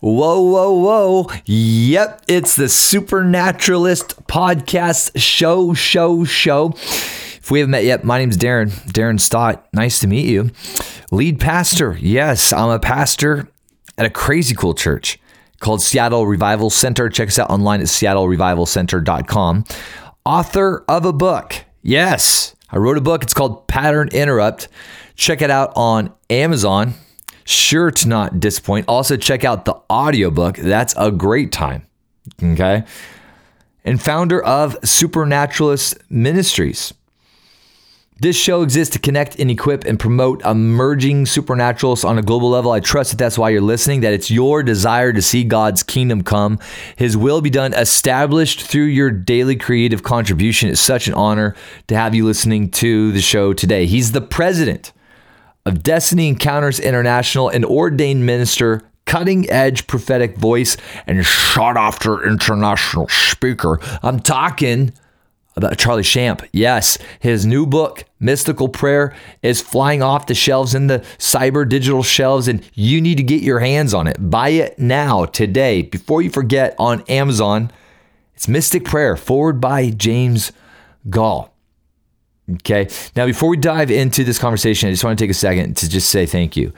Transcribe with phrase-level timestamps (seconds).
[0.00, 1.30] Whoa, whoa, whoa.
[1.46, 6.72] Yep, it's the Supernaturalist Podcast Show, Show, Show.
[6.76, 9.66] If we haven't met yet, my name's Darren, Darren Stott.
[9.72, 10.50] Nice to meet you.
[11.10, 11.96] Lead pastor.
[12.00, 13.48] Yes, I'm a pastor
[13.96, 15.18] at a crazy cool church
[15.58, 17.08] called Seattle Revival Center.
[17.08, 19.64] Check us out online at seattlerevivalcenter.com.
[20.24, 21.64] Author of a book.
[21.82, 23.24] Yes, I wrote a book.
[23.24, 24.68] It's called Pattern Interrupt.
[25.16, 26.94] Check it out on Amazon.
[27.48, 28.84] Sure to not disappoint.
[28.88, 30.58] Also, check out the audiobook.
[30.58, 31.86] That's a great time.
[32.42, 32.84] Okay.
[33.86, 36.92] And founder of Supernaturalist Ministries.
[38.20, 42.70] This show exists to connect and equip and promote emerging supernaturalists on a global level.
[42.70, 46.22] I trust that that's why you're listening, that it's your desire to see God's kingdom
[46.22, 46.58] come,
[46.96, 50.68] His will be done, established through your daily creative contribution.
[50.68, 53.86] It's such an honor to have you listening to the show today.
[53.86, 54.92] He's the president
[55.68, 63.06] of Destiny Encounters International, an ordained minister, cutting edge prophetic voice, and sought after international
[63.08, 63.78] speaker.
[64.02, 64.92] I'm talking
[65.56, 66.42] about Charlie Shamp.
[66.52, 72.02] Yes, his new book, Mystical Prayer, is flying off the shelves in the cyber digital
[72.02, 74.16] shelves, and you need to get your hands on it.
[74.30, 77.70] Buy it now, today, before you forget on Amazon.
[78.34, 80.52] It's Mystic Prayer, foreword by James
[81.10, 81.52] Goll.
[82.50, 82.88] Okay.
[83.14, 85.88] Now, before we dive into this conversation, I just want to take a second to
[85.88, 86.72] just say thank you.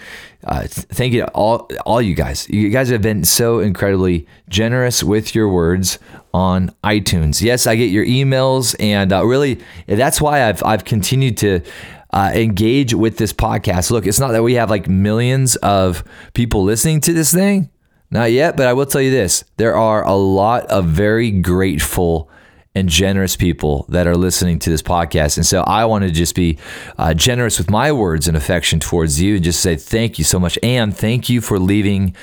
[0.45, 2.49] Uh, thank you to all, all you guys.
[2.49, 6.01] You guys have been so incredibly generous with your words
[6.35, 7.41] on iTunes.
[7.41, 11.61] Yes, I get your emails, and uh, really, that's why I've I've continued to.
[12.13, 13.93] Uh, engage with this podcast.
[13.93, 16.03] Look, it's not that we have like millions of
[16.35, 17.71] people listening to this thing,
[18.11, 22.29] not yet, but I will tell you this there are a lot of very grateful
[22.75, 25.37] and generous people that are listening to this podcast.
[25.37, 26.59] And so I want to just be
[26.99, 30.39] uh, generous with my words and affection towards you and just say thank you so
[30.39, 30.59] much.
[30.63, 32.15] And thank you for leaving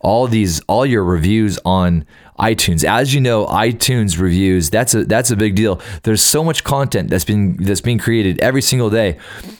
[0.00, 2.04] all these, all your reviews on
[2.38, 2.84] iTunes.
[2.84, 5.80] As you know, iTunes reviews, that's a, that's a big deal.
[6.02, 9.16] There's so much content that's been, that's being created every single day.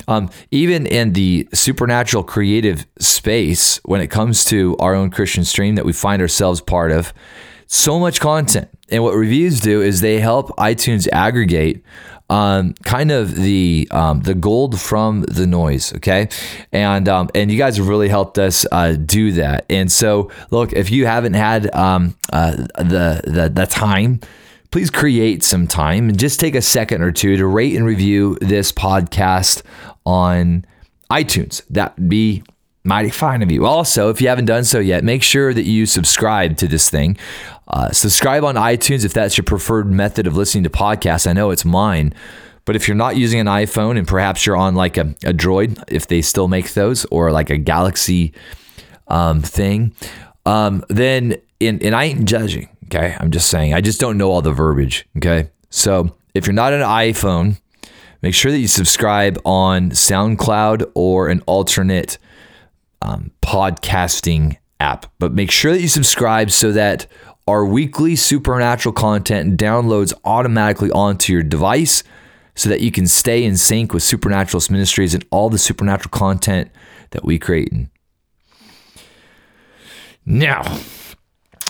[0.06, 5.76] Um, even in the supernatural creative space, when it comes to our own Christian stream
[5.76, 7.14] that we find ourselves part of,
[7.74, 8.68] so much content.
[8.90, 11.82] And what reviews do is they help iTunes aggregate
[12.30, 15.94] um, kind of the um, the gold from the noise.
[15.94, 16.28] Okay,
[16.72, 19.66] and um, and you guys have really helped us uh, do that.
[19.68, 24.20] And so, look, if you haven't had um, uh, the, the the time.
[24.70, 28.36] Please create some time and just take a second or two to rate and review
[28.40, 29.62] this podcast
[30.04, 30.64] on
[31.08, 31.62] iTunes.
[31.70, 32.42] That'd be
[32.84, 33.64] mighty fine of you.
[33.66, 37.16] Also, if you haven't done so yet, make sure that you subscribe to this thing.
[37.66, 41.26] Uh, subscribe on iTunes if that's your preferred method of listening to podcasts.
[41.26, 42.14] I know it's mine.
[42.64, 45.82] But if you're not using an iPhone and perhaps you're on like a, a Droid,
[45.88, 48.32] if they still make those, or like a Galaxy
[49.08, 49.94] um, thing,
[50.46, 52.68] um, then and, and I ain't judging.
[52.86, 55.06] Okay, I'm just saying I just don't know all the verbiage.
[55.16, 57.60] Okay, so if you're not an iPhone,
[58.22, 62.18] make sure that you subscribe on SoundCloud or an alternate
[63.02, 65.06] um, podcasting app.
[65.18, 67.06] But make sure that you subscribe so that
[67.46, 72.02] our weekly supernatural content downloads automatically onto your device
[72.54, 76.70] so that you can stay in sync with Supernaturalist Ministries and all the supernatural content
[77.10, 77.72] that we create.
[80.24, 80.62] Now,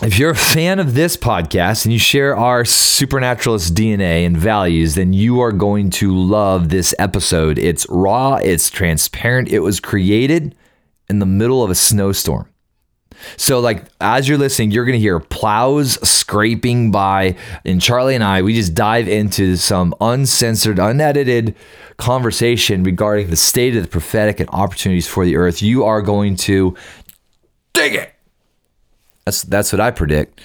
[0.01, 4.95] if you're a fan of this podcast and you share our supernaturalist DNA and values,
[4.95, 7.57] then you are going to love this episode.
[7.57, 10.55] It's raw, it's transparent, it was created
[11.09, 12.49] in the middle of a snowstorm.
[13.37, 17.35] So, like, as you're listening, you're going to hear plows scraping by.
[17.63, 21.55] And Charlie and I, we just dive into some uncensored, unedited
[21.97, 25.61] conversation regarding the state of the prophetic and opportunities for the earth.
[25.61, 26.75] You are going to
[27.73, 28.13] dig it.
[29.25, 30.41] That's, that's what I predict.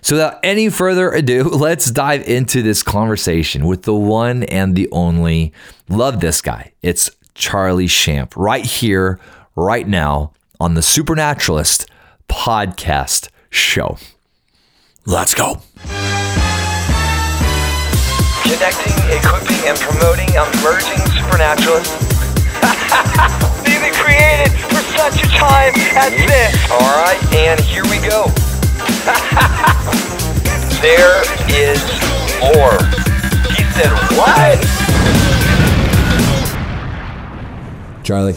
[0.00, 4.88] So, without any further ado, let's dive into this conversation with the one and the
[4.90, 5.52] only.
[5.88, 6.72] Love this guy.
[6.82, 9.20] It's Charlie Shamp right here,
[9.54, 11.90] right now on the Supernaturalist
[12.28, 13.98] podcast show.
[15.06, 15.60] Let's go.
[18.42, 22.12] Connecting, equipping, and promoting emerging supernaturalists.
[23.64, 26.70] Being created for such a time as this.
[26.70, 28.26] All right, and here we go.
[30.82, 31.80] there is
[32.40, 32.78] more.
[33.56, 34.58] He said, What?
[38.04, 38.34] Charlie.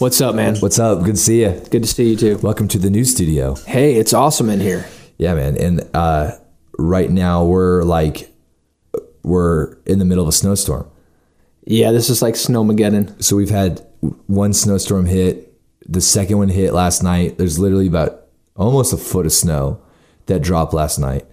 [0.00, 0.56] What's up, man?
[0.60, 1.04] What's up?
[1.04, 1.50] Good to see you.
[1.70, 2.38] Good to see you too.
[2.38, 3.54] Welcome to the new studio.
[3.66, 4.86] Hey, it's awesome in here.
[5.18, 5.58] Yeah, man.
[5.58, 6.38] And uh,
[6.78, 8.34] right now we're like
[9.22, 10.90] we're in the middle of a snowstorm.
[11.66, 13.22] Yeah, this is like snowmageddon.
[13.22, 13.86] So we've had
[14.26, 15.52] one snowstorm hit.
[15.86, 17.36] The second one hit last night.
[17.36, 18.24] There's literally about
[18.56, 19.82] almost a foot of snow
[20.26, 21.26] that dropped last night.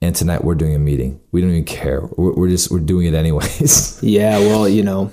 [0.00, 1.20] And tonight we're doing a meeting.
[1.32, 2.02] We don't even care.
[2.16, 4.00] We're, we're just we're doing it anyways.
[4.04, 5.10] Yeah, well, you know,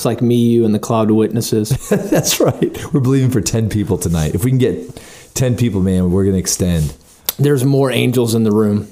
[0.00, 1.68] it's like me, you, and the cloud of witnesses.
[1.90, 2.78] That's right.
[2.94, 4.34] We're believing for ten people tonight.
[4.34, 4.98] If we can get
[5.34, 6.94] ten people, man, we're gonna extend.
[7.38, 8.88] There's more angels in the room,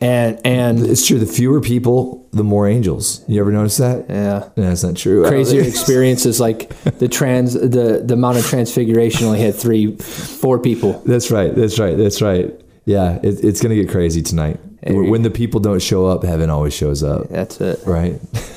[0.00, 1.18] and and It's true.
[1.18, 3.22] The fewer people, the more angels.
[3.28, 4.06] You ever notice that?
[4.08, 5.26] yeah, No, that's not true.
[5.28, 11.02] crazier experiences like the trans the the Mount of Transfiguration only had three, four people.
[11.04, 11.54] That's right.
[11.54, 11.98] That's right.
[11.98, 12.58] That's right.
[12.86, 14.58] Yeah, it, it's gonna get crazy tonight.
[14.82, 14.94] Hey.
[14.94, 17.28] When the people don't show up, heaven always shows up.
[17.28, 17.80] That's it.
[17.84, 18.18] Right.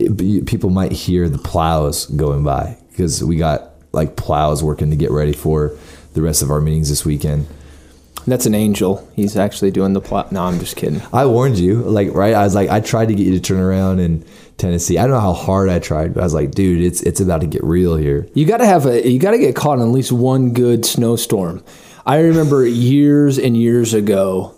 [0.00, 4.96] It- people might hear the plows going by because we got like plows working to
[4.96, 5.72] get ready for
[6.14, 7.46] the rest of our meetings this weekend.
[8.26, 9.08] That's an angel.
[9.16, 10.30] He's actually doing the plot.
[10.30, 11.00] No, I'm just kidding.
[11.12, 12.34] I warned you, like, right?
[12.34, 14.24] I was like, I tried to get you to turn around in
[14.58, 14.98] Tennessee.
[14.98, 17.40] I don't know how hard I tried, but I was like, dude, it's it's about
[17.40, 18.28] to get real here.
[18.34, 19.08] You got to have a.
[19.08, 21.64] You got to get caught in at least one good snowstorm.
[22.04, 24.54] I remember years and years ago,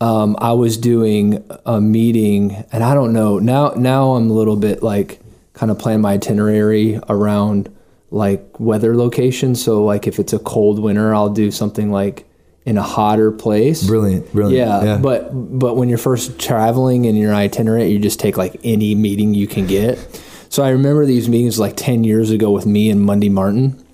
[0.00, 3.70] um, I was doing a meeting, and I don't know now.
[3.76, 5.20] Now I'm a little bit like
[5.52, 7.74] kind of plan my itinerary around
[8.10, 9.62] like weather locations.
[9.62, 12.26] So like if it's a cold winter, I'll do something like
[12.64, 13.86] in a hotter place.
[13.86, 14.84] Brilliant, brilliant.
[14.84, 18.94] Yeah, but but when you're first traveling in your itinerary, you just take like any
[18.94, 19.98] meeting you can get.
[20.48, 23.84] So I remember these meetings like ten years ago with me and Munday Martin,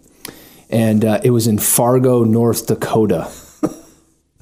[0.68, 3.30] and uh, it was in Fargo, North Dakota,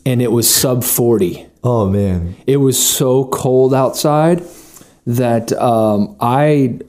[0.04, 1.46] and it was sub forty.
[1.64, 4.42] Oh man, It was so cold outside
[5.06, 6.80] that um, I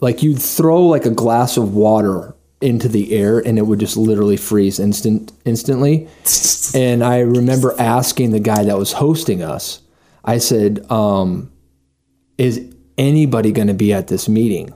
[0.00, 3.96] like you'd throw like a glass of water into the air and it would just
[3.96, 6.08] literally freeze instant instantly.
[6.74, 9.80] and I remember asking the guy that was hosting us.
[10.24, 11.50] I said, um,
[12.36, 12.60] "Is
[12.98, 14.72] anybody going to be at this meeting?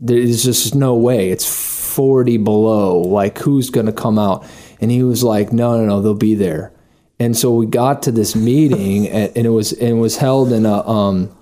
[0.00, 1.30] There's just no way.
[1.30, 2.98] It's 40 below.
[2.98, 4.44] Like who's going to come out?"
[4.80, 6.73] And he was like, "No, no, no, they'll be there."
[7.18, 10.52] And so we got to this meeting, and, and it was and it was held
[10.52, 11.34] in a um,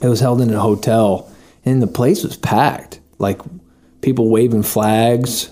[0.00, 1.30] it was held in a hotel,
[1.64, 3.40] and the place was packed, like
[4.02, 5.50] people waving flags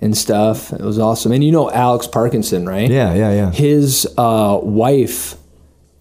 [0.00, 0.72] and stuff.
[0.72, 1.32] It was awesome.
[1.32, 2.90] And you know Alex Parkinson, right?
[2.90, 3.50] yeah, yeah, yeah.
[3.50, 5.36] His uh, wife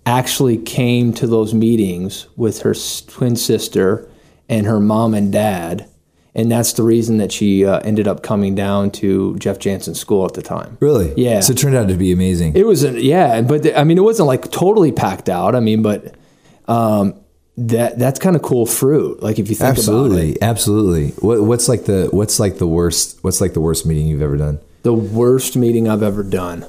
[0.05, 2.73] actually came to those meetings with her
[3.07, 4.09] twin sister
[4.47, 5.88] and her mom and dad.
[6.35, 10.25] And that's the reason that she uh, ended up coming down to Jeff Jansen's School
[10.25, 10.77] at the time.
[10.79, 11.13] Really?
[11.17, 11.39] Yeah.
[11.39, 12.55] So it turned out to be amazing.
[12.55, 15.55] It was, a, yeah, but the, I mean, it wasn't like totally packed out.
[15.55, 16.13] I mean, but
[16.67, 17.15] um,
[17.57, 19.21] that that's kind of cool fruit.
[19.23, 21.09] Like if you think about it, absolutely, absolutely.
[21.27, 23.17] What, what's like the what's like the worst?
[23.23, 24.59] What's like the worst meeting you've ever done?
[24.83, 26.65] the worst meeting I've ever done.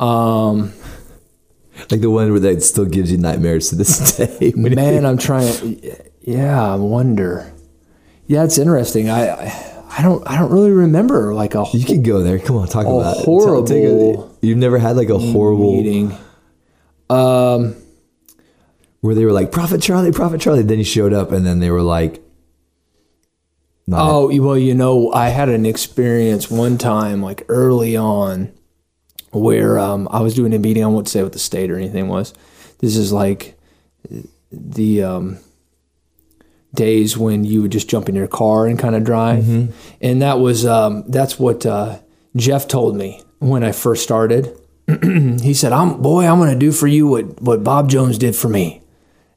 [0.00, 0.72] Um,
[1.90, 4.52] Like the one where that still gives you nightmares to this day.
[4.56, 5.80] Man, I'm trying.
[6.20, 7.51] Yeah, I wonder.
[8.26, 9.10] Yeah, it's interesting.
[9.10, 9.30] I,
[9.90, 12.38] I don't I don't really remember like a you could go there.
[12.38, 13.24] Come on, talk about it.
[13.24, 16.16] horrible Take a- you've never had like a horrible meeting.
[17.10, 17.76] Um,
[19.00, 20.62] where they were like Prophet Charlie, Prophet Charlie.
[20.62, 22.22] Then he showed up, and then they were like,
[23.90, 28.52] Oh, well, you know, I had an experience one time, like early on,
[29.32, 30.84] where um, I was doing a meeting.
[30.84, 32.32] I won't say what the state or anything was.
[32.78, 33.58] This is like
[34.50, 35.38] the um,
[36.74, 39.46] days when you would just jump in your car and kind of drive,
[40.00, 41.98] and that was um, that's what uh,
[42.36, 44.56] Jeff told me when I first started.
[45.02, 48.34] he said, "I'm boy, I'm going to do for you what what Bob Jones did
[48.34, 48.82] for me."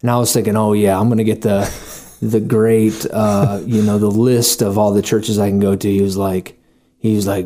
[0.01, 1.69] And I was thinking, "Oh yeah, I'm going to get the
[2.21, 5.91] the great, uh, you know, the list of all the churches I can go to."
[5.91, 6.59] He was like,
[6.97, 7.45] he was like,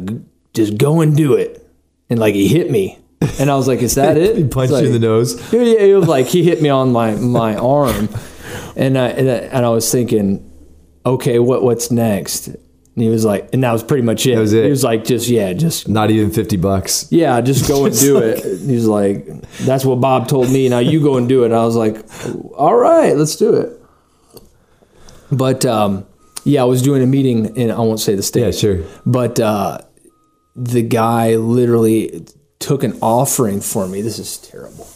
[0.53, 1.67] "Just go and do it,"
[2.09, 2.97] and like he hit me,
[3.39, 5.35] and I was like, "Is that it?" he punched you in the nose.
[5.53, 8.07] Yeah, it was like he hit me on my my arm,
[8.79, 10.49] and I and I, and I was thinking,
[11.05, 12.47] okay, what what's next?
[12.47, 14.37] And he was like, and that was pretty much it.
[14.37, 14.63] was it.
[14.63, 17.07] He was like, just yeah, just Not even fifty bucks.
[17.11, 18.43] yeah, just go and do it.
[18.61, 19.25] He was like,
[19.59, 20.67] that's what Bob told me.
[20.69, 21.47] Now you go and do it.
[21.47, 22.03] And I was like,
[22.57, 23.75] all right, let's do it.
[25.31, 26.05] But um,
[26.43, 28.41] yeah, I was doing a meeting, and I won't say the state.
[28.45, 28.79] Yeah, sure.
[29.05, 29.79] But uh,
[30.55, 32.25] the guy literally
[32.59, 34.01] took an offering for me.
[34.01, 34.87] This is terrible.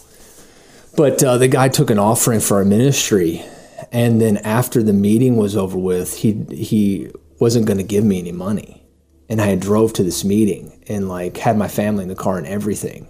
[0.96, 3.44] But uh, the guy took an offering for our ministry,
[3.94, 7.10] and then after the meeting was over with, he he
[7.40, 8.84] wasn't going to give me any money,
[9.28, 12.46] and I drove to this meeting and like had my family in the car and
[12.46, 13.08] everything,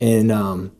[0.00, 0.72] and um,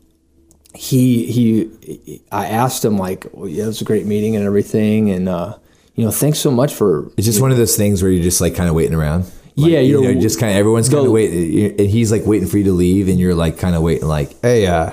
[0.73, 5.09] he he I asked him like, well, yeah, it was a great meeting and everything,
[5.11, 5.57] and uh,
[5.95, 8.41] you know, thanks so much for It's just one of those things where you're just
[8.41, 9.23] like kind of waiting around.
[9.57, 12.25] Like, Yeah, you you're- know, just kind of everyone's kind of waiting, and he's like
[12.25, 14.91] waiting for you to leave, and you're like kind of waiting, like, hey, uh,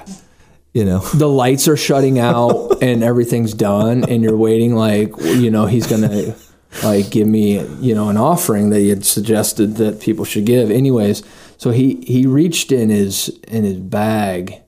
[0.72, 5.50] you know, the lights are shutting out and everything's done and you're waiting like you
[5.50, 6.34] know he's gonna
[6.82, 10.70] like give me you know an offering that he had suggested that people should give.
[10.70, 11.22] Anyways,
[11.58, 14.62] so he he reached in his in his bag,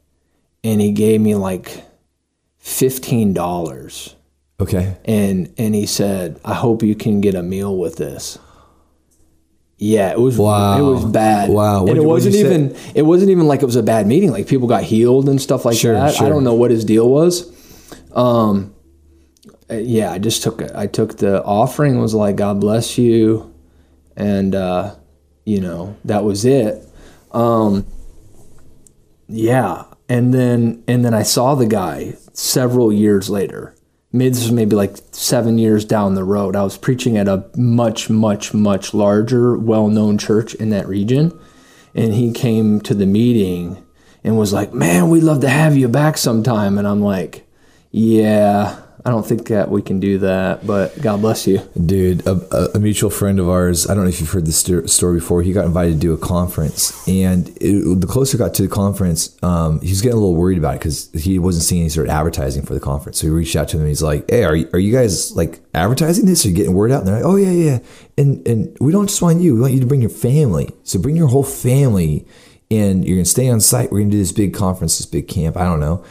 [0.63, 1.83] and he gave me like
[2.59, 4.15] fifteen dollars
[4.61, 4.97] Okay.
[5.07, 8.39] and and he said, "I hope you can get a meal with this."
[9.77, 10.79] Yeah, it was Wow.
[10.79, 11.51] it was bad.
[11.51, 11.87] Wow.
[11.87, 12.47] and it wasn't you say?
[12.47, 14.31] even it wasn't even like it was a bad meeting.
[14.31, 16.15] Like people got healed and stuff like Sure, that.
[16.15, 16.27] sure.
[16.27, 17.51] I don't know what his deal was.
[18.13, 18.73] Um,
[19.71, 20.71] uh, yeah, I just took it.
[20.75, 22.01] I took the offering.
[22.01, 23.53] Was like, God bless you,
[24.17, 24.95] and uh,
[25.45, 26.81] you know that was it.
[27.33, 27.85] Um,
[29.29, 33.74] yeah, and then and then I saw the guy several years later.
[34.17, 36.55] This was maybe like seven years down the road.
[36.55, 41.37] I was preaching at a much, much, much larger, well-known church in that region,
[41.97, 43.85] and he came to the meeting
[44.23, 47.45] and was like, "Man, we'd love to have you back sometime." And I'm like,
[47.91, 52.77] "Yeah, I don't think that we can do that, but God bless you." Dude, a,
[52.77, 55.53] a- mutual friend of ours, I don't know if you've heard this story before, he
[55.53, 57.07] got invited to do a conference.
[57.09, 60.37] And it, the closer it got to the conference, um, he was getting a little
[60.37, 63.19] worried about it because he wasn't seeing any sort of advertising for the conference.
[63.19, 65.35] So he reached out to them and he's like, Hey, are you, are you guys
[65.35, 66.45] like advertising this?
[66.45, 67.01] Are you getting word out?
[67.01, 67.79] And they're like, Oh, yeah, yeah.
[68.19, 70.71] And, and we don't just want you, we want you to bring your family.
[70.83, 72.27] So bring your whole family
[72.71, 73.91] and you're going to stay on site.
[73.91, 75.57] We're going to do this big conference, this big camp.
[75.57, 76.05] I don't know.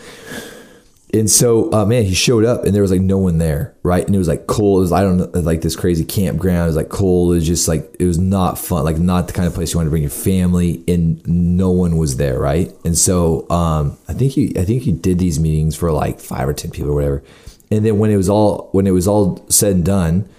[1.13, 4.03] And so, uh, man, he showed up and there was like no one there, right?
[4.03, 4.79] And it was like cold.
[4.79, 6.63] It was, I don't know, like this crazy campground.
[6.63, 7.34] It was like cold.
[7.34, 9.77] It was just like, it was not fun, like not the kind of place you
[9.77, 12.72] want to bring your family and no one was there, right?
[12.84, 16.50] And so, um, I think he, I think he did these meetings for like five
[16.50, 17.24] or 10 people or whatever.
[17.70, 20.29] And then when it was all, when it was all said and done,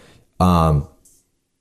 [0.41, 0.89] um,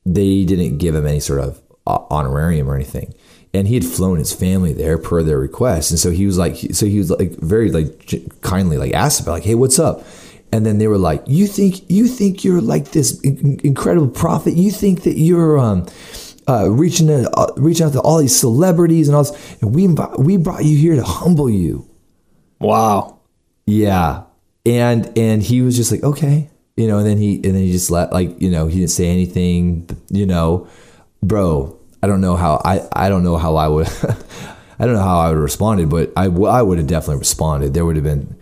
[0.08, 3.13] they didn't give him any sort of uh, honorarium or anything.
[3.53, 5.91] And he had flown his family there per their request.
[5.91, 9.33] And so he was like, so he was like very like kindly like asked about
[9.33, 10.03] like, hey, what's up?
[10.51, 14.53] And then they were like, you think you think you're like this incredible prophet?
[14.53, 15.88] You think that you're um,
[16.48, 19.88] uh, reaching out, uh, reaching out to all these celebrities and all this, and we
[20.17, 21.89] we brought you here to humble you.
[22.60, 23.19] Wow.
[23.65, 24.24] Yeah.
[24.65, 26.50] And and he was just like, okay.
[26.77, 28.91] You know, and then he and then he just let like, you know, he didn't
[28.91, 30.67] say anything, you know.
[31.22, 33.88] Bro, I don't know how I I don't know how I would
[34.79, 37.19] I don't know how I would have responded, but I, w- I would have definitely
[37.19, 37.74] responded.
[37.74, 38.36] There would have been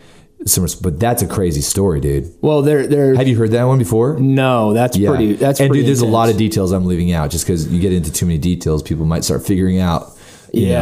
[0.48, 2.34] some res- but that's a crazy story, dude.
[2.42, 3.14] Well, there, there.
[3.14, 4.18] Have you heard that one before?
[4.20, 5.34] No, that's pretty.
[5.34, 7.80] That's and pretty dude, there's a lot of details I'm leaving out just because you
[7.80, 10.18] get into too many details, people might start figuring out.
[10.52, 10.80] Yeah.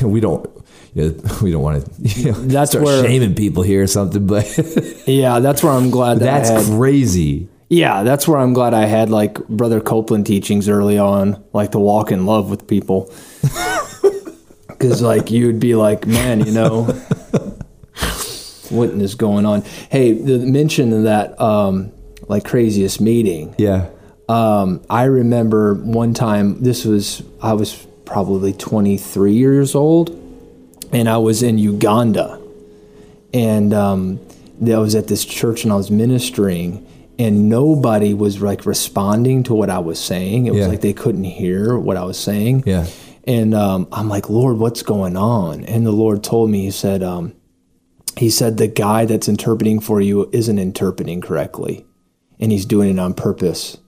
[0.00, 0.48] know, we don't.
[0.94, 1.90] You know, we don't want to.
[2.20, 4.46] You know, That's start where- shaming people here or something, but
[5.06, 7.48] Yeah, that's where I'm glad that that's crazy.
[7.68, 11.78] Yeah, that's where I'm glad I had like Brother Copeland teachings early on, like to
[11.78, 13.12] walk in love with people.
[14.66, 16.82] Because like you would be like, man, you know,
[18.70, 19.62] what is going on?
[19.90, 21.92] Hey, the mention of that um,
[22.28, 23.54] like craziest meeting.
[23.56, 23.88] Yeah.
[24.28, 26.62] Um, I remember one time.
[26.62, 30.10] This was I was probably 23 years old,
[30.92, 32.40] and I was in Uganda,
[33.32, 34.20] and um,
[34.66, 36.83] I was at this church and I was ministering,
[37.18, 40.46] and nobody was like responding to what I was saying.
[40.46, 40.66] It was Yeah.
[40.68, 42.64] like they couldn't hear what I was saying.
[42.66, 42.86] Yeah.
[43.26, 45.64] And um, I'm like, Lord, what's going on?
[45.64, 47.32] And the Lord told me, He said, um,
[48.18, 51.84] He said, the guy that's interpreting for you isn't interpreting correctly,
[52.38, 53.78] and he's doing it on purpose.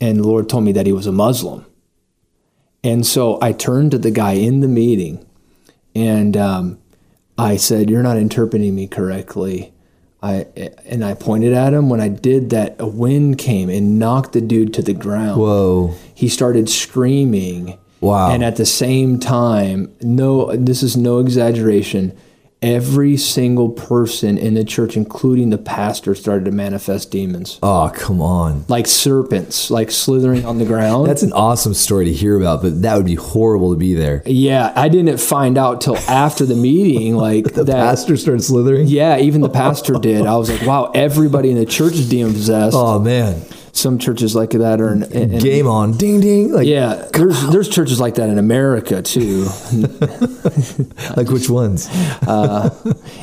[0.00, 1.66] And the Lord told me that he was a Muslim.
[2.82, 5.26] And so I turned to the guy in the meeting
[5.94, 6.78] and um,
[7.36, 9.72] I said, You're not interpreting me correctly.
[10.22, 10.46] I,
[10.84, 11.88] and I pointed at him.
[11.88, 15.94] When I did that, a wind came and knocked the dude to the ground Whoa.
[16.14, 17.78] he started screaming.
[18.00, 18.30] Wow.
[18.30, 22.16] And at the same time, no, this is no exaggeration.
[22.62, 28.20] Every single person in the church, including the pastor, started to manifest demons Oh, come
[28.20, 28.66] on.
[28.68, 31.08] like serpents, like slithering on the ground.
[31.08, 34.22] That's an awesome story to hear about, but that would be horrible to be there.
[34.26, 37.72] yeah, I didn't find out till after the meeting, like The that.
[37.72, 38.88] pastor started slithering.
[38.88, 40.26] Yeah, even the pastor did.
[40.26, 42.76] I was like, wow, everybody in the church is demon possessed.
[42.78, 43.40] Oh man.
[43.72, 45.96] Some churches like that are in, in, Game on.
[45.96, 46.52] Ding ding.
[46.52, 49.44] Like Yeah, there's there's churches like that in America too.
[51.16, 51.88] like which ones?
[52.26, 52.70] uh,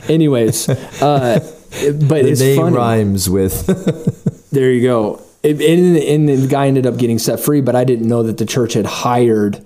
[0.08, 2.76] Anyways, uh, but The it's name funny.
[2.78, 3.66] rhymes with
[4.52, 5.22] There you go.
[5.44, 8.38] It, and, and the guy ended up getting set free, but I didn't know that
[8.38, 9.64] the church had hired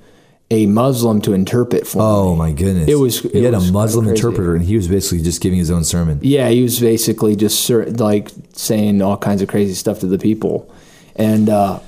[0.51, 2.03] a Muslim to interpret for me.
[2.05, 2.38] Oh me.
[2.38, 2.88] my goodness.
[2.89, 4.17] It was- he had was a Muslim crazy.
[4.17, 6.20] interpreter and he was basically just giving his own sermon.
[6.22, 10.72] Yeah, he was basically just like saying all kinds of crazy stuff to the people,
[11.15, 11.79] and uh,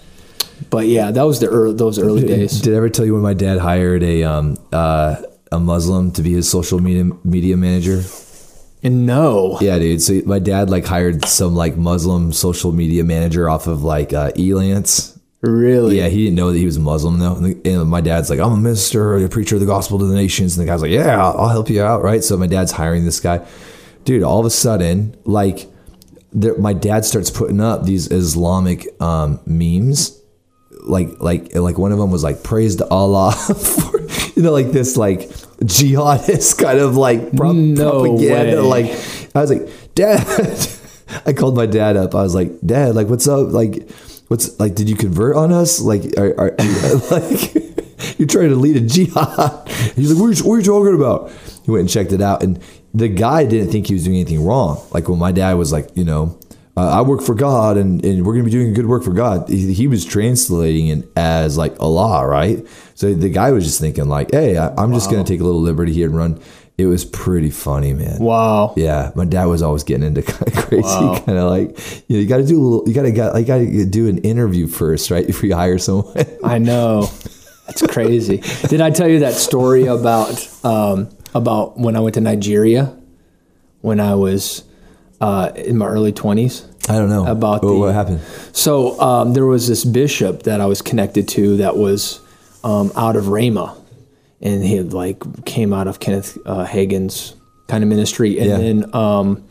[0.70, 2.62] but yeah, that was the early, those early days.
[2.62, 5.17] Did I ever tell you when my dad hired a um uh
[5.51, 8.01] a Muslim to be his social media media manager?
[8.86, 9.58] And no.
[9.62, 10.01] Yeah, dude.
[10.01, 14.32] So my dad like hired some like Muslim social media manager off of like uh,
[14.36, 15.12] Elance.
[15.43, 15.97] Really?
[15.97, 17.35] Yeah, he didn't know that he was a Muslim though.
[17.35, 20.05] And, the- and my dad's like, I'm a minister, a preacher of the gospel to
[20.05, 20.57] the nations.
[20.57, 22.23] And the guy's like, Yeah, I'll, I'll help you out, right?
[22.23, 23.45] So my dad's hiring this guy,
[24.05, 24.23] dude.
[24.23, 25.67] All of a sudden, like,
[26.31, 30.17] there, my dad starts putting up these Islamic um, memes,
[30.85, 34.00] like, like, like one of them was like, "Praise to Allah," for,
[34.35, 38.62] you know, like this, like jihadist kind of like prop- No propaganda.
[38.63, 38.83] way.
[38.88, 40.25] Like, I was like, Dad.
[41.27, 42.15] I called my dad up.
[42.15, 43.50] I was like, Dad, like, what's up?
[43.51, 43.88] Like,
[44.33, 44.73] what's like?
[44.73, 45.79] Did you convert on us?
[45.79, 46.55] Like, are, are
[47.11, 47.53] like
[48.17, 49.69] you're trying to lead a jihad?
[49.95, 51.31] He's like, what are, you, what are you talking about?
[51.63, 52.59] He went and checked it out, and
[52.95, 54.83] the guy didn't think he was doing anything wrong.
[54.91, 56.37] Like when my dad was like, you know.
[56.75, 59.47] Uh, I work for God, and, and we're gonna be doing good work for God.
[59.47, 62.67] He, he was translating it as like Allah, right?
[62.95, 65.61] So the guy was just thinking like, "Hey, I, I'm just gonna take a little
[65.61, 66.41] liberty here and run."
[66.77, 68.19] It was pretty funny, man.
[68.19, 68.73] Wow.
[68.75, 71.69] Yeah, my dad was always getting into kind of crazy, kind of like
[72.09, 73.85] you know, you got to do a little, you got to got, you got to
[73.85, 76.15] do an interview first, right, before you hire someone.
[76.43, 77.09] I know.
[77.67, 78.37] That's crazy.
[78.67, 82.95] Did I tell you that story about um, about when I went to Nigeria
[83.81, 84.63] when I was
[85.21, 86.65] uh, in my early twenties?
[86.89, 88.19] I don't know About Oh, the- what happened.
[88.51, 92.19] So um, there was this bishop that I was connected to that was
[92.65, 93.77] um, out of Rhema,
[94.43, 97.33] and he had like came out of Kenneth uh, Hagin's
[97.67, 98.57] kind of ministry, and Yeah.
[98.57, 99.43] then um,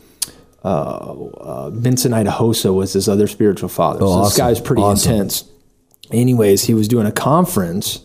[0.64, 4.00] uh, uh, Benson Idahosa was his other spiritual father.
[4.00, 5.12] so this Oh, guy's pretty Awesome.
[5.12, 5.44] intense.
[6.12, 8.00] Anyways, he was doing a conference.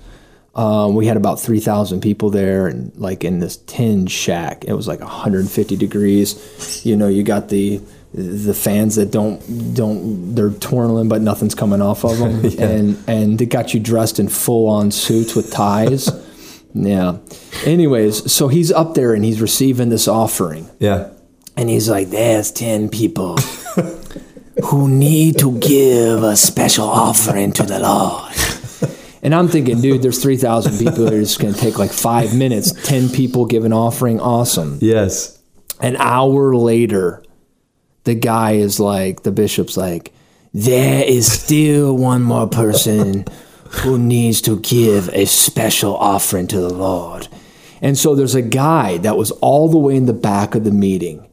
[0.55, 4.65] Um, we had about 3,000 people there and like in this tin shack.
[4.65, 6.81] It was like 150 degrees.
[6.83, 7.79] You know, you got the
[8.13, 9.39] the fans that don't
[9.75, 14.17] don't they're twirling but nothing's coming off of them and and they got you dressed
[14.17, 16.09] in full on suits with ties.
[16.85, 17.17] Yeah.
[17.65, 20.69] Anyways, so he's up there and he's receiving this offering.
[20.79, 21.09] Yeah,
[21.55, 23.37] And he's like, there's 10 people
[24.65, 28.33] who need to give a special offering to the Lord.
[29.23, 32.71] And I'm thinking, dude, there's 3,000 people are going to take like five minutes.
[32.87, 34.19] 10 people give an offering.
[34.21, 34.77] Awesome.
[34.81, 35.37] yes,
[35.81, 37.23] An hour later,
[38.05, 40.13] the guy is like, the bishop's like,
[40.53, 43.25] there is still one more person
[43.71, 47.27] who needs to give a special offering to the Lord.
[47.81, 50.71] And so there's a guy that was all the way in the back of the
[50.71, 51.23] meeting.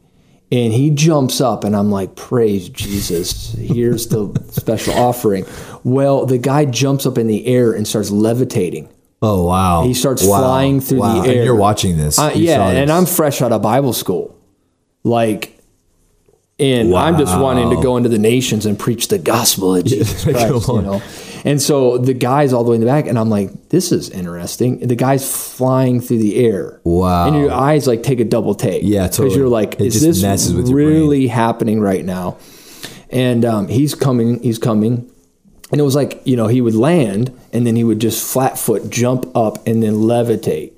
[0.53, 3.53] And he jumps up, and I'm like, Praise Jesus.
[3.55, 5.47] Here's the special offering.
[5.85, 8.89] Well, the guy jumps up in the air and starts levitating.
[9.23, 10.41] Oh wow, He starts Wow.
[10.41, 11.15] flying through Wow.
[11.23, 11.45] the And air.
[11.45, 12.95] you're watching this, Uh, You yeah, and this.
[12.97, 14.37] I'm fresh out of Bible school.
[15.03, 15.59] Like,
[16.59, 20.25] and I'm just wanting to go into the nations and preach the gospel of Jesus
[20.25, 21.03] Christ, you know.
[21.45, 24.09] And so the guy's all the way in the back, and I'm like, this is
[24.09, 24.79] interesting.
[24.79, 26.81] The guy's flying through the air.
[26.85, 27.27] Wow.
[27.27, 28.83] And your eyes like take a double take.
[28.83, 29.29] Yeah, totally.
[29.29, 32.39] Because you're like, It is this really happening right now?
[33.11, 35.11] And um, he's coming, he's coming.
[35.71, 38.59] And it was like, you know, he would land and then he would just flat
[38.59, 40.73] foot jump up and then levitate.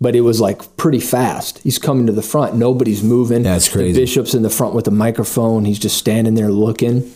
[0.00, 1.58] But it was like pretty fast.
[1.58, 2.54] He's coming to the front.
[2.54, 3.42] Nobody's moving.
[3.42, 3.92] That's crazy.
[3.92, 5.64] The bishop's in the front with the microphone.
[5.64, 7.10] He's just standing there looking.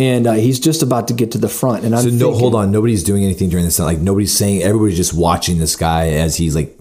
[0.00, 1.84] And uh, he's just about to get to the front.
[1.84, 2.70] And I'm So no, thinking, hold on.
[2.70, 3.78] Nobody's doing anything during this.
[3.78, 4.62] Like nobody's saying.
[4.62, 6.74] Everybody's just watching this guy as he's like,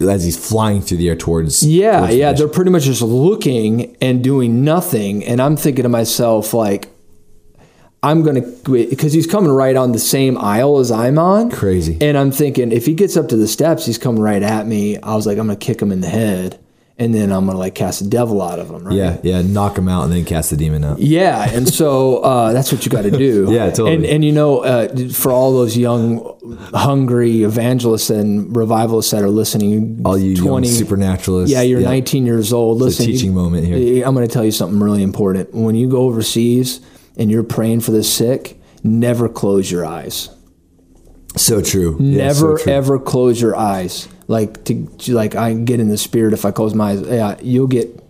[0.00, 1.62] as he's flying through the air towards.
[1.62, 5.24] Yeah, towards yeah, they're pretty much just looking and doing nothing.
[5.24, 6.90] And I'm thinking to myself, like,
[8.02, 11.50] I'm gonna because he's coming right on the same aisle as I'm on.
[11.50, 11.96] Crazy.
[12.02, 14.98] And I'm thinking if he gets up to the steps, he's coming right at me.
[14.98, 16.59] I was like, I'm gonna kick him in the head,
[17.00, 18.84] and then I'm gonna like cast the devil out of them.
[18.84, 18.94] Right?
[18.94, 19.42] Yeah, yeah.
[19.42, 20.98] Knock them out and then cast the demon out.
[21.00, 23.50] Yeah, and so uh, that's what you got to do.
[23.50, 23.94] Yeah, totally.
[23.94, 26.38] And, and you know, uh, for all those young,
[26.74, 31.50] hungry evangelists and revivalists that are listening, All you young supernaturalists.
[31.52, 32.78] yeah, you're 19 years old.
[32.78, 34.06] Listen, teaching you- moment here.
[34.06, 35.54] I'm going to tell you something really important.
[35.54, 36.80] When you go overseas
[37.16, 40.28] and you're praying for the sick, never close your eyes.
[41.36, 41.96] So true.
[42.00, 42.72] Yeah, so Never true.
[42.72, 44.08] ever close your eyes.
[44.30, 47.00] Like to, to like I get in the spirit if I close my eyes.
[47.00, 48.00] Yeah, you'll get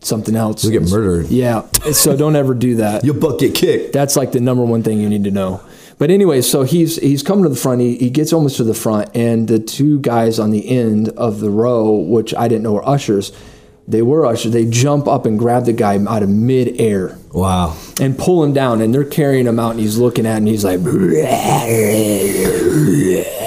[0.00, 0.64] something else.
[0.64, 1.26] You'll get murdered.
[1.28, 1.66] Yeah.
[1.92, 3.04] So don't ever do that.
[3.04, 3.92] Your butt get kicked.
[3.92, 5.60] That's like the number one thing you need to know.
[5.98, 7.82] But anyway, so he's he's coming to the front.
[7.82, 11.40] He, he gets almost to the front, and the two guys on the end of
[11.40, 13.30] the row, which I didn't know were ushers,
[13.86, 14.52] they were ushers.
[14.52, 17.76] They jump up and grab the guy out of midair Wow.
[18.00, 20.48] and pull him down, and they're carrying him out, and he's looking at, him, and
[20.48, 20.78] he's like,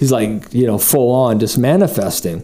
[0.00, 2.42] he's like, you know, full on, just manifesting.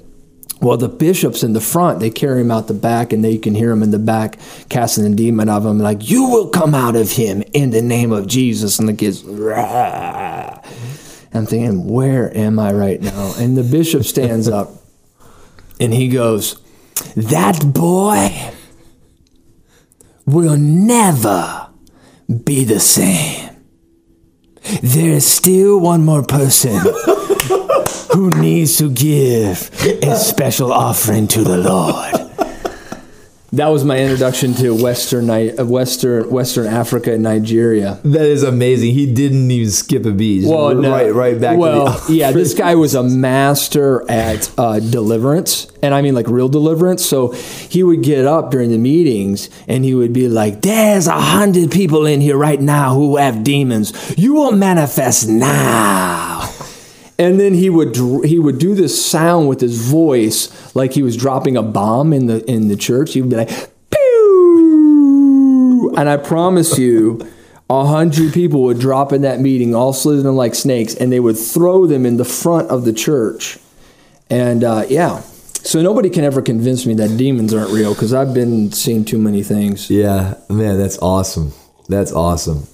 [0.60, 3.54] Well, the bishops in the front, they carry him out the back, and they can
[3.54, 4.38] hear him in the back
[4.68, 8.12] casting the demon of him, like, You will come out of him in the name
[8.12, 8.78] of Jesus.
[8.78, 10.60] And the kids, "Rah."
[11.34, 13.34] I'm thinking, Where am I right now?
[13.38, 14.70] And the bishop stands up
[15.78, 16.58] and he goes,
[17.14, 18.52] That boy
[20.24, 21.68] will never
[22.44, 23.45] be the same.
[24.82, 26.78] There is still one more person
[28.12, 29.70] who needs to give
[30.02, 32.25] a special offering to the Lord.
[33.52, 38.00] That was my introduction to Western uh, Western Western Africa and Nigeria.
[38.04, 38.92] That is amazing.
[38.92, 40.40] He didn't even skip a beat.
[40.40, 40.90] Just Well, no.
[40.90, 41.56] right, right back.
[41.56, 46.14] Well, to the, yeah, this guy was a master at uh, deliverance, and I mean
[46.14, 47.06] like real deliverance.
[47.06, 51.12] So he would get up during the meetings and he would be like, "There's a
[51.20, 53.92] hundred people in here right now who have demons.
[54.18, 56.45] You will manifest now."
[57.18, 61.16] And then he would he would do this sound with his voice like he was
[61.16, 63.14] dropping a bomb in the in the church.
[63.14, 63.50] He would be like,
[63.90, 67.26] "Pew!" and I promise you,
[67.70, 71.38] a hundred people would drop in that meeting, all slithering like snakes, and they would
[71.38, 73.58] throw them in the front of the church.
[74.28, 78.34] And uh, yeah, so nobody can ever convince me that demons aren't real because I've
[78.34, 79.90] been seeing too many things.
[79.90, 81.52] yeah, man, that's awesome.
[81.88, 82.66] That's awesome.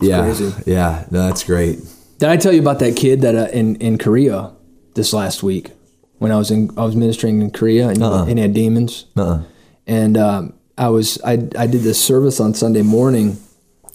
[0.00, 0.52] yeah, crazy.
[0.66, 1.80] yeah, no, that's great.
[2.18, 4.52] Did I tell you about that kid that uh, in in Korea
[4.94, 5.72] this last week
[6.18, 9.06] when I was in I was ministering in Korea and, and he had demons?
[9.16, 9.42] Uh-uh.
[9.86, 13.38] And um, I was I I did this service on Sunday morning.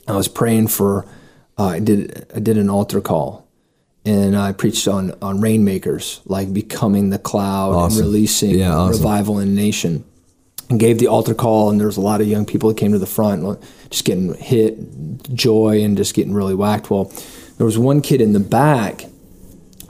[0.07, 1.05] I was praying for
[1.57, 3.47] uh, I did I did an altar call,
[4.05, 7.99] and I preached on on rainmakers like becoming the cloud Awesome.
[8.03, 8.97] and releasing Yeah, awesome.
[9.01, 10.03] revival in the nation.
[10.69, 12.91] And gave the altar call, and there was a lot of young people that came
[12.91, 14.77] to the front, just getting hit,
[15.33, 16.91] joy, and just getting really whacked.
[16.91, 17.11] Well,
[17.59, 19.05] there was one kid in the back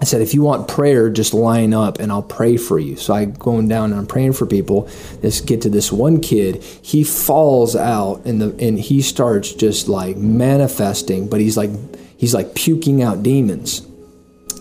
[0.02, 2.96] I said, if you want prayer, just line up and I'll pray for you.
[2.96, 4.90] So I going down and I'm praying for people.
[5.22, 6.64] Let's get to this one kid.
[6.64, 11.72] He falls out and the and he starts just like manifesting, but he's like
[12.18, 13.86] he's like puking out demons.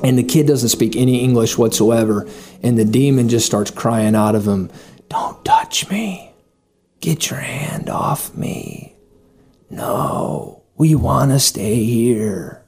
[0.03, 2.29] And the kid doesn't speak any English whatsoever.
[2.62, 4.71] And the demon just starts crying out of him,
[5.09, 6.33] Don't touch me.
[7.01, 8.97] Get your hand off me.
[9.71, 12.64] No, we want to stay here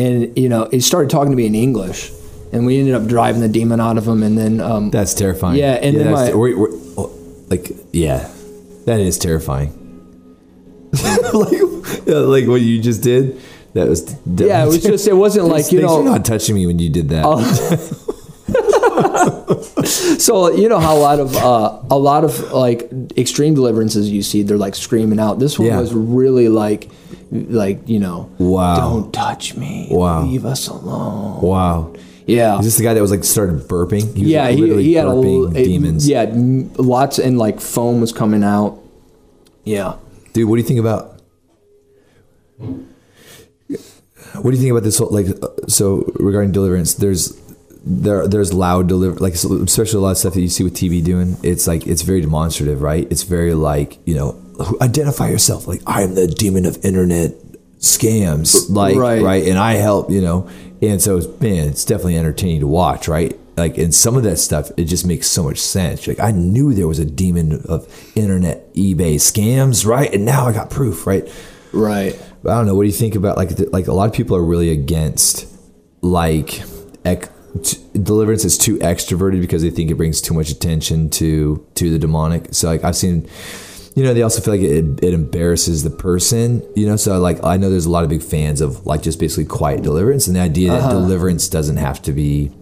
[0.00, 2.10] and you know he started talking to me in english
[2.52, 5.56] and we ended up driving the demon out of him and then um, That's terrifying.
[5.56, 7.12] Yeah, and then that's my- we're, we're, oh,
[7.48, 8.28] like, yeah,
[8.86, 9.70] that is terrifying.
[10.92, 11.52] like,
[12.06, 13.40] yeah, like what you just did.
[13.74, 16.80] That was yeah it was just it wasn't like you know not touching me when
[16.80, 17.22] you did that.
[19.86, 24.22] so you know how a lot of uh, a lot of like extreme deliverances you
[24.22, 25.80] see they're like screaming out this one Yeah.
[25.80, 26.90] was really like
[27.30, 28.76] like you know Wow.
[28.76, 30.24] don't touch me Wow.
[30.24, 31.94] leave us alone wow.
[32.26, 34.14] yeah Is this the guy that was like started burping?
[34.16, 35.20] He was yeah like, he, he had a
[35.54, 36.08] it- demons.
[36.08, 38.78] yeah lots and like foam was coming out
[39.64, 39.96] yeah
[40.32, 41.20] Dude, what do you think about?
[42.58, 45.26] What do you think about this whole like?
[45.42, 47.36] uh, So regarding deliverance, there's
[47.84, 51.02] there there's loud deliver like especially a lot of stuff that you see with TV
[51.02, 51.36] doing.
[51.42, 53.06] It's like it's very demonstrative, right?
[53.10, 54.40] It's very like you know
[54.80, 55.66] identify yourself.
[55.66, 57.32] Like I am the demon of internet
[57.78, 59.22] scams, like Right.
[59.22, 60.48] right, and I help you know.
[60.82, 63.38] And so man, it's definitely entertaining to watch, right?
[63.56, 66.06] Like and some of that stuff, it just makes so much sense.
[66.06, 70.12] Like I knew there was a demon of internet eBay scams, right?
[70.12, 71.28] And now I got proof, right?
[71.72, 72.74] right But I don't know.
[72.74, 75.46] What do you think about like the, like a lot of people are really against
[76.00, 76.62] like
[77.04, 77.28] ec-
[77.62, 81.90] t- deliverance is too extroverted because they think it brings too much attention to to
[81.90, 82.54] the demonic.
[82.54, 83.28] So like I've seen,
[83.94, 86.62] you know, they also feel like it, it embarrasses the person.
[86.76, 89.18] You know, so like I know there's a lot of big fans of like just
[89.18, 90.92] basically quiet deliverance and the idea that uh-huh.
[90.92, 92.52] deliverance doesn't have to be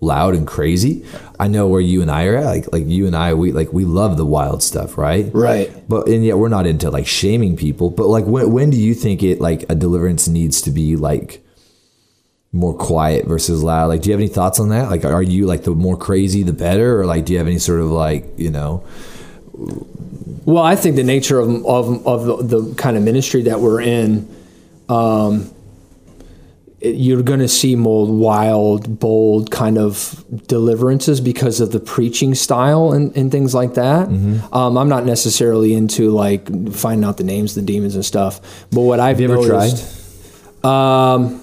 [0.00, 1.04] loud and crazy.
[1.40, 2.44] I know where you and I are at.
[2.44, 5.30] Like like you and I, we like we love the wild stuff, right?
[5.34, 7.90] right But and yet we're not into like shaming people.
[7.90, 11.44] But like when when do you think it like a deliverance needs to be like
[12.52, 13.88] more quiet versus loud?
[13.88, 14.90] Like do you have any thoughts on that?
[14.90, 17.58] Like are you like the more crazy the better or like do you have any
[17.58, 18.84] sort of like, you know,
[20.48, 23.82] Well, I think the nature of of, of the, the kind of ministry that we're
[23.82, 24.26] in,
[24.88, 25.50] um,
[26.80, 32.34] it- you're going to see more wild, bold kind of deliverances because of the preaching
[32.34, 34.08] style and, and things like that.
[34.08, 38.40] Um, I'm not necessarily into like finding out the names of the demons and stuff,
[38.70, 41.42] but what I've you ever noticed, Um,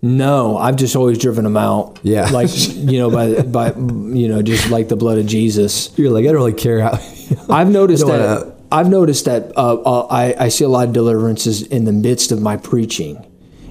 [0.00, 1.98] no, I've just always driven them out.
[2.02, 2.28] Yeah.
[2.30, 5.96] like you know by by you know just like the blood of Jesus.
[5.98, 6.98] you're like I don't really care how
[7.48, 8.38] I've noticed that.
[8.40, 11.92] wanna- I've noticed that uh, uh, I, I see a lot of deliverances in the
[11.92, 13.16] midst of my preaching,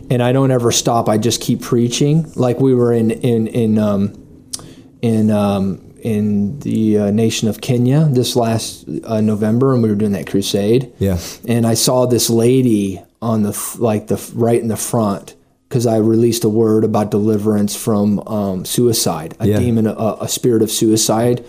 [0.10, 1.08] and I don't ever stop.
[1.08, 2.32] I just keep preaching.
[2.36, 4.16] Like we were in in in um,
[5.04, 9.96] in um, in the uh, nation of Kenya this last uh, November, and we were
[9.96, 10.92] doing that crusade.
[10.98, 11.20] Yeah.
[11.48, 15.36] And I saw this lady on the like the right in the front
[15.67, 19.60] because I released a word about deliverance from um, suicide, a Yeah.
[19.60, 21.43] demon, a, a spirit of suicide.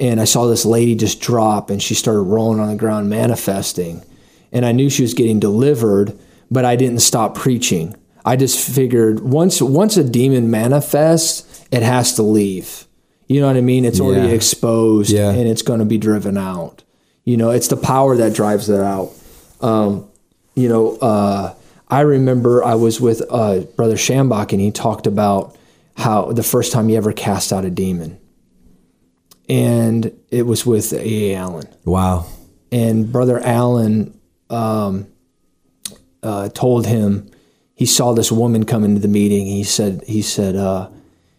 [0.00, 4.02] and I saw this lady just drop, and she started rolling on the ground, manifesting,
[4.52, 6.16] and I knew she was getting delivered,
[6.50, 7.96] but I didn't stop preaching.
[8.24, 12.86] I just figured once once a demon manifests, it has to leave.
[13.26, 13.84] You know what I mean?
[13.84, 14.34] It's already Yeah.
[14.34, 15.30] exposed, Yeah.
[15.30, 16.84] and it's going to be driven out.
[17.24, 19.10] You know, it's the power that drives it out.
[19.60, 20.04] Um,
[20.54, 21.52] you know, uh,
[21.90, 25.56] I remember I was with uh, Brother Schambach, and he talked about
[25.96, 28.18] how the first time he ever cast out a demon,
[29.48, 31.32] and it was with A.
[31.32, 31.34] A.
[31.36, 32.26] Allen Wow.
[32.70, 34.18] and brother Allen
[34.50, 35.08] um,
[36.22, 37.30] uh, told him
[37.74, 39.46] he saw this woman come into the meeting.
[39.46, 40.88] He said, he said, uh,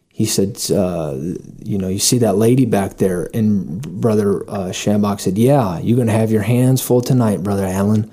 [0.10, 1.16] he said, uh,
[1.60, 5.98] you know, you see that lady back there, and brother uh, Schambach said, yeah, you're
[5.98, 8.12] gonna have your hands full tonight, brother Allen.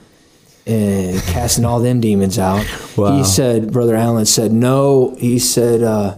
[0.67, 2.67] And casting all them demons out.
[2.97, 3.17] Wow.
[3.17, 5.15] He said, Brother Allen said, No.
[5.17, 6.17] He said, uh,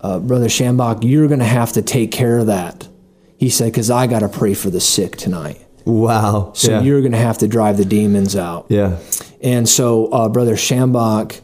[0.00, 2.88] uh, Brother Schambach, you're going to have to take care of that.
[3.36, 5.60] He said, Because I got to pray for the sick tonight.
[5.84, 6.52] Wow.
[6.54, 6.82] So yeah.
[6.82, 8.66] you're going to have to drive the demons out.
[8.68, 8.98] yeah.
[9.42, 11.40] And so uh, Brother Schambach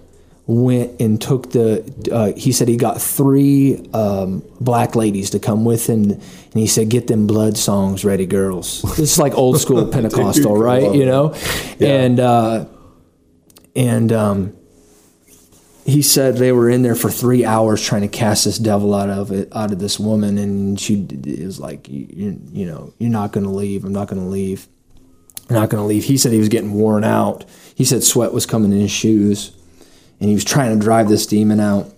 [0.47, 1.83] went and took the,
[2.13, 6.11] uh, he said he got three um, black ladies to come with him.
[6.13, 6.23] And
[6.55, 8.83] he said, get them blood songs ready, girls.
[8.83, 10.95] This is like old school Pentecostal, Dude, right?
[10.95, 11.35] You know?
[11.81, 12.67] And, uh,
[13.75, 14.57] and um,
[15.85, 19.11] he said they were in there for three hours trying to cast this devil out
[19.11, 20.39] of it, out of this woman.
[20.39, 21.09] And she
[21.45, 23.85] was like, you, you, you know, you're not going to leave.
[23.85, 24.69] I'm not going to leave
[25.51, 26.05] not going to leave.
[26.05, 27.45] He said he was getting worn out.
[27.75, 29.56] He said sweat was coming in his shoes,
[30.21, 31.93] and he was trying to drive this demon out.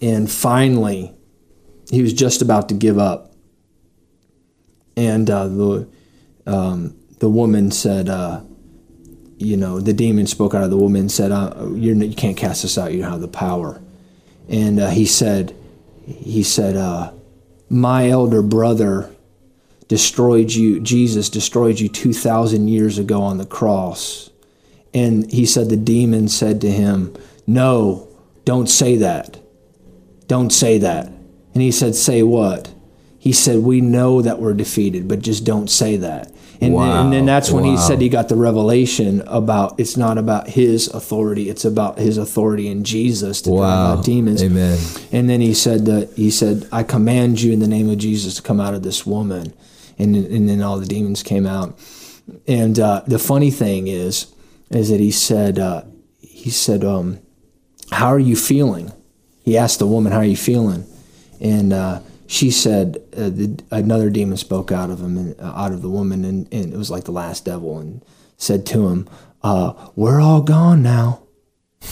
[0.00, 1.14] And finally,
[1.90, 3.32] he was just about to give up.
[4.96, 5.88] And uh, the
[6.46, 8.42] um, the woman said, uh,
[9.38, 12.62] you know, the demon spoke out of the woman said, uh, you're, "You can't cast
[12.62, 12.92] this out.
[12.92, 13.80] You don't have the power."
[14.48, 15.56] And uh, he said,
[16.06, 17.12] he said, uh,
[17.68, 19.10] "My elder brother."
[19.86, 24.30] destroyed you jesus destroyed you 2000 years ago on the cross
[24.94, 27.14] and he said the demon said to him
[27.46, 28.08] no
[28.44, 29.38] don't say that
[30.28, 32.72] don't say that and he said say what
[33.18, 36.30] he said we know that we're defeated but just don't say that
[36.60, 37.02] and, Wow.
[37.02, 40.88] and then that's when he said he got the revelation about it's not about his
[40.88, 43.92] authority it's about his authority in jesus to drive Wow.
[43.98, 44.78] out demons Amen.
[45.12, 48.36] and then he said that he said, "I command you in the name of Jesus
[48.36, 49.52] to come out of this woman,"
[49.98, 51.78] and and then all the demons came out.
[52.46, 54.26] And uh, the funny thing is,
[54.74, 55.82] is that he said, uh,
[56.20, 57.18] he said, um,
[57.90, 58.92] "How are you feeling?"
[59.44, 60.84] He asked the woman, "How are you feeling?"
[61.40, 65.72] And uh, she said, uh, the, another demon spoke out of him, and, uh, out
[65.72, 68.02] of the woman, and, and it was like the last devil, and
[68.36, 69.08] said to him,
[69.42, 71.20] uh, "We're all gone now."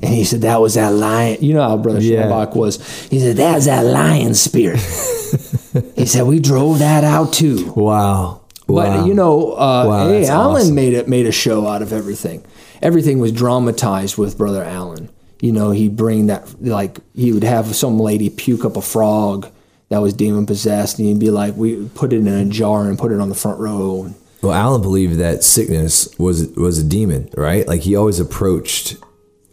[0.00, 1.38] And he said, That was that lion.
[1.40, 2.44] You know how Brother Yeah.
[2.54, 3.08] Was.
[3.08, 4.78] He said, That's that lion spirit.
[5.96, 7.72] he said, We drove that out too.
[7.74, 8.37] Wow.
[8.68, 9.06] But Wow.
[9.06, 10.74] you know, uh, Wow, hey, Allen awesome.
[10.74, 12.42] made it made a show out of everything.
[12.82, 15.08] Everything was dramatized with Brother Allen.
[15.40, 19.48] You know, he'd bring that like he would have some lady puke up a frog
[19.88, 22.98] that was demon possessed, and he'd be like, "We put it in a jar and
[22.98, 27.30] put it on the front row." Well, Allen believed that sickness was was a demon,
[27.36, 27.66] right?
[27.66, 28.96] Like he always approached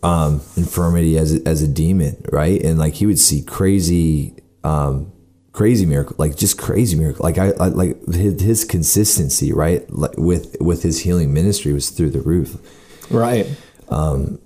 [0.04, 2.62] um, infirmity as a, as a demon, right?
[2.62, 5.12] And like he would see crazy, um,
[5.56, 7.24] crazy miracle, like just crazy miracle.
[7.24, 9.90] Like I, I like his, his consistency, right?
[9.90, 12.58] Like with with his healing ministry was through the roof.
[13.10, 13.48] Right.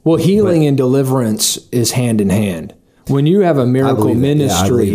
[0.03, 2.75] well, healing and deliverance is hand in hand.
[3.07, 4.13] When you have a miracle that.
[4.13, 4.87] Yeah, ministry,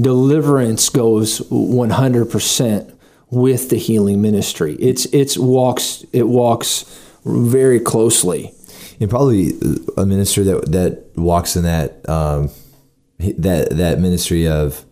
[0.00, 2.94] deliverance goes 100%
[3.30, 4.76] with the healing ministry.
[4.76, 6.84] It's it's walks it walks
[7.24, 8.52] very closely.
[9.00, 9.52] and probably
[9.96, 12.50] a minister that that walks in that um,
[13.18, 14.84] that that ministry of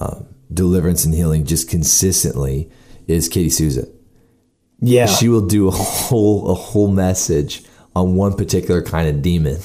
[0.00, 2.70] um, deliverance and healing just consistently
[3.06, 3.86] is Katie Souza.
[4.80, 5.06] Yeah.
[5.06, 9.58] She will do a whole a whole message on one particular kind of demon.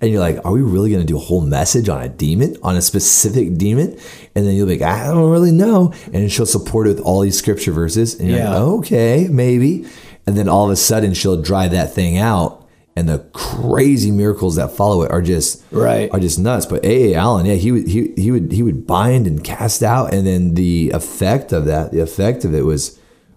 [0.00, 2.56] And you're like, are we really going to do a whole message on a demon,
[2.62, 3.98] on a specific demon?
[4.34, 5.92] And then you'll be like, I don't really know.
[6.12, 8.18] And she'll support it with all these scripture verses.
[8.18, 8.50] And you're Yeah.
[8.50, 9.86] like, okay, maybe.
[10.26, 12.63] And then all of a sudden she'll dry that thing out.
[12.96, 16.08] And the crazy miracles that follow it are just Right.
[16.12, 16.64] are just nuts.
[16.64, 17.12] But A.
[17.12, 17.14] A.
[17.16, 20.54] Allen, yeah, he would he he would he would bind and cast out, and then
[20.54, 22.96] the effect of that, the effect of it was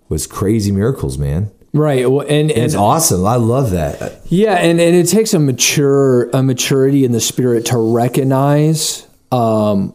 [0.09, 1.49] was crazy miracles, man.
[1.73, 2.09] right.
[2.09, 3.25] Well, and, And and it's awesome.
[3.25, 4.21] I love that.
[4.27, 9.93] Yeah, and, and it takes a mature a maturity in the spirit to recognize um,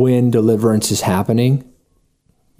[0.00, 1.64] when deliverance is happening.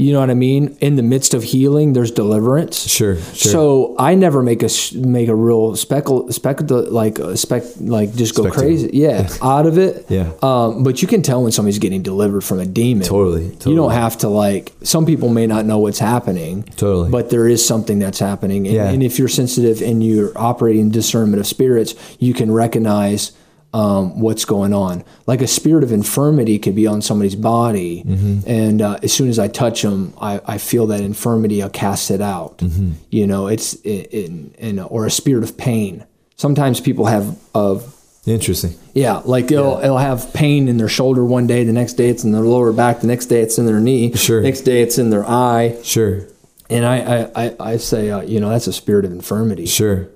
[0.01, 0.77] You know what I mean?
[0.81, 2.89] In the midst of healing, there's deliverance.
[2.89, 3.53] Sure, sure.
[3.53, 8.35] So I never make a make a real speckle spec like a spec like just
[8.35, 8.63] go Spectacle.
[8.67, 8.91] crazy.
[8.95, 10.07] Yeah, out of it.
[10.09, 10.33] Yeah.
[10.43, 13.07] Um, but you can tell when somebody's getting delivered from a demon.
[13.07, 14.73] Totally, You don't have to like.
[14.83, 16.63] Some people may not know what's happening.
[16.77, 17.11] Totally.
[17.11, 18.89] But there is something that's happening, and, Yeah.
[18.89, 23.33] and if you're sensitive and you're operating discernment of spirits, you can recognize
[23.73, 25.05] um, what's going on.
[25.27, 28.41] Like a spirit of infirmity could be on somebody's body, Mm-hmm.
[28.51, 31.63] and uh, as soon as I touch them, I, I feel that infirmity.
[31.63, 32.59] I'll cast it out.
[32.59, 32.93] Mm-hmm.
[33.11, 36.05] You know, it's in, in, or a spirit of pain.
[36.37, 37.95] Sometimes people have of
[38.27, 38.75] Interesting.
[38.95, 42.23] yeah, like they'll, they'll have pain in their shoulder one day, the next day it's
[42.25, 44.43] in their lower back, the next day it's in their knee, Sure.
[44.43, 46.27] next day it's in their eye, Sure.
[46.69, 49.67] and I I, I, I say uh, you know that's a spirit of infirmity.
[49.67, 50.09] Sure.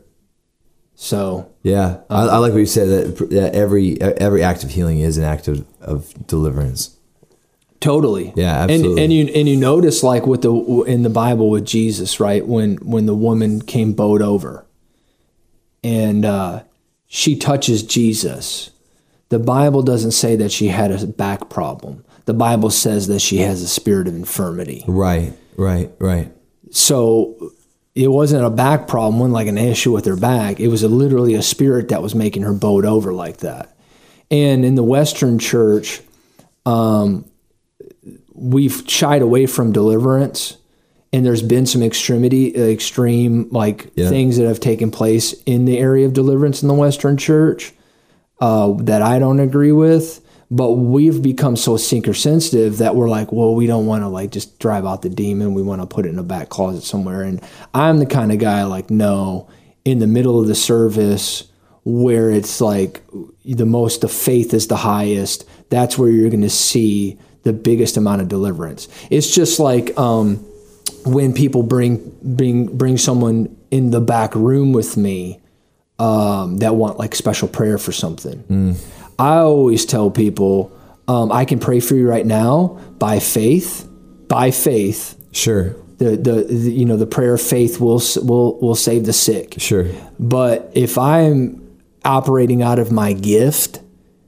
[0.97, 5.01] So Yeah, I, I like what you said that, that every every act of healing
[5.01, 6.97] is an act of, of deliverance.
[7.81, 9.03] totally, Yeah, And absolutely.
[9.05, 10.55] and you and you notice like with the
[10.87, 12.47] in the Bible with Jesus, right?
[12.47, 14.65] When when the woman came bowed over,
[15.83, 16.63] and uh,
[17.07, 18.71] she touches Jesus,
[19.29, 22.05] the Bible doesn't say that she had a back problem.
[22.27, 24.85] The Bible says that she has a spirit of infirmity.
[24.89, 25.35] Right.
[25.57, 25.91] Right.
[25.99, 26.33] Right.
[26.71, 27.53] So
[27.95, 30.59] it wasn't a back problem, wasn't like an issue with her back.
[30.61, 33.77] It was a, literally a spirit that was making her bowed over like that.
[34.31, 36.01] And in the Western church,
[36.67, 37.25] um,
[38.33, 40.57] we've shied away from deliverance.
[41.13, 44.09] And there's been some extremity, extreme like Yeah.
[44.09, 47.73] things that have taken place in the area of deliverance in the Western church
[48.41, 50.21] uh, that I don't agree with.
[50.51, 54.31] But we've become so seeker sensitive that we're like, well, we don't want to like
[54.31, 55.55] just drive out the demon.
[55.55, 57.23] We want to put it in a back closet somewhere.
[57.23, 57.41] And
[57.73, 59.49] I'm the kind of guy like, no,
[59.85, 61.45] in the middle of the service
[61.85, 63.03] where it's like
[63.45, 65.49] the most, the faith is the highest.
[65.71, 68.89] That's where you're going to see the biggest amount of deliverance.
[69.11, 70.37] It's just like um,
[71.05, 75.41] when people bring bring bring someone in the back room with me
[75.99, 78.77] um, that want like special prayer for something.
[79.19, 80.73] I always tell people,
[81.09, 83.89] um, I can pray for you right now by faith.
[84.29, 85.75] By faith, Sure.
[85.99, 89.55] the, the, the you know the prayer of faith will will will save the sick.
[89.59, 89.87] Sure.
[90.19, 91.61] But if I'm
[92.05, 93.81] operating out of my gift,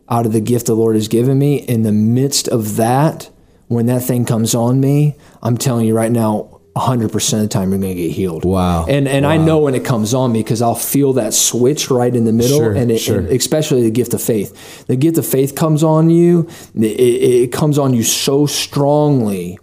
[0.08, 3.30] out of the gift the Lord has given me, in the midst of that,
[3.68, 7.70] when that thing comes on me, I'm telling you right now, 100% of the time
[7.70, 8.44] you're going to get healed.
[8.44, 8.84] Wow.
[8.86, 12.14] And and I know when it comes on me because I'll feel that switch right
[12.14, 13.18] in the middle, Sure, and, it, sure.
[13.18, 14.86] and especially the gift of faith.
[14.86, 16.48] The gift of faith comes on you.
[16.74, 19.58] It, it comes on you so strongly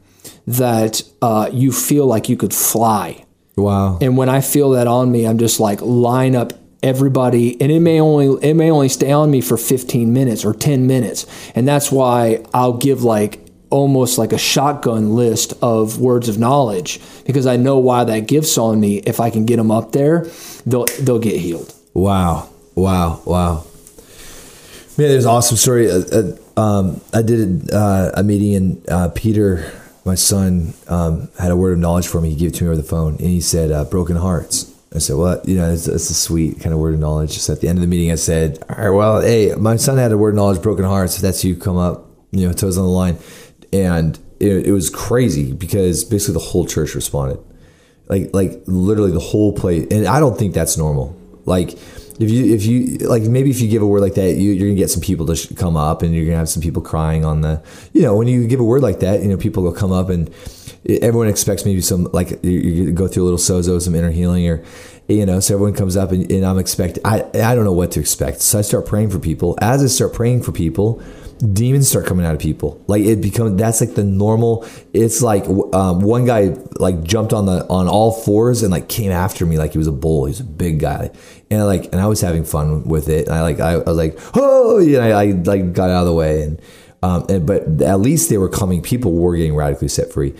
[0.47, 3.25] that uh, you feel like you could fly.
[3.55, 3.99] Wow.
[4.01, 7.79] And when I feel that on me, I'm just like line up everybody and it
[7.79, 11.25] may only it may only stay on me for 15 minutes or 10 minutes.
[11.55, 13.39] And that's why I'll give like
[13.73, 18.55] almost like a shotgun list of words of knowledge because I know why that gift's
[18.59, 18.97] on me.
[18.99, 20.27] If I can get them up there,
[20.67, 21.73] they'll they'll get healed.
[21.95, 22.49] Wow.
[22.75, 23.21] Wow.
[23.25, 23.65] Wow.
[24.95, 25.89] Man, there's an awesome story.
[25.89, 29.71] Uh, uh, um, I did uh, a meeting and uh, Peter,
[30.05, 32.29] my son, um, had a word of knowledge for me.
[32.29, 34.71] He gave it to me over the phone and he said, uh, broken hearts.
[34.95, 37.33] I said, "Well, You know, it's, it's a sweet kind of word of knowledge.
[37.33, 39.97] Just at the end of the meeting, I said, all right, well, hey, my son
[39.97, 41.15] had a word of knowledge, broken hearts.
[41.15, 43.17] If that's you, come up, you know, toes on the line.
[43.73, 47.39] And it, it was crazy because basically the whole church responded.
[48.07, 51.17] Like like literally the whole place and i don't think that's normal.
[51.45, 51.77] Like
[52.19, 54.67] if you if you like maybe if you give a word like that you, you're
[54.67, 57.25] gonna get some people to sh- come up and you're gonna have some people crying
[57.25, 57.61] on the
[57.93, 60.09] you know when you give a word like that you know people will come up
[60.09, 60.29] and
[61.01, 64.47] everyone expects maybe some like you, you go through a little sozo some inner healing
[64.47, 64.63] or
[65.07, 67.91] you know so everyone comes up and, and i'm expect i i don't know what
[67.91, 68.41] to expect.
[68.41, 69.57] So i start praying for people.
[69.61, 71.01] As i start praying for people
[71.51, 75.45] demons start coming out of people like it becomes that's like the normal it's like
[75.73, 79.57] um, one guy like jumped on the on all fours and like came after me
[79.57, 81.09] like he was a bull he's a big guy
[81.51, 83.77] and I like and i was having fun with it and i like i, I
[83.77, 86.61] was like oh yeah I, I like got out of the way and
[87.01, 90.33] um and but at least they were coming people were getting radically set free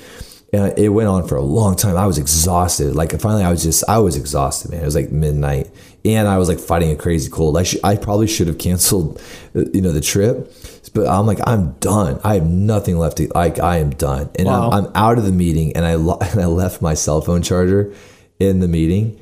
[0.53, 1.97] and it went on for a long time.
[1.97, 2.95] I was exhausted.
[2.95, 4.83] Like finally, I was just I was exhausted, man.
[4.83, 5.71] It was like midnight,
[6.05, 7.57] and I was like fighting a crazy cold.
[7.57, 9.19] I sh- I probably should have canceled,
[9.55, 10.53] uh, you know, the trip,
[10.89, 12.19] but I'm like I'm done.
[12.23, 13.59] I have nothing left to like.
[13.59, 14.69] I am done, and Wow.
[14.71, 15.75] I'm, I'm out of the meeting.
[15.75, 17.93] And I lo- and I left my cell phone charger
[18.39, 19.19] in the meeting,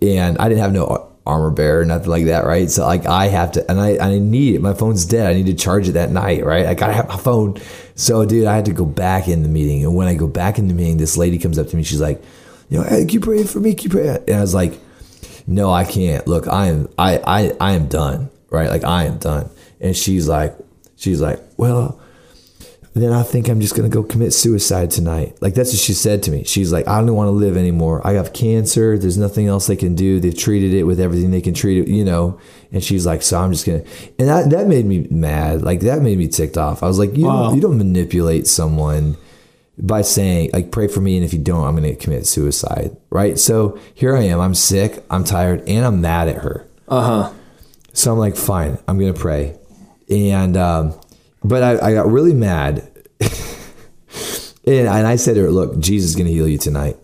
[0.00, 2.68] and I didn't have no ar- armor bearer, nothing like that, right?
[2.70, 4.60] So like I have to, and I I need it.
[4.62, 5.30] My phone's dead.
[5.30, 6.66] I need to charge it that night, right?
[6.66, 7.58] I gotta have my phone.
[7.94, 10.58] So dude, I had to go back in the meeting, and when I go back
[10.58, 11.82] in the meeting, this lady comes up to me.
[11.82, 12.22] She's like,
[12.70, 14.18] you know, hey, keep praying for me, keep praying.
[14.26, 14.78] And I was like,
[15.46, 16.26] no, I can't.
[16.26, 18.70] Look, I am I I I am done, right?
[18.70, 19.50] Like I am done.
[19.80, 20.56] And she's like,
[21.02, 21.98] she's like, well
[22.94, 25.38] then I think I'm just gonna go commit suicide tonight.
[25.40, 26.44] Like that's what she said to me.
[26.44, 28.06] She's like, I don't want to live anymore.
[28.06, 28.98] I have cancer.
[28.98, 30.20] There's nothing else they can do.
[30.20, 32.38] They've treated it with everything they can treat it, you know.
[32.70, 33.82] And she's like, so I'm just gonna.
[34.18, 35.62] And that that made me mad.
[35.62, 36.82] Like that made me ticked off.
[36.82, 37.44] I was like, you Wow.
[37.44, 39.16] don't, you don't manipulate someone
[39.78, 42.94] by saying like pray for me and if you don't i'm going to commit suicide
[43.08, 47.32] right so here i am i'm sick i'm tired and i'm mad at her Uh-huh.
[47.94, 49.56] so I'm like, fine, I'm gonna pray.
[50.10, 50.94] And um,
[51.44, 52.88] but I, I got really mad,
[54.66, 56.96] and, and I said to her, "Look, Jesus is gonna heal you tonight,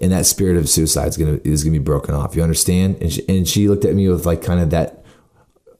[0.00, 2.36] and that spirit of suicide is gonna is gonna be broken off.
[2.36, 5.04] You understand?" And she, and she looked at me with like kind of that,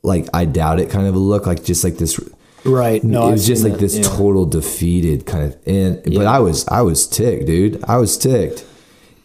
[0.02, 2.18] like I doubt it kind of a look, like just like this.
[2.64, 3.04] Right.
[3.04, 4.04] No, it I've was just like that, this yeah.
[4.04, 5.58] total defeated kind of.
[5.66, 7.84] And but I was I was ticked, dude.
[7.84, 8.64] I was ticked.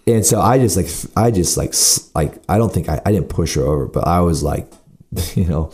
[0.06, 3.12] And so I just like I just like s- like I don't think I, I
[3.14, 4.68] didn't push her over, but I was like,
[5.36, 5.72] you know,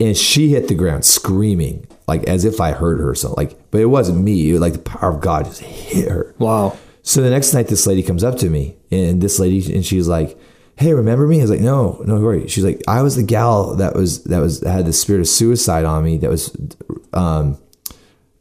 [0.00, 3.14] and she hit the ground screaming like as if I hurt her.
[3.14, 4.50] So like, but it wasn't me.
[4.50, 6.34] It was like the power of God just hit her.
[6.38, 6.76] Wow.
[7.02, 10.08] So the next night, this lady comes up to me, and this lady, and she's
[10.08, 10.38] like,
[10.76, 13.76] "Hey, remember me?" I was like, "No, no, worry." She's like, "I was the gal
[13.76, 16.18] that was that was that had the spirit of suicide on me.
[16.18, 16.54] That was
[17.12, 17.58] um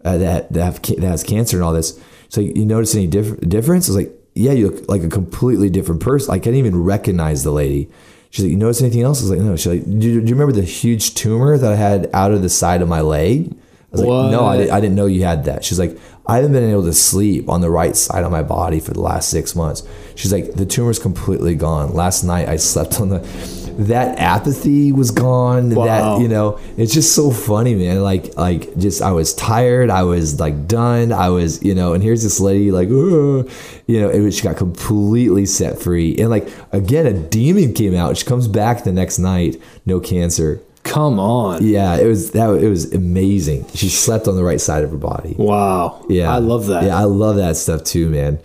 [0.03, 1.99] uh, that that, have, that has cancer and all this.
[2.27, 5.69] So you notice any diff- difference?" I was like, "Yeah, you look like a completely
[5.69, 6.33] different person.
[6.33, 7.89] I can't even recognize the lady."
[8.29, 10.27] She's like, "You notice anything else?" I was like, "No." She's like, "Do you, do
[10.27, 13.51] you remember the huge tumor that I had out of the side of my leg?"
[13.51, 13.55] I
[13.91, 16.69] was like, "No, I, I didn't know you had that." She's like, "I haven't been
[16.69, 19.81] able to sleep on the right side of my body for the last six months."
[20.15, 21.93] She's like, "The tumor's completely gone.
[21.93, 25.73] Last night I slept on the." That apathy was gone.
[25.73, 25.85] Wow.
[25.85, 28.03] That you know, it's just so funny, man.
[28.03, 29.89] Like, like just I was tired.
[29.89, 31.13] I was like done.
[31.13, 33.49] I was, you know, and here's this lady like, "Ugh,"
[33.87, 37.95] you know, it was, she got completely set free, and like again, a demon came
[37.95, 38.17] out.
[38.17, 40.61] She comes back the next night, no cancer.
[40.83, 41.63] Come on.
[41.63, 42.49] Yeah, it was that.
[42.61, 43.65] It was amazing.
[43.75, 45.35] She slept on the right side of her body.
[45.37, 46.05] Wow.
[46.09, 46.83] Yeah, I love that.
[46.83, 48.39] Yeah, I love that stuff too, man.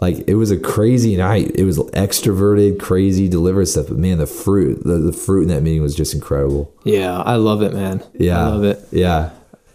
[0.00, 1.52] Like it was a crazy night.
[1.56, 3.86] It was extroverted, crazy, deliberate stuff.
[3.88, 6.72] But man, the fruit, the, the fruit in that meeting was just incredible.
[6.84, 8.02] Yeah, I love it, man.
[8.14, 8.80] Yeah, I love it.
[8.92, 9.30] Yeah,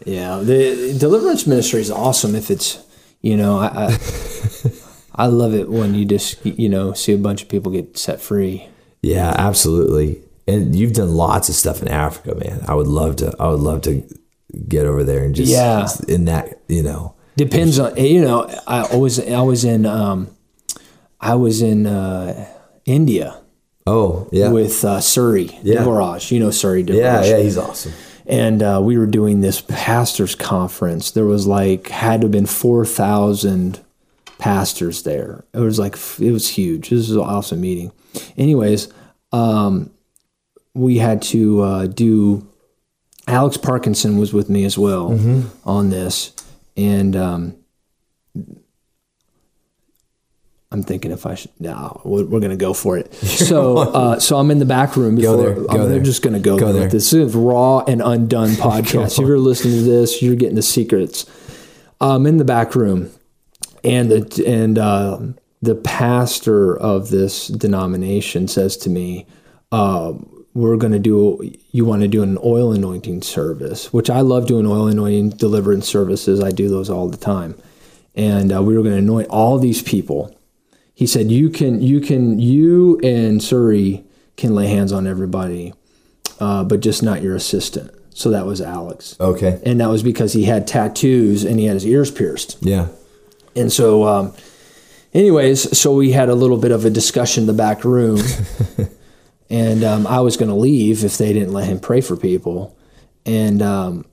[0.06, 2.36] Yeah, the deliverance ministry is awesome.
[2.36, 2.82] If it's,
[3.22, 3.98] you know, I, I,
[5.16, 8.22] I love it when you just, you know, see a bunch of people get set
[8.22, 8.68] free.
[9.02, 10.22] yeah, absolutely.
[10.48, 12.64] And you've done lots of stuff in Africa, man.
[12.68, 13.34] I would love to.
[13.40, 14.04] I would love to
[14.68, 15.88] get over there and just Yeah.
[16.08, 17.16] in that, you know.
[17.36, 20.28] Depends on, you know, I was, I was in, um,
[21.20, 22.48] I was in uh,
[22.86, 23.40] India
[23.88, 25.82] Oh yeah, with uh, Surrey Yeah.
[25.82, 26.32] Devaraj.
[26.32, 26.96] You know Surrey Devaraj.
[26.98, 27.38] yeah, yeah.
[27.40, 27.92] He's awesome.
[28.26, 31.12] and uh, we were doing this pastors conference.
[31.12, 33.80] There was like had to have been four thousand
[34.38, 35.44] pastors there.
[35.54, 36.90] It was like it was huge.
[36.90, 37.92] This was an awesome meeting.
[38.38, 38.88] Anyways,
[39.32, 39.92] um,
[40.74, 42.48] we had to uh, do.
[43.28, 45.18] Alex Parkinson was with me as well
[45.66, 46.33] on this,
[46.78, 47.56] and um,
[50.72, 51.52] I'm thinking if I should.
[51.60, 53.14] No, we're, we're going to go for it.
[53.44, 55.16] So, uh, so I'm in the back room.
[55.16, 56.00] Before, there, go I'm there.
[56.02, 56.82] just going to go, Go there.
[56.84, 56.90] there.
[56.90, 59.20] This is raw and undone podcast.
[59.20, 61.26] if you're listening to this, you're getting the secrets.
[62.00, 63.12] I'm in the back room,
[63.84, 65.20] and the and uh,
[65.62, 69.28] the pastor of this denomination says to me,
[69.72, 70.14] uh,
[70.54, 71.52] "We're going to do.
[71.72, 75.88] You want to do an oil anointing service, which I love doing oil anointing deliverance
[75.88, 76.42] services.
[76.42, 77.56] I do those all the time,
[78.16, 80.38] and uh, we were going to anoint all these people."
[80.96, 84.04] He said, "You can, you can, you and Surrey
[84.38, 85.74] can lay hands on everybody,
[86.40, 89.60] uh, but just not your assistant." So that was Alex Okay.
[89.66, 92.58] and that was because he had tattoos and he had his ears pierced.
[92.62, 92.90] Yeah.
[93.56, 94.34] And so, um,
[95.16, 98.20] anyways, so we had a little bit of a discussion in the back room,
[99.50, 102.78] and um, I was going to leave if they didn't let him pray for people,
[103.26, 104.06] and um,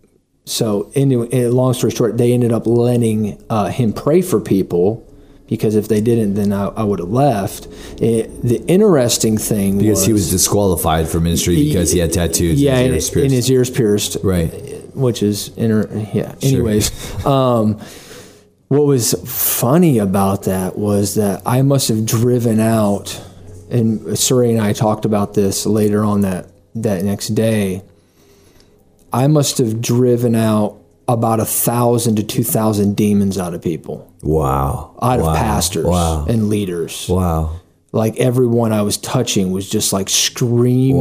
[0.50, 5.06] so anyway, eh, long story short, they ended up letting uh, him pray for people.
[5.46, 7.66] Because if they didn't, then I, I would have left.
[8.00, 12.60] Eh, the interesting thing Because he was disqualified for ministry because he had tattoos.
[12.62, 13.34] yeah, and his ears and pierced.
[13.34, 14.50] his ears pierced right.
[14.94, 17.80] which is inter yeah anyways um
[18.68, 23.20] what was funny about that was that i must have driven out
[23.70, 27.82] and Surrey and i talked about this later on that that next day
[29.12, 30.76] i must have driven out
[31.08, 34.94] about a thousand to two thousand demons out of people Wow.
[35.02, 35.30] out wow.
[35.30, 36.26] of pastors Wow.
[36.28, 37.60] and leaders Wow.
[37.92, 40.96] like everyone I was touching was just like screaming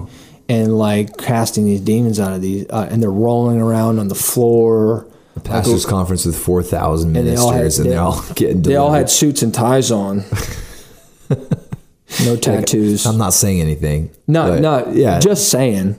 [0.00, 0.08] Wow.
[0.48, 4.14] and like casting these demons out of these, uh, and they're rolling around on the
[4.14, 5.06] floor.
[5.36, 8.62] A Pastors conference with four thousand they all had- ministers, and they- all getting.
[8.62, 10.24] They all had suits and ties on,
[12.24, 13.06] no tattoos.
[13.06, 14.10] I'm not saying anything.
[14.48, 15.18] but, not, yeah.
[15.20, 15.94] just saying.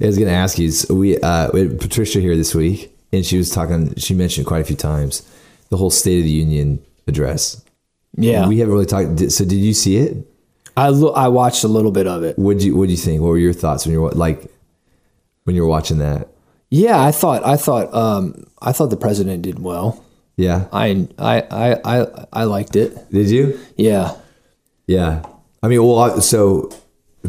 [0.00, 0.70] I was going to ask you.
[0.70, 3.94] So we, uh, we had Patricia here this week, and she was talking.
[3.96, 5.28] She mentioned quite a few times
[5.70, 7.62] the whole State of the Union address.
[8.16, 9.32] Yeah, we haven't really talked.
[9.32, 10.16] So, did you see it?
[10.76, 12.38] I lo- I watched a little bit of it.
[12.38, 13.20] What you What do you think?
[13.22, 14.50] What were your thoughts when you were like
[15.44, 16.28] when you were watching that?
[16.70, 20.03] Yeah, I thought I thought um, I thought the president did well.
[20.36, 23.10] Yeah, I I I I, I liked it.
[23.10, 23.58] did you?
[23.76, 24.16] Yeah,
[24.86, 25.24] Yeah,
[25.62, 26.70] I mean, well, so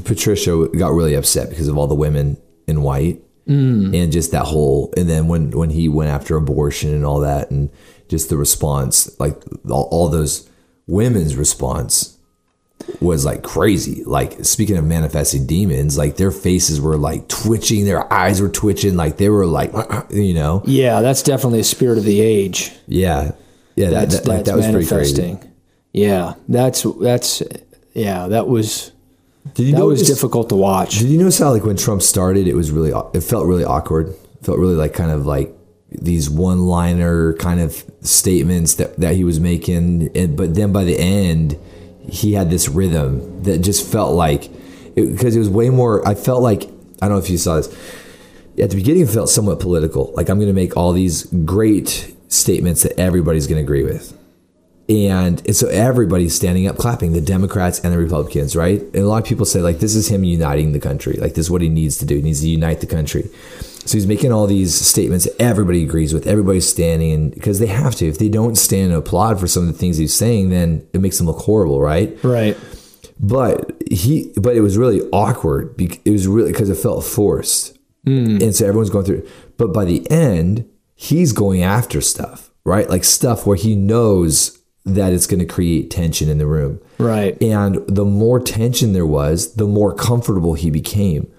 [0.04, 2.38] Patricia got really upset because of all the women
[2.68, 3.96] in white mm.
[3.96, 7.52] and just that whole, and then when when he went after abortion and all that,
[7.52, 7.70] and
[8.10, 10.50] just the response, like all, all those
[10.88, 12.15] women's response
[13.00, 14.04] was like crazy.
[14.04, 18.96] Like speaking of manifesting demons, like their faces were like twitching, their eyes were twitching,
[18.96, 19.72] like they were like,
[20.10, 22.72] you know, yeah, that's definitely a spirit of the age.
[22.88, 23.32] yeah,
[23.76, 25.40] yeah, that, That's that, that's that was pretty crazy.
[25.92, 27.42] Yeah, that's that's
[27.94, 28.92] yeah, that was
[29.54, 31.00] Did you know that was difficult to watch.
[31.00, 34.10] Did you notice how like when Trump started, it was really it felt really awkward.
[34.10, 35.54] It felt really like kind of like
[35.90, 40.84] these one liner kind of statements that that he was making, and but then by
[40.84, 41.58] the end,
[42.10, 44.50] he had this rhythm that just felt like
[44.96, 46.08] because it, was way more.
[46.08, 46.64] I felt like
[47.02, 47.68] I don't know if you saw this
[48.58, 49.04] at the beginning.
[49.04, 50.14] It felt somewhat political.
[50.16, 54.18] Like I'm going to make all these great statements that everybody's going to agree with
[54.88, 58.82] and, and so everybody's standing up clapping the democrats and the republicans right?
[58.82, 61.14] And a lot of people say like this is him uniting the country.
[61.14, 62.18] Like this is what he needs to do.
[62.18, 63.30] He needs to unite the country.
[63.86, 67.96] So he's making all these statements everybody agrees with everybody's standing and because they have
[67.96, 68.08] to.
[68.08, 71.02] If they don't stand and applaud for some of the things he's saying then it
[71.02, 72.16] makes them look horrible right?
[72.24, 72.58] Right.
[73.20, 77.78] but he but it was really awkward it was really because it felt forced.
[78.06, 78.40] Mm.
[78.40, 79.28] And so everyone's going through
[79.58, 82.90] but by the end he's going after stuff right?
[82.90, 86.80] Like stuff where he knows that it's going to create tension in the room.
[86.98, 87.42] Right.
[87.42, 91.30] and the more tension there was the more comfortable he became.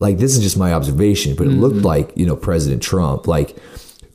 [0.00, 3.26] Like this is just my observation but it looked like you know president trump.
[3.26, 3.56] Like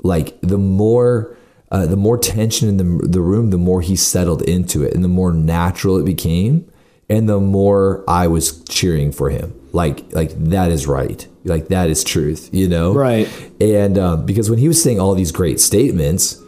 [0.03, 1.35] like the more
[1.71, 5.03] uh, the more tension in the, the room the more he settled into it and
[5.03, 6.69] the more natural it became
[7.09, 9.53] and the more i was cheering for him.
[9.71, 11.25] Like like that is right.
[11.45, 12.93] Like that is truth you know?
[12.93, 13.29] Right.
[13.61, 16.41] and um, because when he was saying all these great statements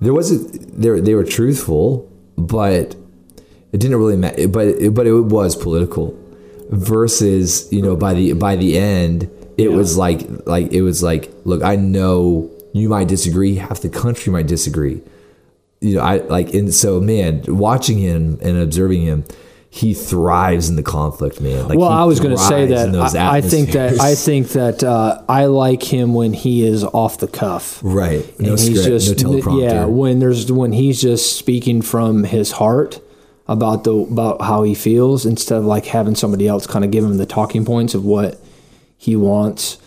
[0.00, 2.96] there wasn't they they were truthful but
[3.72, 6.16] it didn't really matter but it, but it was political
[6.70, 11.30] versus you know by the by the end it was like like it was like
[11.44, 15.02] look i know you might disagree half the country might disagree.
[15.80, 19.24] You know i like and so man watching him and observing him
[19.72, 21.68] he thrives in the conflict man.
[21.68, 24.82] Like Well, I was going to say that I, I think that I think that
[24.82, 27.78] uh, I like him when he is off the cuff.
[27.84, 28.26] right.
[28.40, 29.62] No and he's script just no teleprompter.
[29.62, 33.00] yeah when there's when he's just speaking from his heart
[33.46, 37.04] about the about how he feels instead of like having somebody else kind of give
[37.04, 38.40] him the talking points of what
[38.98, 39.78] he wants.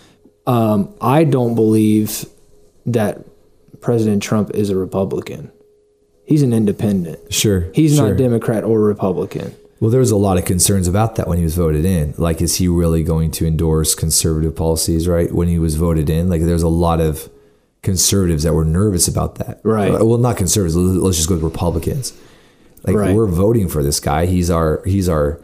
[0.47, 2.25] Um, i don't believe
[2.85, 3.25] that
[3.81, 5.51] president trump is a republican.
[6.25, 7.33] He's an independent.
[7.33, 8.09] Sure he's sure.
[8.09, 11.43] not democrat or republican Well, there was a lot of concerns about that when he
[11.43, 12.13] was voted in.
[12.17, 15.29] Like, is he really going to endorse conservative policies, right?
[15.33, 17.29] When he was voted in, like, there's a lot of
[17.81, 19.59] conservatives that were nervous about that.
[19.63, 19.91] Right.
[19.93, 20.75] Uh, Well, not conservatives.
[20.77, 22.13] let's- just go with Republicans.
[22.85, 23.13] Like, Right.
[23.15, 24.25] we're voting for this guy.
[24.25, 25.41] He's our, he's our,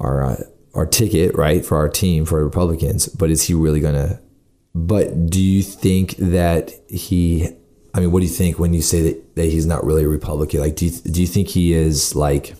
[0.00, 0.42] our, uh,
[0.74, 3.08] our ticket, right, for our team, for Republicans.
[3.08, 4.18] But is he really going to,
[4.74, 7.48] but do you think that he,
[7.92, 10.08] I mean, what do you think when you say that, that he's not really a
[10.08, 10.60] Republican?
[10.60, 12.54] Like, do you, do you think he is like,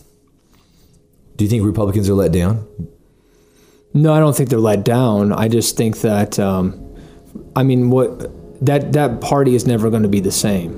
[1.39, 2.66] do you think Republicans are let down?
[3.95, 5.32] No, I don't think they're let down.
[5.32, 6.95] I just think that, um,
[7.57, 8.30] I mean, what
[8.66, 10.72] that that party is never going to be the same.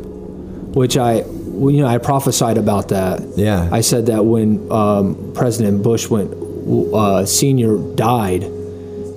[0.73, 3.21] Which I, you know, I prophesied about that.
[3.37, 3.69] Yeah.
[3.73, 6.33] I said that when um, President Bush went
[6.95, 8.43] uh, senior died,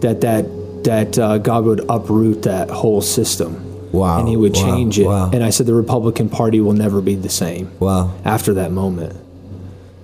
[0.01, 0.45] that that
[0.85, 3.91] that uh, God would uproot that whole system.
[3.91, 4.19] Wow.
[4.19, 4.63] And he would Wow.
[4.63, 5.05] change it.
[5.05, 5.29] Wow.
[5.31, 8.11] And I said the Republican Party will never be the same Wow.
[8.25, 9.15] after that moment.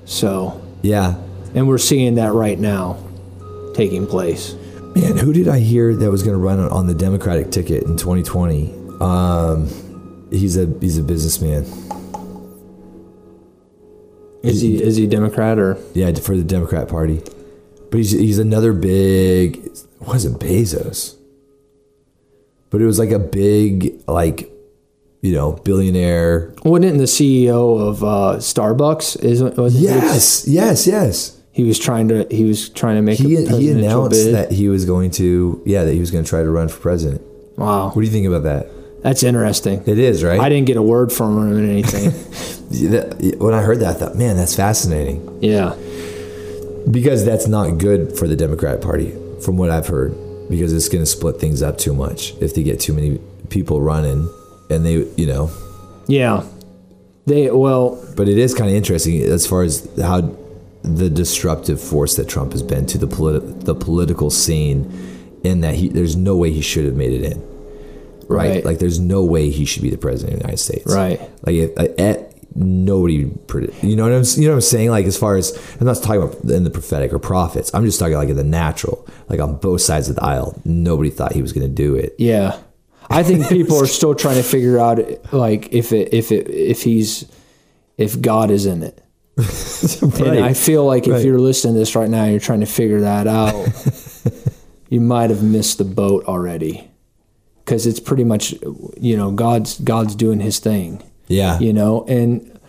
[0.06, 1.16] So, Yeah.
[1.56, 2.98] And we're seeing that right now
[3.74, 4.56] taking place.
[4.96, 7.96] Man, who did I hear that was going to run on the Democratic ticket in
[7.96, 8.74] 2020?
[9.00, 9.68] Um,
[10.32, 11.64] he's a he's a businessman.
[14.42, 17.22] Is he is he Democrat or Yeah, for the Democrat Party.
[17.92, 19.70] But he's he's another big.
[20.00, 21.18] Wasn't Bezos,
[22.70, 24.52] but it was like a big like,
[25.22, 26.54] you know, billionaire.
[26.64, 29.22] wasn't the CEO of uh, Starbucks?
[29.24, 29.42] Is
[29.74, 31.39] Yes, yes, yes.
[31.60, 34.34] He was trying to he was trying to make He a he announced bid.
[34.36, 36.80] that he was going to yeah that he was going to try to run for
[36.80, 37.22] president.
[37.58, 38.64] Wow, What do you think about that?
[39.04, 39.84] that's interesting.
[39.86, 40.40] It is right.
[40.40, 42.12] I didn't get a word from him or anything.
[43.40, 45.74] When I heard that, I thought, man, that's fascinating yeah,
[46.90, 49.12] because that's not good for the Democrat Party,
[49.44, 50.14] from what I've heard.
[50.50, 53.82] because it's going to split things up too much if they get too many people
[53.82, 54.30] running
[54.70, 55.50] and they, you know.
[56.08, 56.44] Yeah.
[57.26, 60.22] They well, but it is kind of interesting as far as how
[60.84, 65.76] the disruptive force that Trump has been to the politi- the political scene in that
[65.76, 67.50] he there's no way he should have made it in.
[68.28, 68.50] Right?
[68.50, 68.66] Right.
[68.66, 70.94] Like there's no way he should be the president of the United States.
[70.94, 71.20] Right.
[71.46, 72.24] Like if, uh, eh,
[72.56, 73.32] nobody
[73.82, 75.98] you know what I'm you know what I'm saying like as far as I'm not
[75.98, 77.74] talking about in the prophetic or prophets.
[77.74, 79.08] I'm just talking like in the natural.
[79.28, 82.16] Like on both sides of the aisle, nobody thought he was going to do it.
[82.18, 82.60] yeah.
[83.12, 85.00] I think people are still trying to figure out
[85.34, 87.26] like if it if it if he's
[87.98, 89.04] if God is in it.
[90.20, 93.02] And I feel like if you're listening to this right now, you're trying to figure
[93.02, 93.68] that out.
[94.90, 96.90] you might have missed the boat already,
[97.64, 98.54] because it's pretty much,
[98.98, 101.60] you know, God's God's doing His thing, yeah.
[101.60, 102.60] you know, and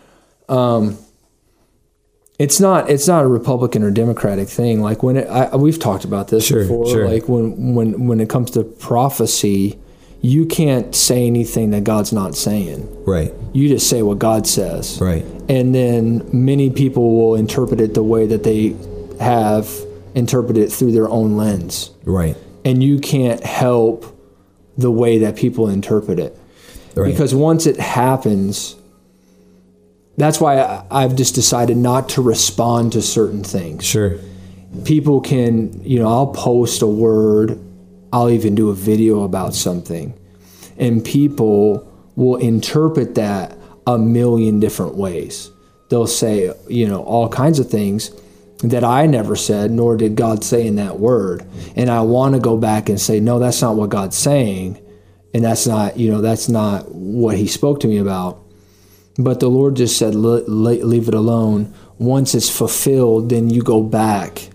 [0.48, 0.98] um,
[2.38, 4.80] it's not it's not a Republican or Democratic thing.
[4.80, 6.88] Like when it, I, we've talked about this Sure, before.
[6.88, 7.08] sure.
[7.08, 9.78] Like when when when it comes to prophecy,
[10.22, 12.86] you can't say anything that God's not saying.
[13.06, 13.32] Right.
[13.54, 15.24] You just say what God says Right.
[15.48, 18.76] and then many people will interpret it the way that they
[19.18, 19.68] have
[20.14, 22.36] interpreted it through their own lens Right.
[22.64, 24.04] and you can't help
[24.76, 26.36] the way that people interpret it
[26.94, 27.10] Right.
[27.10, 28.76] because once it happens
[30.16, 34.16] that's why i've just decided not to respond to certain things sure.
[34.84, 37.58] people can you know i'll post a word
[38.12, 40.14] i'll even do a video about something.
[40.76, 41.86] And people
[42.16, 43.56] will interpret that
[43.86, 45.50] a million different ways.
[45.88, 48.10] They'll say you know all kinds of things
[48.62, 51.44] that i never said nor did god say in that word.
[51.76, 54.80] And i want to go back and say no that's not what god's saying
[55.32, 58.42] and that's not you know that's not what he spoke to me about.
[59.18, 61.74] But the Lord just said, "Le- le- leave it alone.
[61.98, 64.48] Once it's fulfilled, then you go back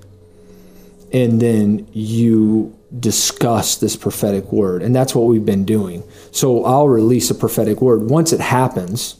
[1.14, 4.82] and then you discuss this prophetic word.
[4.82, 6.04] And that's what we've been doing.
[6.32, 8.04] So I'll release a prophetic word.
[8.04, 9.18] Once it happens,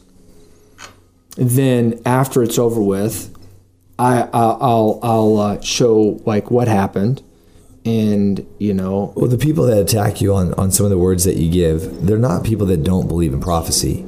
[1.36, 3.32] then after it's over with,
[3.98, 7.22] I, I'll I'll uh, show like what happened,
[7.84, 11.24] and you know Well, the people that attack you on, on some of the words
[11.24, 14.04] that you give, they're not people that don't believe in prophecy,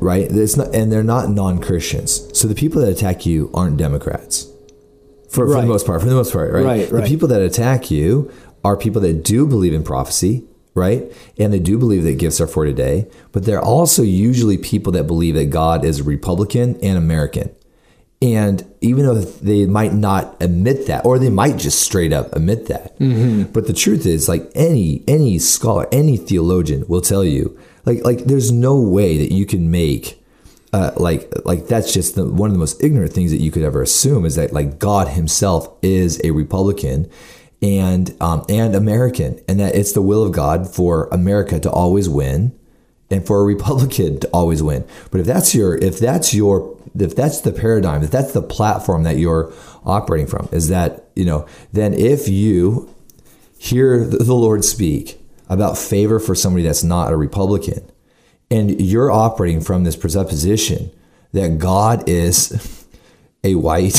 [0.00, 0.26] right?
[0.30, 2.26] It's not, and they're not non Christians.
[2.38, 4.50] So the people that attack you aren't Democrats,
[5.28, 6.00] for, for the most part.
[6.00, 6.64] For the most part, right?
[6.64, 7.08] Right, The right.
[7.08, 8.32] people that attack you
[8.66, 10.44] are people that do believe in prophecy,
[10.74, 11.10] right?
[11.38, 15.06] And they do believe that gifts are for today, but they're also usually people that
[15.06, 17.54] believe that God is Republican and American.
[18.20, 22.66] And even though they might not admit that, or they might just straight up admit
[22.66, 22.98] that,
[23.52, 28.24] but the truth is, like any any scholar, any theologian will tell you, like like
[28.24, 30.24] there's no way that you can make,
[30.72, 33.62] uh, like like that's just the, one of the most ignorant things that you could
[33.62, 37.10] ever assume is that like God Himself is a Republican,
[37.62, 42.08] and um, and American, and that it's the will of God for America to always
[42.08, 42.58] win,
[43.10, 44.84] and for a Republican to always win.
[45.10, 49.02] But if that's your if that's your if that's the paradigm, if that's the platform
[49.04, 49.52] that you're
[49.84, 52.94] operating from, is that you know then if you
[53.58, 57.90] hear the Lord speak about favor for somebody that's not a Republican,
[58.50, 60.90] and you're operating from this presupposition
[61.32, 62.75] that God is
[63.46, 63.94] a white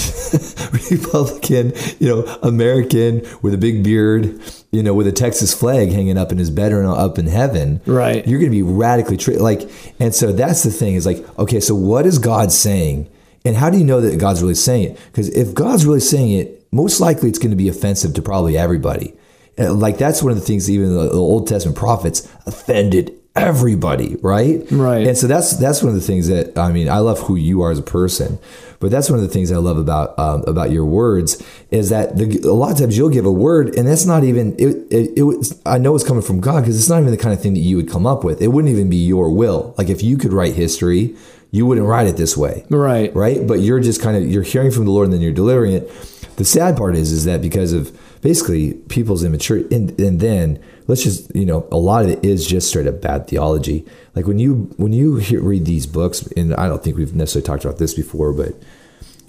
[0.92, 4.40] Republican, you know, American with a big beard,
[4.72, 8.28] you know, with a Texas flag hanging up in his bedroom up in heaven, Right.
[8.28, 9.70] You're going to be radically tri- like,
[10.00, 13.10] and so that's the thing is like, okay, so what is God saying,
[13.46, 15.00] and how do you know that God's really saying it?
[15.08, 18.58] Because if God's really saying it, most likely it's going to be offensive to probably
[18.58, 19.14] everybody.
[19.58, 24.64] Like that's one of the things even the Old Testament prophets offended everybody, right?
[24.72, 25.08] Right.
[25.08, 27.62] And so that's that's one of the things that I mean I love who you
[27.62, 28.40] are as a person,
[28.80, 32.18] but that's one of the things I love about um, about your words is that
[32.18, 34.92] the, a lot of times you'll give a word and that's not even it.
[34.92, 37.34] it, it was, I know it's coming from God because it's not even the kind
[37.34, 38.42] of thing that you would come up with.
[38.42, 39.74] It wouldn't even be your will.
[39.78, 41.16] Like if you could write history,
[41.52, 43.16] you wouldn't write it this way, Right.
[43.16, 43.46] Right.
[43.48, 45.90] But you're just kind of you're hearing from the Lord and then you're delivering it.
[46.36, 51.04] The sad part is is that because of basically people's immaturity and, and then let's
[51.04, 53.86] just you know a lot of it is just straight up bad theology
[54.16, 57.46] like when you when you hear, read these books and i don't think we've necessarily
[57.46, 58.50] talked about this before but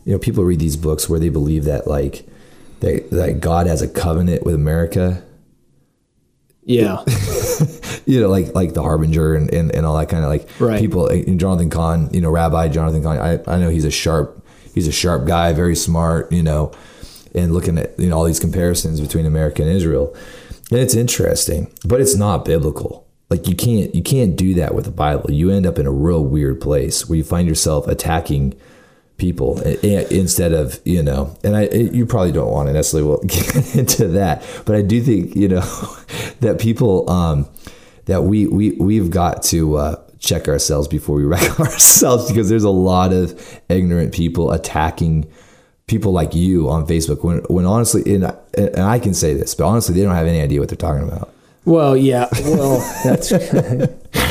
[0.05, 2.27] you know people read these books where they believe that like
[2.81, 5.23] that, that god has a covenant with america
[6.65, 7.03] yeah
[8.09, 10.81] you know, like like the Harbinger and, and, and all that kind of like Right.
[10.81, 11.07] people.
[11.09, 13.19] And Jonathan Cahn, you know, Rabbi Jonathan Cahn.
[13.19, 14.43] I, I know he's a sharp
[14.75, 16.73] he's a sharp guy, very smart, you know,
[17.35, 20.17] and looking at you know all these comparisons between America and Israel,
[20.71, 23.07] it's interesting, but it's not biblical.
[23.31, 25.31] Like you can't you can't do that with the Bible.
[25.31, 28.59] You end up in a real weird place where you find yourself attacking
[29.19, 33.75] people instead of you know and i you probably don't want to necessarily well get
[33.75, 35.61] into that but i do think you know
[36.41, 37.49] that people um
[38.05, 42.63] that we we we've got to uh check ourselves before we wreck ourselves because there's
[42.63, 45.29] a lot of ignorant people attacking
[45.89, 49.55] people like you on facebook when when honestly and, I- and i can say this
[49.57, 51.33] but honestly they don't have any idea what they're talking about
[51.65, 52.29] Well, yeah.
[52.45, 53.29] Well, that's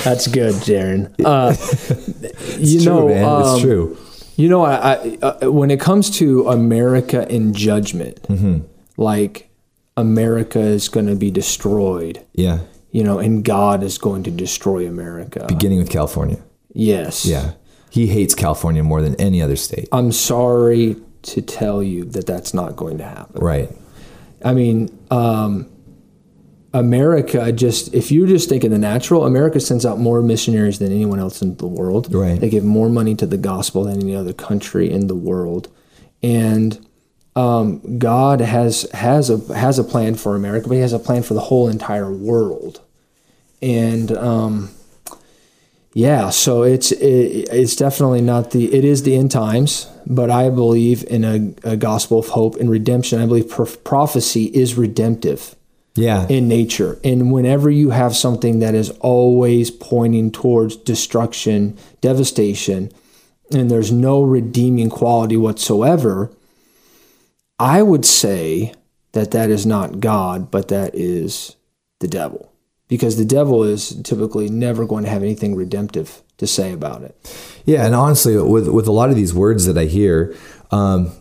[0.04, 1.14] that's good, Darren.
[1.24, 1.54] Uh,
[2.58, 3.98] you it's know, true man um, it's true
[4.38, 8.58] You know, I, I uh, when it comes to America in judgment, Mm-hmm.
[8.98, 9.50] like
[9.96, 12.24] America is going to be destroyed.
[12.34, 12.60] yeah
[12.92, 15.46] You know, and God is going to destroy America.
[15.48, 16.40] beginning with california
[16.74, 17.26] yes.
[17.26, 17.54] yeah
[17.90, 22.54] he hates california more than any other state I'm sorry to tell you that that's
[22.54, 23.42] not going to happen.
[23.42, 23.72] right
[24.44, 25.70] I mean, um,
[26.74, 31.20] America just if you're just thinking the natural, America sends out more missionaries than anyone
[31.20, 32.14] else in the world.
[32.14, 32.40] Right.
[32.40, 35.70] They give more money to the gospel than any other country in the world,
[36.22, 36.86] and
[37.36, 41.24] um, God has has a has a plan for America, but He has a plan
[41.24, 42.82] for the whole entire world,
[43.62, 44.12] and.
[44.12, 44.70] Um,
[45.98, 50.52] yeah, so it's it, it's definitely not the it is the end times, but I
[50.52, 53.20] believe in a, a gospel of hope and redemption.
[53.20, 55.56] I believe prof- prophecy is redemptive
[55.96, 62.92] yeah in nature, and whenever you have something that is always pointing towards destruction, devastation,
[63.52, 66.32] and there's no redeeming quality whatsoever,
[67.58, 68.72] I would say
[69.14, 71.56] that that is not God, but that is
[72.02, 72.54] the devil.
[72.88, 77.16] Because the devil is typically never going to have anything redemptive to say about it.
[77.66, 80.36] Yeah, and honestly, with with a lot of these words that I hear,
[80.72, 81.12] um,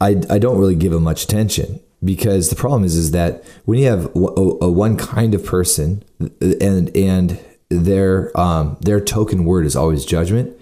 [0.00, 1.80] I I don't really give them much attention.
[2.04, 6.02] Because the problem is is that when you have a, a one kind of person
[6.40, 7.38] and and
[7.68, 10.58] their um, their token word is always judgment,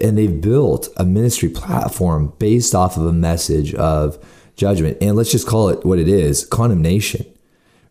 [0.00, 4.18] and they've built a ministry platform based off of a message of
[4.56, 7.26] judgment, and let's just call it what it is: condemnation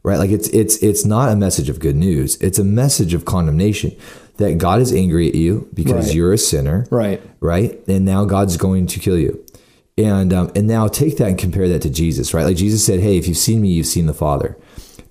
[0.04, 0.18] right?
[0.20, 2.36] Like it's it's it's not a message of good news.
[2.41, 3.95] It's a message of condemnation
[4.38, 6.16] that god is angry at you because Right.
[6.16, 7.22] you're a sinner Right.
[7.39, 7.80] right?
[7.88, 9.43] And now god's going to kill you.
[9.98, 12.45] And um, and now take that and compare that to jesus right?
[12.45, 14.56] Like jesus said hey if you've seen me you've seen the father.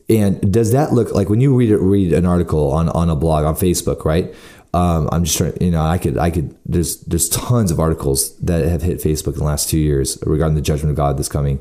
[0.09, 3.17] And does that look like when you read it, read an article on on a
[3.17, 4.33] blog on facebook right?
[4.75, 6.55] Um, I'm just trying, you know, I could, I could.
[6.67, 10.55] There's, there's tons of articles that have hit Facebook in the last two years regarding
[10.55, 11.61] the judgment of God that's coming,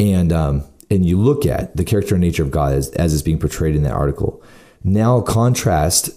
[0.00, 3.22] and um, and you look at the character and nature of God as, as is
[3.22, 4.42] being portrayed in that article.
[4.82, 6.10] Now contrast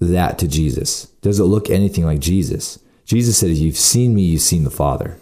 [0.00, 1.06] that to Jesus.
[1.22, 2.78] Does it look anything like Jesus?
[3.04, 5.16] Jesus said, "If you've seen me, you've seen the Father."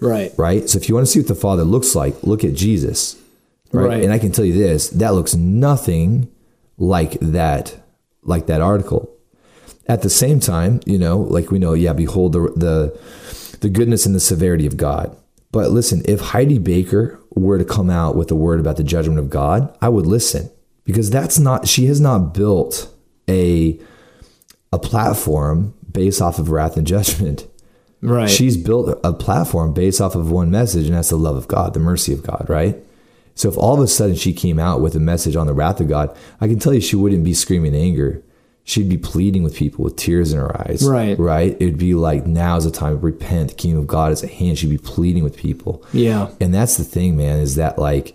[0.00, 0.32] Right.
[0.36, 0.68] Right.
[0.68, 3.16] So if you want to see what the Father looks like, look at Jesus.
[3.72, 3.88] Right.
[3.88, 4.04] Right.
[4.04, 6.28] And I can tell you this: that looks nothing
[6.78, 7.76] like that,
[8.22, 9.10] like that article.
[9.86, 12.98] At the same time, you know, like we know, yeah, behold the the
[13.60, 15.16] the goodness and the severity of God.
[15.50, 19.18] But listen, if Heidi Baker were to come out with a word about the judgment
[19.18, 20.50] of God, I would listen
[20.84, 22.92] because that's not she has not built
[23.28, 23.78] a
[24.72, 27.46] a platform based off of wrath and judgment.
[28.00, 28.30] Right.
[28.30, 31.74] She's built a platform based off of one message, and that's the love of God,
[31.74, 32.76] the mercy of God, right?
[33.34, 35.80] So if all of a sudden she came out with a message on the wrath
[35.80, 38.22] of God, I can tell you she wouldn't be screaming anger.
[38.68, 40.86] She'd be pleading with people with tears in her eyes.
[40.86, 41.18] Right.
[41.18, 41.56] Right.
[41.58, 43.48] It'd be like, now's the time to repent.
[43.48, 44.58] The kingdom of God is at hand.
[44.58, 45.82] She'd be pleading with people.
[45.94, 46.30] yeah.
[46.38, 48.14] And that's the thing, man, is that like,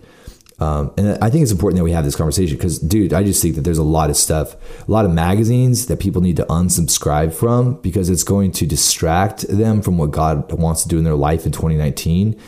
[0.60, 3.42] um, and I think it's important that we have this conversation because, dude, I just
[3.42, 4.54] think that there's a lot of stuff,
[4.86, 9.48] a lot of magazines that people need to unsubscribe from because it's going to distract
[9.48, 12.40] them from what God wants to do in their life in 2019.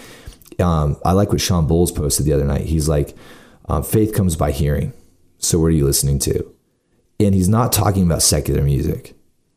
[0.61, 2.67] Um, I like what Shawn Bolz posted the other night.
[2.67, 3.17] He's like,
[3.69, 4.93] um, faith comes by hearing.
[5.39, 6.53] So what are you listening to?
[7.19, 9.14] And he's not talking about secular music.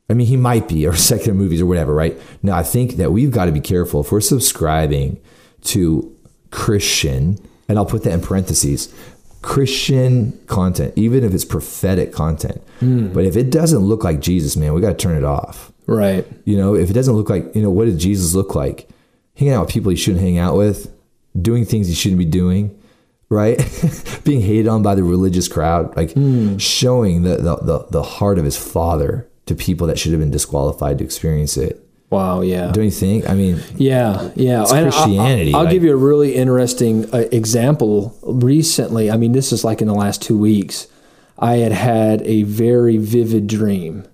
[0.10, 2.20] I mean, he might be, or secular movies or whatever, right?
[2.41, 5.20] Now, I think that we've got to be careful if we're subscribing
[5.66, 6.16] to
[6.51, 7.38] Christian,
[7.68, 8.93] and I'll put that in parentheses,
[9.41, 12.62] Christian content, even if it's prophetic content.
[12.80, 13.14] Hmm.
[13.14, 15.72] But if it doesn't look like Jesus, man, we got to turn it off.
[15.88, 16.28] Right.
[16.45, 18.89] You know, if it doesn't look like, you know, what did Jesus look like?
[19.36, 20.93] Hanging out with people he shouldn't hang out with,
[21.39, 22.78] doing things he shouldn't be doing,
[23.30, 23.57] right?
[24.23, 26.09] Being hated on by the religious crowd, like
[26.59, 30.32] showing the, the, the, the heart of his father to people that should have been
[30.32, 31.84] disqualified to experience it.
[32.09, 32.41] Wow.
[32.41, 32.71] Yeah.
[32.71, 33.30] Don't you think?
[33.30, 34.63] I mean, Yeah, yeah.
[34.63, 38.17] I- Christianity, I'll, like- give you a really interesting uh, example.
[38.23, 40.88] Recently, I mean, this is like in the last two weeks.
[41.38, 44.05] I had had a very vivid dream,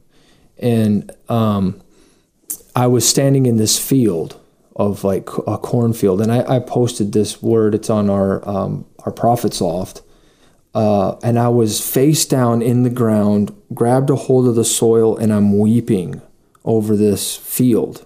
[0.59, 1.81] and um,
[2.75, 4.39] I was standing in this field
[4.75, 7.75] of like a cornfield, and I, I posted this word.
[7.75, 10.01] It's on our um, our prophets loft,
[10.73, 15.17] uh, and I was face down in the ground, grabbed a hold of the soil,
[15.17, 16.21] and I'm weeping
[16.63, 18.05] over this field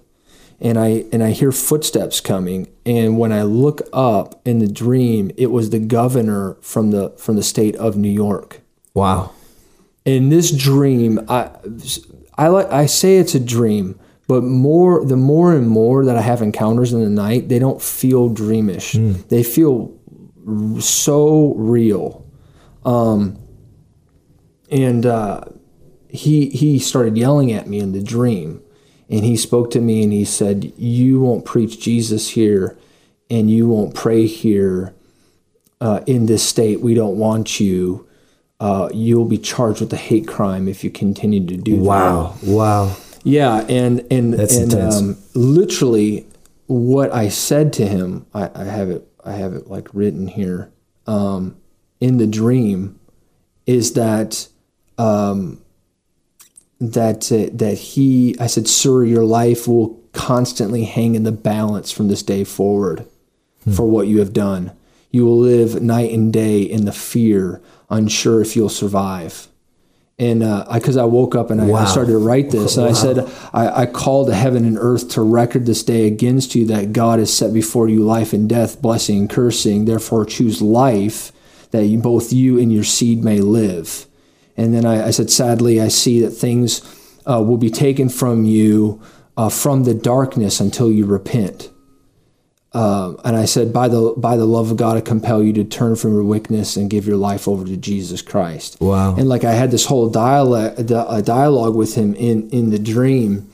[0.62, 2.68] and I and I hear footsteps coming.
[2.86, 7.36] And when I look up in the dream, it was the governor from the from
[7.36, 8.62] the state of New York.
[8.94, 9.32] Wow.
[10.06, 11.52] In this dream, I
[12.38, 14.00] I like I say it's a dream,
[14.30, 17.82] but more the more and more that I have encounters in the night, they don't
[17.82, 18.94] feel dreamish.
[19.30, 19.92] They feel
[20.48, 22.24] r- so real.
[22.86, 23.40] Um,
[24.70, 25.46] and uh,
[26.10, 28.62] he he started yelling at me in the dream,
[29.10, 32.78] and he spoke to me and he said, "You won't preach Jesus here,
[33.32, 34.94] and you won't pray here
[35.82, 36.82] uh, in this state.
[36.82, 38.06] We don't want you."
[38.60, 41.82] Uh, you'll be charged with a hate crime if you continue to do that.
[41.82, 42.36] Wow.
[42.44, 42.96] Wow.
[43.24, 46.26] Yeah, and and That's and um, literally,
[46.68, 50.72] what I said to him, I, I have it, I have it like written here,
[51.06, 51.58] um,
[52.00, 52.98] in the dream,
[53.66, 54.48] is that,
[54.98, 55.62] um,
[56.80, 61.92] that uh, that he, I said, sir, your life will constantly hang in the balance
[61.92, 63.06] from this day forward,
[63.76, 64.72] for what you have done.
[65.12, 69.49] You will live night and day in the fear, unsure if you'll survive
[70.20, 70.42] and
[70.74, 73.20] because I, woke up and I, I started to write this, and I said,
[73.54, 77.20] I, I call to heaven and earth to record this day against you that God
[77.20, 79.86] has set before you life and death, blessing and cursing.
[79.86, 81.32] Therefore, choose life
[81.72, 84.08] that you, both you and your seed may live.
[84.58, 86.82] And then I, I said, sadly, I see that things
[87.26, 89.02] uh, will be taken from you
[89.38, 91.70] uh, from the darkness until you repent.
[92.72, 95.64] Um, and I said, by the by the love of God, I compel you to
[95.64, 98.78] turn from your wickedness and give your life over to Jesus Christ.
[98.80, 99.16] Wow.
[99.16, 103.50] And like I had this whole dialogue, a dialogue with him in in the dream,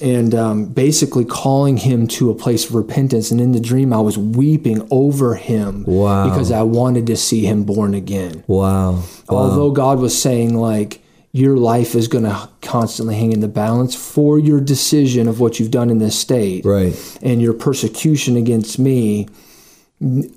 [0.00, 3.32] and um, basically calling him to a place of repentance.
[3.32, 6.28] And in the dream, I was weeping over him Wow.
[6.28, 8.44] because I wanted to see him born again.
[8.46, 8.92] Wow.
[8.92, 9.02] Wow.
[9.28, 11.01] Although God was saying like
[11.32, 15.58] your life is going to constantly hang in the balance for your decision of what
[15.58, 16.94] you've done in this state Right.
[17.22, 19.28] and your persecution against me,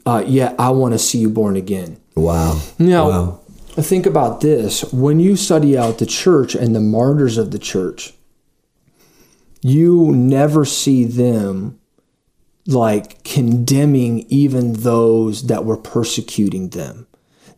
[0.05, 1.97] uh, yeah, I want to see you born again.
[2.15, 2.61] Wow.
[2.79, 3.39] Now, Wow.
[3.75, 4.85] think about this.
[4.93, 8.13] When you study out the church and the martyrs of the church,
[9.61, 11.77] you never see them
[12.67, 17.07] like condemning even those that were persecuting them.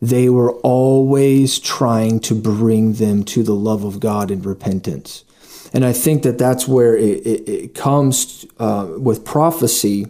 [0.00, 5.24] They were always trying to bring them to the love of God and repentance.
[5.72, 10.06] And I think that that's where it, it, it comes uh, with prophecy,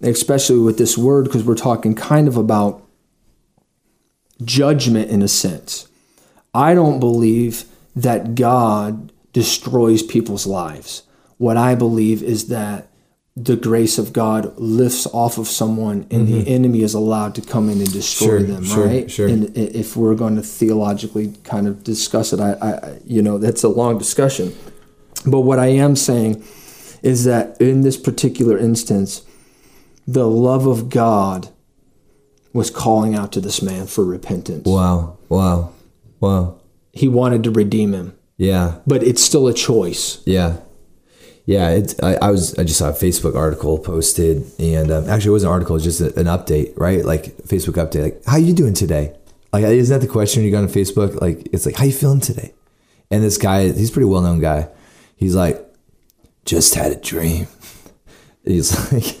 [0.00, 2.82] especially with this word, because we're talking kind of about
[4.42, 5.88] judgment in a sense.
[6.54, 11.02] I don't believe that God destroys people's lives.
[11.38, 12.88] What I believe is that
[13.36, 17.68] the grace of God lifts off of someone and the enemy is allowed to come
[17.68, 18.46] in and destroy Mm-hmm.
[18.46, 19.10] Sure, them, sure, right?
[19.10, 19.26] sure.
[19.28, 23.64] And if we're going to theologically kind of discuss it, I, I, you know, that's
[23.64, 24.54] a long discussion.
[25.26, 26.44] But what I am saying
[27.02, 29.22] is that in this particular instance,
[30.06, 31.48] the love of God
[32.52, 34.64] was calling out to this man for repentance.
[34.68, 35.16] Wow.
[35.28, 35.72] Wow.
[36.20, 36.60] Wow.
[36.92, 38.76] He wanted to redeem him, Yeah.
[38.86, 40.22] but it's still a choice.
[40.24, 40.58] Yeah.
[41.46, 45.28] Yeah, it's, I, I was I just saw a Facebook article posted, and um, actually
[45.28, 47.04] it wasn't an article, it was just a, an update, right?
[47.04, 49.14] Like Facebook update, like how you doing today?
[49.52, 51.20] Like isn't that the question you go on Facebook?
[51.20, 52.54] Like it's like how you feeling today?
[53.10, 54.68] And this guy, he's a pretty well known guy.
[55.16, 55.64] He's like,
[56.44, 57.46] just had a dream.
[58.44, 59.16] He's like,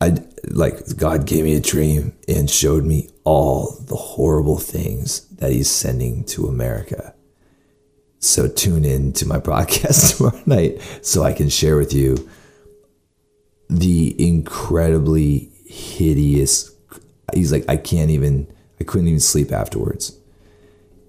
[0.00, 5.50] I like God gave me a dream and showed me all the horrible things that
[5.50, 7.14] He's sending to America.
[8.22, 12.28] So tune in to my broadcast tomorrow night so I can share with you
[13.68, 16.70] the incredibly hideous.
[17.34, 18.46] He's like, I can't even,
[18.80, 20.16] I couldn't even sleep afterwards.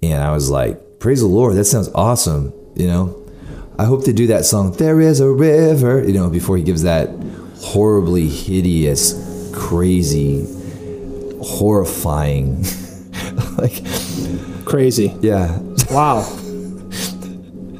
[0.01, 2.51] And I was like, praise the Lord, that sounds awesome.
[2.75, 3.31] You know,
[3.77, 6.81] I hope to do that song, There is a River, you know, before he gives
[6.81, 7.09] that
[7.57, 10.47] horribly hideous, crazy,
[11.43, 12.63] horrifying,
[13.57, 13.83] like,
[14.65, 15.15] Crazy.
[15.21, 15.59] yeah.
[15.91, 16.39] Wow.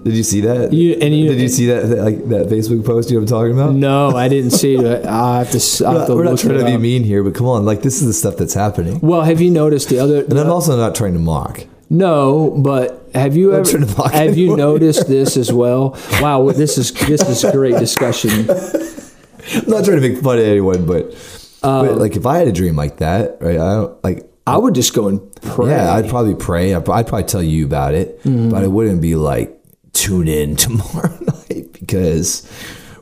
[0.04, 0.74] Did you see that?
[0.74, 3.28] You- and you- did you see that, that like that Facebook post you know I'm
[3.28, 3.74] talking about?
[3.74, 5.06] No, I didn't see it.
[5.06, 5.58] I have to.
[5.86, 7.34] I We're have not, to we're not look trying it to be mean here, but
[7.36, 9.00] come on, like this is the stuff that's happening.
[9.02, 10.24] Well, have you noticed the other?
[10.26, 11.66] And I'm also not trying to mock.
[11.90, 15.98] No, but have you ever trying to mock have you noticed this as well?
[16.22, 18.32] Wow, this is this is great discussion.
[18.50, 18.50] I'm
[19.68, 21.14] not trying to make fun of anyone, but,
[21.62, 23.56] Um, but like if I had a dream like that, right?
[23.60, 24.30] I don't like.
[24.46, 25.70] I would just go and pray.
[25.70, 26.74] Yeah, I'd probably pray.
[26.74, 28.50] I'd, I'd probably tell you about it, Mm-hmm.
[28.50, 29.58] but I wouldn't be like
[30.04, 32.50] tune in tomorrow night because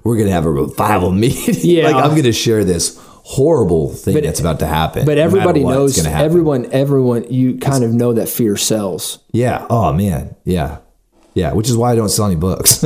[0.04, 1.56] we're gonna have a revival meeting.
[1.62, 1.89] Yeah.
[1.89, 5.06] like I'm gonna share this horrible thing that's about to happen.
[5.06, 6.06] but no everybody what, knows.
[6.06, 9.20] Everyone, everyone, you kind of know that fear sells.
[9.32, 9.66] Yeah.
[9.70, 10.36] Oh man.
[10.43, 10.80] Yeah.
[11.34, 11.54] Yeah.
[11.54, 12.84] Which is why I don't sell any books.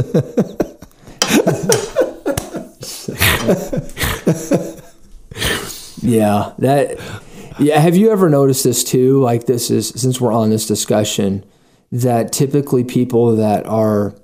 [6.01, 7.21] yeah, that.
[7.57, 9.21] Yeah, have you ever noticed this too?
[9.21, 11.45] Like this is since we're on this discussion,
[11.91, 14.15] that typically people that are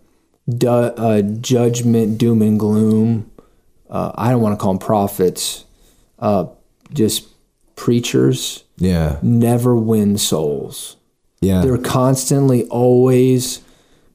[0.50, 3.30] du- uh, judgment, doom and gloom.
[3.90, 5.66] Uh, I don't want to call them prophets,
[6.20, 6.46] uh,
[6.94, 7.28] just
[7.76, 8.64] preachers.
[8.78, 9.18] Yeah.
[9.22, 10.96] Never win souls.
[11.42, 11.62] Yeah.
[11.62, 13.62] They're constantly always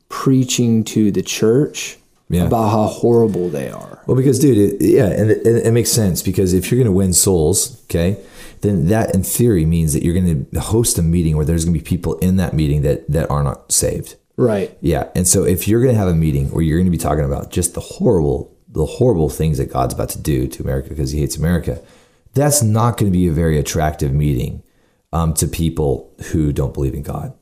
[0.09, 2.47] preaching to the church Yeah.
[2.47, 4.03] about how horrible they are.
[4.07, 6.93] Well, because dude, it, yeah, and it, it makes sense because if you're going to
[6.93, 8.17] win souls, okay,
[8.63, 11.75] then that in theory means that you're going to host a meeting where there's going
[11.77, 14.17] to be people in that meeting that that are not saved.
[14.37, 14.77] Right.
[14.81, 16.99] Yeah, and so if you're going to have a meeting where you're going to be
[16.99, 20.91] talking about just the horrible, the horrible things that God's about to do to America
[20.91, 21.81] because He hates America,
[22.35, 24.63] that's not going to be a very attractive meeting
[25.13, 27.33] um, to people who don't believe in God.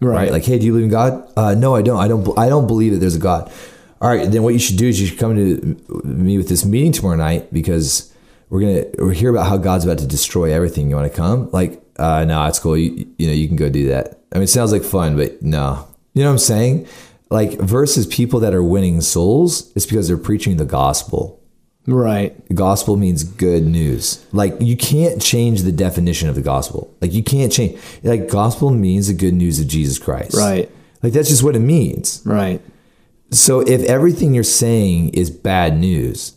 [0.00, 0.32] Right.
[0.32, 1.30] Like, hey, do you believe in God?
[1.36, 1.98] Uh, no, I don't.
[1.98, 2.38] I don't.
[2.38, 3.52] I don't believe that there's a God.
[4.00, 6.64] All right, then what you should do is you should come to me with this
[6.64, 8.10] meeting tomorrow night because
[8.50, 10.90] we're gonna we're hear about how God's about to destroy everything.
[10.90, 11.50] You want to come?
[11.52, 12.76] Like, uh, no, it's cool.
[12.76, 14.20] You, you know, you can go do that.
[14.32, 15.86] I mean, it sounds like fun, but no.
[16.14, 16.88] You know what I'm saying?
[17.30, 21.40] Like versus people that are winning souls, it's because they're preaching the gospel.
[21.86, 22.46] Right.
[22.48, 24.24] The gospel means good news.
[24.32, 26.94] Like you can't change the definition of the gospel.
[27.00, 27.80] Like you can't change.
[28.02, 30.36] Like gospel means the good news of Jesus Christ.
[30.36, 30.70] Right.
[31.02, 32.20] Like that's just what it means.
[32.24, 32.60] Right.
[33.30, 36.34] So if everything you're saying is bad news,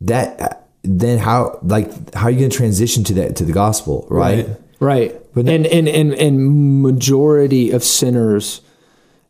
[0.00, 4.06] that then how like how are you going to transition to that to the gospel,
[4.10, 4.48] right?
[4.80, 5.14] Right.
[5.34, 8.60] But- and, and and and majority of sinners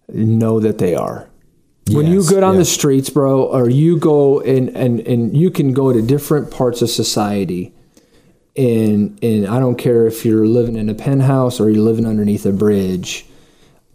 [0.09, 1.28] know that they are.
[1.90, 2.61] when you Yes, go down yeah.
[2.61, 6.80] the streets, bro, or you go and and and you can go to different parts
[6.82, 7.72] of society
[8.56, 12.44] and and I don't care if you're living in a penthouse or you're living underneath
[12.46, 13.24] a bridge,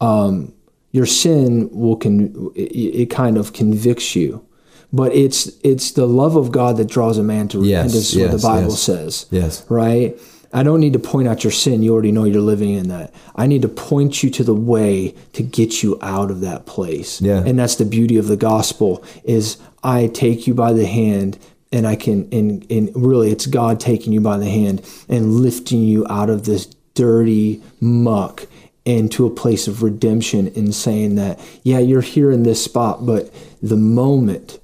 [0.02, 0.54] um,
[0.92, 4.46] your sin will con it, it kind of convicts you.
[4.94, 8.22] But it's it's the love of God that draws a man to Yes, repentance, is
[8.22, 8.82] what the Bible yes.
[8.82, 9.66] says Yes.
[9.70, 10.16] right?
[10.56, 11.82] I don't need to point out your sin.
[11.82, 13.12] You already know you're living in that.
[13.36, 17.20] I need to point you to the way to get you out of that place.
[17.20, 17.44] Yeah.
[17.44, 21.40] And that's the beauty of the gospel is I take you by the hand
[21.72, 25.82] and I can and and really it's God taking you by the hand and lifting
[25.82, 28.46] you out of this dirty muck
[28.86, 33.34] into a place of redemption and saying that yeah, you're here in this spot, but
[33.62, 34.60] the moment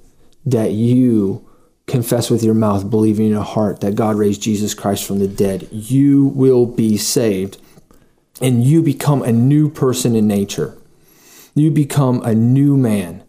[0.52, 1.46] that you
[1.88, 5.28] confess with your mouth, believing in your heart that God raised Jesus Christ from the
[5.28, 7.58] dead, you will be saved
[8.42, 10.78] and you become a new person in nature.
[11.56, 13.24] You become a new man.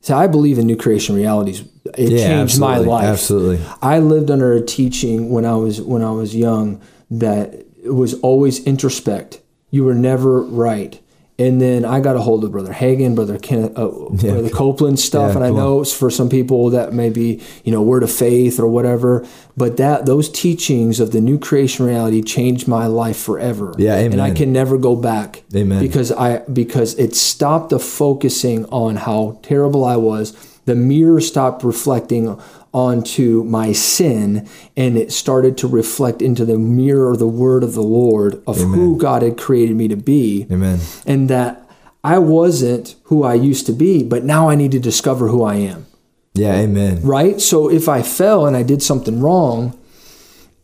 [0.00, 1.62] So I believe in new creation realities.
[1.96, 3.04] It Yeah, changed my life.
[3.04, 3.60] absolutely.
[3.82, 6.80] I lived under a teaching when I was when I was young
[7.10, 7.54] that
[7.84, 9.40] it was always introspect.
[9.70, 10.98] You were never right.
[11.40, 15.30] And then I got a hold of Brother Hagin, Brother Kenneth, uh, Brother Copeland stuff,
[15.30, 18.12] Yeah, and I know it's for some people that may be you know word of
[18.12, 19.26] faith or whatever.
[19.56, 23.74] But that those teachings of the new creation reality changed my life forever.
[23.78, 25.42] Yeah, And I can never go back.
[25.56, 25.80] Amen.
[25.80, 30.32] Because I because it stopped the focusing on how terrible I was.
[30.66, 32.38] The mirror stopped reflecting
[32.72, 37.82] onto my sin and it started to reflect into the mirror the word of the
[37.82, 40.46] Lord of who God had created me to be.
[40.50, 40.78] Amen.
[41.06, 41.68] And that
[42.04, 45.56] I wasn't who I used to be, but now I need to discover who I
[45.56, 45.86] am
[46.34, 47.02] Yeah, amen.
[47.02, 47.40] right?
[47.40, 49.76] So if I fell and I did something wrong,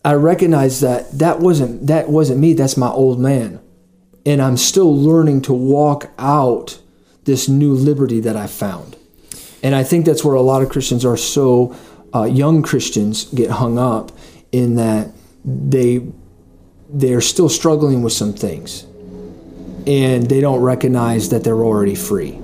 [0.04, 2.52] I recognize that that wasn't that wasn't me.
[2.54, 3.58] That's my old man,
[4.24, 6.78] and I'm still learning to walk out
[7.24, 8.96] this new liberty that I found.
[9.64, 11.74] And I think that's where a lot of Christians are so
[12.14, 14.12] uh, young Christians get hung up
[14.52, 15.12] in that
[15.44, 16.06] they
[16.88, 18.84] they're still struggling with some things
[19.86, 22.38] and they don't recognize that they're already free.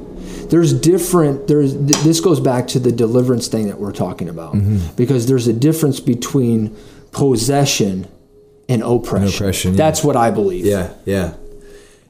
[0.48, 1.48] There's different.
[1.48, 4.54] There's th- this goes back to the deliverance thing that we're talking about
[4.96, 6.76] because there's a difference between
[7.10, 8.06] possession
[8.68, 9.28] and oppression.
[9.28, 9.78] oppression, yeah.
[9.78, 10.66] That's what I believe.
[10.66, 11.34] Yeah, yeah,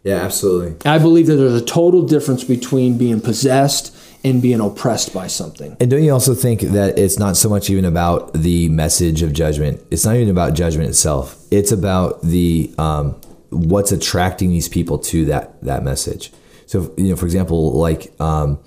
[0.03, 0.75] yeah, absolutely.
[0.91, 5.77] I believe that there's a total difference between being possessed and being oppressed by something.
[5.81, 9.33] And don't you also think that it's not so much even about the message of
[9.33, 9.81] judgment?
[9.91, 11.37] It's not even about judgment itself.
[11.51, 13.21] It's about the um,
[13.51, 16.33] what's attracting these people to that that message.
[16.67, 18.59] So you know, for example, like um,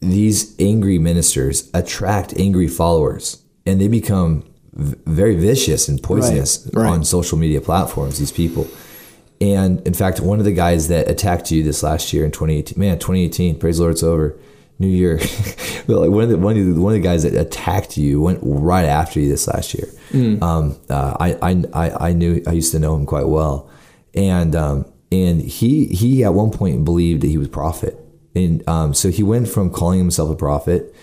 [0.00, 6.84] these angry ministers attract angry followers, and they become v- very vicious and poisonous Right,
[6.84, 6.90] right.
[6.90, 8.18] on social media platforms.
[8.18, 8.66] These people.
[9.42, 12.78] And in fact, one of the guys that attacked you this last year in 2018,
[12.78, 14.38] man, 2018, praise the Lord, it's over.
[14.80, 15.20] New year.
[15.88, 18.38] Like one of the one of the, one of the guys that attacked you went
[18.42, 19.88] right after you this last year.
[20.40, 23.68] Um, uh, I, I I knew I used to know him quite well,
[24.14, 27.98] and um, and he he at one point believed that he was a prophet,
[28.36, 30.94] and um, so he went from calling himself a prophet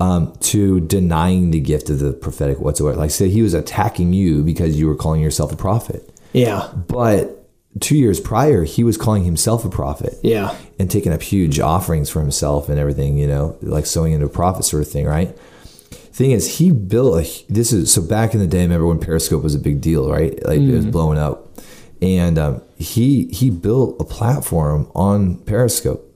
[0.00, 2.96] um, to denying the gift of the prophetic whatsoever.
[2.96, 6.08] Like, say he was attacking you because you were calling yourself a prophet.
[6.32, 6.68] Yeah.
[6.88, 7.33] But
[7.80, 10.14] two years prior, he was calling himself a prophet.
[10.22, 10.56] Yeah.
[10.78, 14.30] And taking up huge offerings for himself and everything, you know, like sowing into a
[14.30, 15.36] prophet sort of thing, right?
[16.12, 17.52] Thing is, he built a.
[17.52, 18.62] This is so back in the day.
[18.62, 20.32] Remember when Periscope was a big deal, right?
[20.44, 20.70] Like mm.
[20.70, 21.48] it was blowing up,
[22.00, 26.08] and um, he he built a platform on Periscope,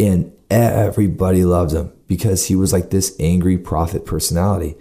[0.00, 4.74] and everybody loved him because he was like this angry prophet personality.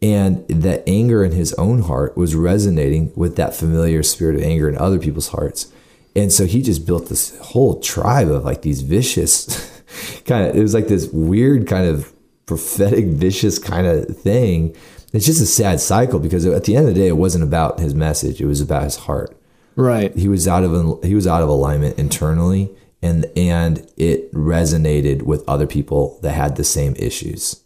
[0.00, 4.68] And that anger in his own heart was resonating with that familiar spirit of anger
[4.68, 5.72] in other people's hearts.
[6.14, 9.82] And so he just built this whole tribe of like these vicious
[10.24, 12.12] kind of, it was like this weird kind of
[12.46, 14.74] prophetic, vicious kind of thing.
[15.12, 17.80] It's just a sad cycle because at the end of the day, it wasn't about
[17.80, 18.40] his message.
[18.40, 19.36] It was about his heart.
[19.74, 20.14] Right.
[20.16, 22.70] He was out of, he was out of alignment internally
[23.02, 27.62] and, and it resonated with other people that had the same issues.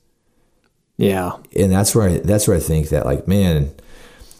[1.02, 1.36] Yeah.
[1.56, 3.72] And that's where I, that's where I think that like, man,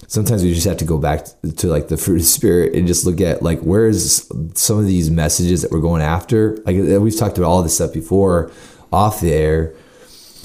[0.07, 3.05] sometimes we just have to go back to like the fruit of spirit and just
[3.05, 6.59] look at like where's some of these messages that we're going after.
[6.65, 8.53] Like uh, we've talked about all this stuff before
[8.93, 9.75] off the air.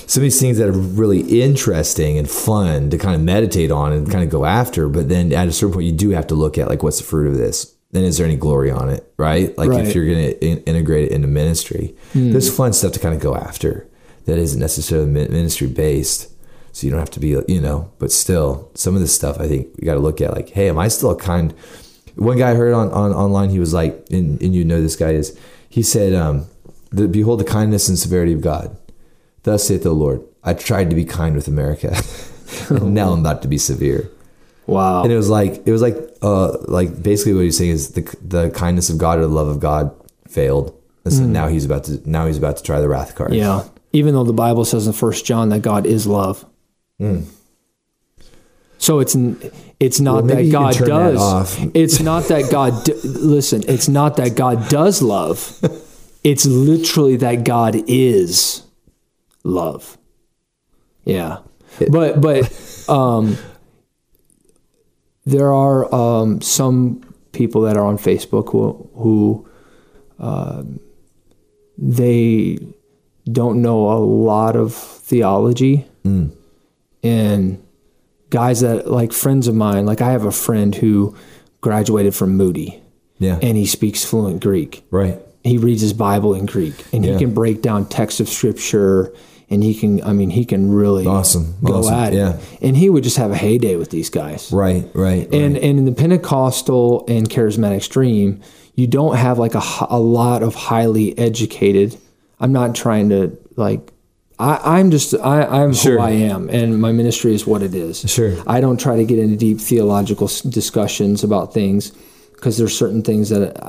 [0.07, 3.91] Some of these things that are really interesting and fun to kind of meditate on
[3.91, 6.35] and kind of go after, but then at a certain point you do have to
[6.35, 9.11] look at like what's the fruit of this then is there any glory on it
[9.17, 9.85] right like right.
[9.85, 12.31] if you're going to in- integrate it into ministry mm.
[12.31, 13.87] there's fun stuff to kind of go after
[14.27, 16.29] that isn't necessarily ministry based.
[16.73, 19.47] So you don't have to be, you know, but still, some of this stuff I
[19.47, 21.55] think you got to look at like, hey, am I still a kind?
[22.15, 24.97] One guy I heard on, on online, he was like, and, and you know this
[24.97, 26.45] guy is, he said, um,
[26.91, 28.77] the, behold the kindness and severity of God.
[29.43, 31.95] Thus saith the Lord, I tried to be kind with America.
[32.69, 34.11] now I'm about to be severe.
[34.67, 35.03] Wow.
[35.03, 38.17] And it was like, it was like, uh, like basically what he's saying is the,
[38.21, 39.95] the kindness of God or the love of God
[40.27, 40.77] failed.
[41.05, 41.27] And so mm.
[41.29, 43.33] now he's about to, now he's about to try the wrath card.
[43.33, 43.63] Yeah
[43.97, 46.45] even though the Bible says in First John that God is love.
[47.01, 47.25] Mm.
[48.77, 49.15] So it's
[49.79, 51.57] it's not well, that God does.
[51.57, 52.85] That it's not that God.
[52.85, 55.59] Do, listen, it's not that God does love.
[56.23, 58.63] It's literally that God is
[59.45, 59.97] love.
[61.05, 61.37] Yeah,
[61.89, 63.37] but but um,
[65.25, 69.47] there are um, some people that are on Facebook who who
[70.19, 70.63] uh,
[71.77, 72.59] they
[73.31, 75.85] don't know a lot of theology.
[76.03, 76.31] Mm.
[77.03, 77.63] And
[78.29, 81.15] guys that like friends of mine, like I have a friend who
[81.61, 82.81] graduated from Moody.
[83.19, 83.39] Yeah.
[83.41, 84.85] And he speaks fluent Greek.
[84.91, 85.19] Right.
[85.43, 87.13] He reads his Bible in Greek and yeah.
[87.13, 89.13] he can break down texts of scripture
[89.49, 91.93] and he can I mean he can really awesome go awesome.
[91.93, 92.17] at it.
[92.17, 92.39] Yeah.
[92.61, 94.51] And he would just have a heyday with these guys.
[94.51, 95.19] Right, right.
[95.19, 95.33] right.
[95.33, 98.41] And and in the Pentecostal and charismatic stream,
[98.75, 101.97] you don't have like a, a lot of highly educated
[102.39, 103.91] I'm not trying to like
[104.39, 105.97] I, am just I, I'm sure.
[105.97, 108.01] who I am, and my ministry is what it is.
[108.09, 108.35] Sure.
[108.45, 111.91] I don't try to get into deep theological discussions about things
[112.33, 113.59] because there's certain things that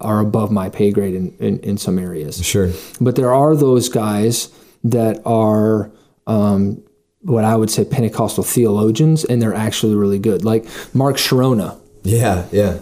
[0.00, 2.44] are above my pay grade in, in, in, some areas.
[2.44, 2.70] Sure.
[2.98, 4.48] But there are those guys
[4.84, 5.90] that are
[6.26, 6.82] um,
[7.20, 10.42] what I would say Pentecostal theologians, and they're actually really good.
[10.42, 10.64] Like
[10.94, 11.78] Mark Chironna.
[12.02, 12.78] Yeah, yeah.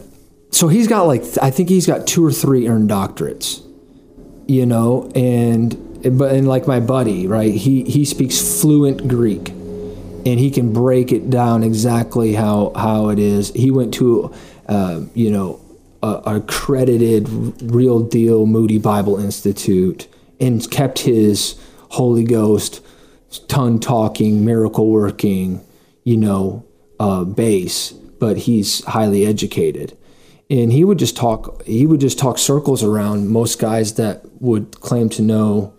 [0.53, 3.67] So he's got like I think he's got two or three earned doctorates
[4.47, 5.71] you know, and
[6.03, 7.55] but and like my buddy, right?
[7.55, 13.19] He he speaks fluent Greek, and he can break it down exactly how how it
[13.19, 13.53] is.
[13.55, 14.35] He went to,
[14.69, 15.61] uh, you know,
[16.03, 17.29] a, accredited,
[17.63, 20.09] real deal Moody Bible Institute,
[20.41, 21.59] and kept his
[21.91, 22.85] Holy Ghost,
[23.49, 25.65] tongue talking, miracle working,
[26.05, 26.65] you know,
[26.99, 27.93] uh, base.
[27.93, 29.97] But he's highly educated
[30.53, 34.81] and he would just talk he would just talk circles around most guys that would
[34.81, 35.73] claim to know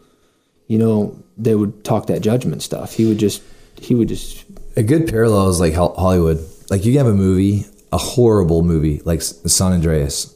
[0.67, 2.93] you know they would talk that judgment stuff.
[2.93, 3.43] He would just
[3.79, 6.39] he would just a good parallel is like hollywood.
[6.69, 10.35] Like you have a movie a horrible movie like san andreas.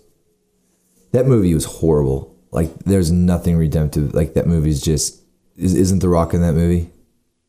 [1.14, 2.36] That movie was horrible.
[2.52, 4.14] Like there's nothing redemptive.
[4.14, 5.22] Like that movie's just
[5.56, 6.92] isn't the rock in that movie?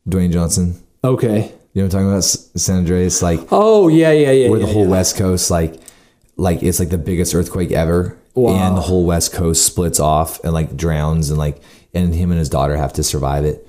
[0.07, 0.81] Dwayne johnson.
[1.03, 1.51] Okay.
[1.73, 2.23] You know what i'm talking about?
[2.23, 4.91] San andreas like oh yeah yeah yeah where yeah, the whole yeah.
[4.91, 5.79] west coast like
[6.37, 8.51] like it's like the biggest earthquake ever wow.
[8.51, 11.61] and the whole west coast splits off and like drowns and like
[11.93, 13.67] and him and his daughter have to survive it.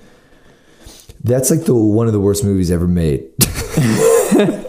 [1.23, 3.31] That's like the one of the worst movies ever made.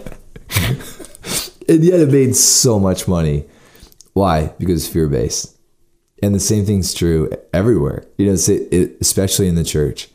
[1.68, 3.46] And yet it made so much money.
[4.14, 4.52] Why?
[4.58, 5.56] Because it's fear based
[6.22, 8.32] and the same thing's true everywhere you know
[9.00, 10.08] especially in the church.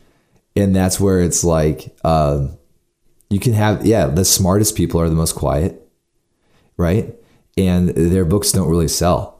[0.56, 2.58] And that's where it's like um,
[3.30, 5.84] you can have yeah the smartest people are the most quiet
[6.78, 7.14] right?
[7.56, 9.37] And their books don't really sell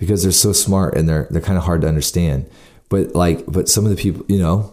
[0.00, 2.50] because they're so smart and they're they're kind of hard to understand.
[2.88, 4.72] But like, but some of the people, you know,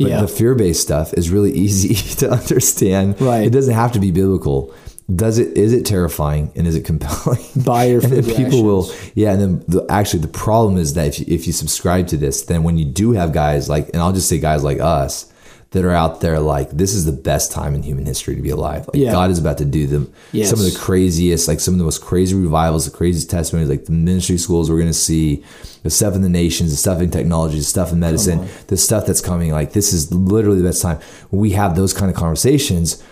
[0.00, 0.20] But Yeah.
[0.22, 3.20] the fear based stuff is really easy to understand.
[3.20, 3.44] Right.
[3.46, 4.74] It doesn't have to be biblical.
[5.14, 5.56] Does it?
[5.58, 7.40] Is it terrifying and is it compelling?
[7.64, 8.90] Buy your and then people will.
[9.14, 12.16] Yeah, and then the, actually the problem is that if you, if you subscribe to
[12.16, 15.26] this, then when you do have guys like, and I'll just say guys like us
[15.72, 18.50] that are out there like this is the best time in human history to be
[18.50, 18.86] alive.
[18.88, 19.12] Like Yeah.
[19.12, 20.50] God is about to do them Yes.
[20.50, 23.86] some of the craziest, like some of the most crazy revivals, the craziest testimonies, like
[23.86, 25.42] the ministry schools we're going to see,
[25.82, 29.06] the stuff in the nations, the stuff in technology, the stuff in medicine, the stuff
[29.06, 29.50] that's coming.
[29.50, 31.00] Like this is literally the best time.
[31.30, 33.02] When we have those kind of conversations,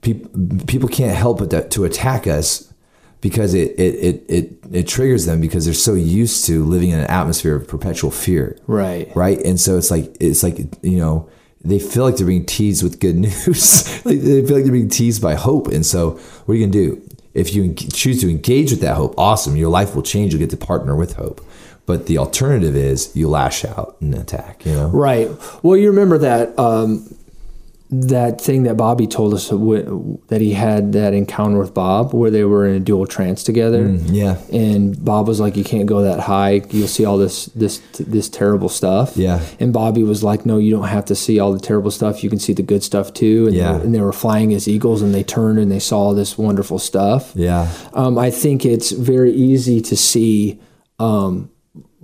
[0.00, 0.30] people
[0.66, 2.72] people can't help but to, to attack us
[3.20, 6.98] because it, it it it it triggers them because they're so used to living in
[6.98, 9.10] an atmosphere of perpetual fear Right.
[9.16, 9.38] right?
[9.44, 11.28] And so it's like it's like you know
[11.64, 14.04] they feel like they're being teased with good news.
[14.04, 15.68] like they feel like they're being teased by hope.
[15.68, 16.12] And so
[16.44, 19.14] what are you gonna do if you choose to engage with that hope?
[19.18, 20.32] Awesome, your life will change.
[20.32, 21.40] You'll get to partner with hope.
[21.86, 24.64] But the alternative is you lash out and attack.
[24.64, 25.30] You know, Right.
[25.62, 27.14] Well, you remember that um,
[27.90, 32.42] that thing that Bobby told us that he had that encounter with Bob where they
[32.42, 33.86] were in a dual trance together.
[34.06, 36.62] yeah, And Bob was like, "You can't go that high.
[36.70, 39.40] You'll see all this this this terrible stuff." Yeah.
[39.60, 42.24] And Bobby was like, "No, you don't have to see all the terrible stuff.
[42.24, 43.78] You can see the good stuff too." And, Yeah.
[43.78, 46.78] they, and they were flying as eagles, and they turned and they saw this wonderful
[46.78, 47.32] stuff.
[47.36, 50.58] yeah, Um, I think it's very easy to see
[50.98, 51.50] um,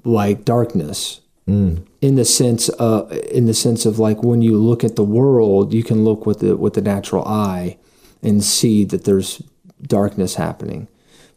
[0.04, 4.96] like darkness in the sense uh, in the sense of like when you look at
[4.96, 7.78] the world, you can look with the with the natural eye
[8.22, 9.42] and see that there's
[9.82, 10.88] darkness happening.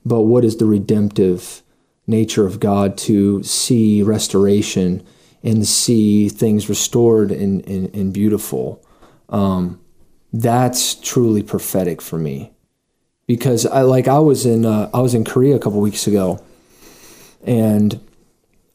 [0.05, 1.61] But what is the redemptive
[2.07, 5.05] nature of God to see restoration
[5.41, 8.85] and see things restored and, and, and beautiful?
[9.30, 9.80] Um,
[10.31, 12.51] that's truly prophetic for me
[13.27, 16.43] because I like I was in uh, I was in Korea a couple weeks ago,
[17.43, 17.99] and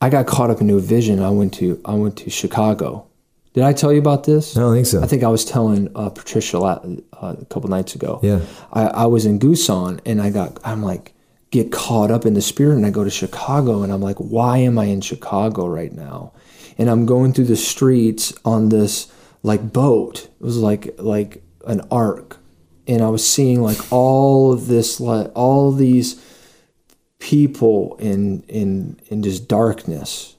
[0.01, 1.21] I got caught up into a vision.
[1.21, 3.07] I went to I went to Chicago.
[3.55, 4.57] Did I tell you about this?
[4.57, 5.03] I don't think so.
[5.03, 6.81] I think I was telling uh, Patricia la-
[7.21, 8.21] uh, a couple nights ago.
[8.23, 8.41] Yeah.
[8.73, 11.15] I, I was in Gusan and I got I'm like
[11.51, 14.59] get caught up in the spirit and I go to Chicago and I'm like why
[14.59, 16.33] am I in Chicago right now?
[16.77, 19.11] And I'm going through the streets on this
[19.43, 20.29] like boat.
[20.41, 22.37] It was like like an ark
[22.87, 26.25] and I was seeing like all of this like all these
[27.19, 30.37] people in in in just darkness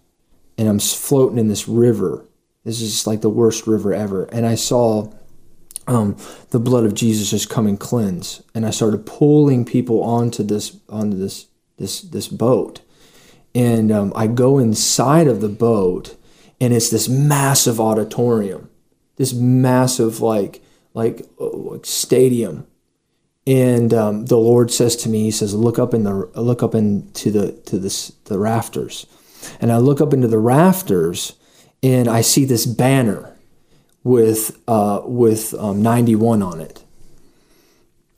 [0.59, 2.25] and I'm floating in this river.
[2.65, 4.25] This is like the worst river ever.
[4.25, 5.09] And I saw
[5.87, 6.17] um,
[6.49, 8.43] the blood of Jesus just come and cleanse.
[8.53, 11.47] And I started pulling people onto this onto this
[11.77, 12.81] this this boat.
[13.55, 16.17] And um, I go inside of the boat,
[16.59, 18.69] and it's this massive auditorium,
[19.15, 20.61] this massive like
[20.93, 22.67] like, uh, like stadium.
[23.49, 26.75] And um, the Lord says to me, He says, "Look up in the look up
[26.75, 29.07] into the to this the rafters."
[29.59, 31.33] And I look up into the rafters,
[31.81, 33.35] and I see this banner
[34.03, 36.83] with uh, with um, 91 on it.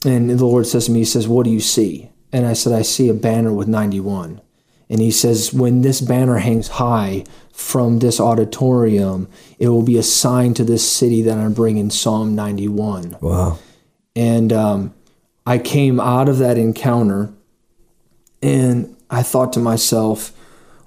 [0.04, 2.10] And the Lord says to me, He says, What do you see?
[2.34, 4.42] And I said, I see a banner with 91.
[4.90, 9.30] And He says, When this banner hangs high from this auditorium,
[9.60, 13.18] it will be a sign to this city that I'm bringing Psalm 91.
[13.22, 13.60] wow.
[14.14, 14.94] And um,
[15.46, 17.34] I came out of that encounter
[18.42, 20.32] and I thought to myself,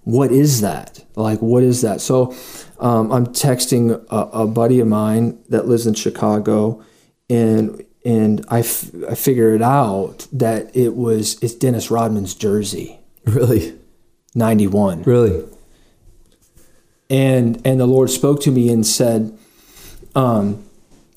[0.03, 1.05] what is that?
[1.17, 2.01] Like, what is that?
[2.01, 2.35] So
[2.79, 6.83] um, I'm texting a, a buddy of mine that lives in Chicago,
[7.31, 13.79] and and I, f- I figured out that it was it's Dennis Rodman's jersey, Really,
[14.35, 15.45] 91 really.
[17.09, 19.37] and and the Lord spoke to me and said
[20.15, 20.65] um,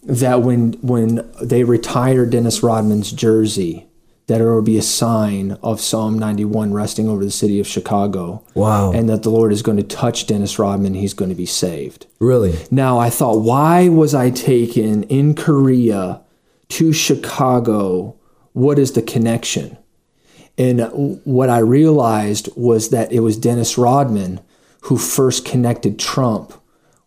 [0.07, 3.87] that when when they retire Dennis Rodman's jersey,
[4.27, 8.43] that it will be a sign of Psalm 91 resting over the city of Chicago.
[8.53, 8.91] Wow.
[8.91, 12.07] And that the Lord is going to touch Dennis Rodman, he's going to be saved.
[12.19, 12.57] Really?
[12.71, 16.21] Now I thought, why was I taken in Korea
[16.69, 18.15] to Chicago?
[18.53, 19.77] What is the connection?
[20.57, 24.39] And what I realized was that it was Dennis Rodman
[24.81, 26.53] who first connected Trump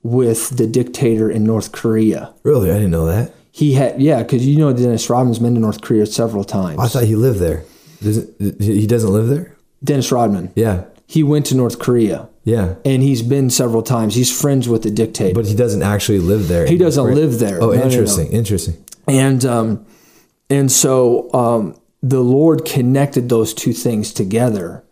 [0.02, 2.32] with the dictator in North Korea.
[2.43, 2.70] Really?
[2.70, 3.32] I didn't know that.
[3.52, 6.78] He had, yeah, because you know Dennis Rodman's been to North Korea several times.
[6.78, 7.64] I thought he lived there.
[8.02, 9.56] Doesn't he doesn't live there?
[9.85, 10.85] Dennis Rodman, Yeah.
[11.06, 12.74] he went to North Korea Yeah.
[12.85, 14.14] and he's been several times.
[14.14, 15.35] He's friends with the dictator.
[15.35, 16.66] But he doesn't actually live there.
[16.66, 17.59] he doesn't live there.
[17.62, 17.85] Oh, No, no, no.
[17.85, 18.28] interesting.
[18.32, 18.77] Interesting.
[19.09, 19.85] and um,
[20.48, 24.82] and so um, the Lord connected those two things together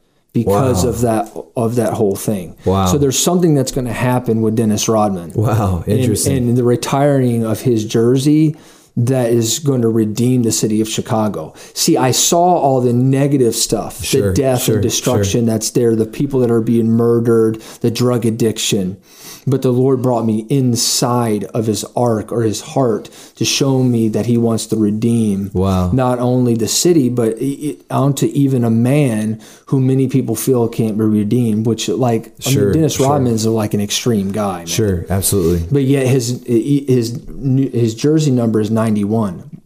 [0.44, 0.90] because Wow.
[0.90, 2.54] of that of that whole thing.
[2.64, 2.86] Wow.
[2.86, 5.32] So there's something that's going to happen with Dennis Rodman.
[5.34, 5.82] Wow.
[5.86, 6.48] And- Interesting.
[6.48, 8.56] And, the retiring of his jersey,
[8.98, 11.54] that is going to redeem the city of Chicago.
[11.72, 15.94] See, I saw all the negative stuff, Sure, the death sure, and destruction that's there,
[15.94, 18.96] the people that are being murdered, the drug addiction.
[19.46, 24.08] But the Lord brought me inside of his ark or his heart to show me
[24.08, 25.90] that he wants to redeem Wow.
[25.92, 30.68] not only the city, but i- i- onto even a man who many people feel
[30.68, 33.08] can't be redeemed, which, like, I Sure, mean, Dennis sure.
[33.08, 34.58] Rodman's is like an extreme guy.
[34.58, 34.66] Man.
[34.66, 35.62] Sure, absolutely.
[35.70, 37.18] But yet his his
[37.72, 39.60] his jersey number is 91,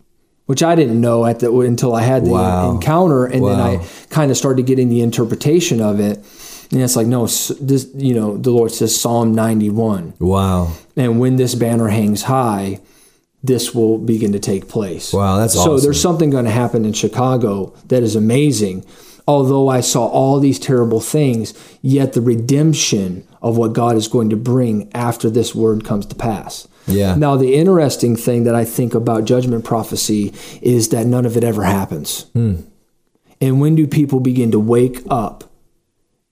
[0.46, 2.72] which I didn't know at the until I had the Wow.
[2.72, 3.80] encounter, and then I
[4.10, 6.18] kind of started getting the interpretation of it.
[6.72, 10.72] And it's like, no, this you know, the Lord says Psalm 91, Wow.
[10.96, 12.80] and when this banner hangs high,
[13.44, 15.12] this will begin to take place.
[15.12, 15.82] Wow, that's so awesome.
[15.84, 18.84] there's something going to happen in Chicago that is amazing.
[19.28, 24.30] Although I saw all these terrible things, yet the redemption of what God is going
[24.30, 26.66] to bring after this word comes to pass.
[26.86, 27.14] Yeah.
[27.14, 31.44] Now, the interesting thing that I think about judgment prophecy is that none of it
[31.44, 32.24] ever happens.
[32.32, 32.56] Hmm.
[33.40, 35.44] And when do people begin to wake up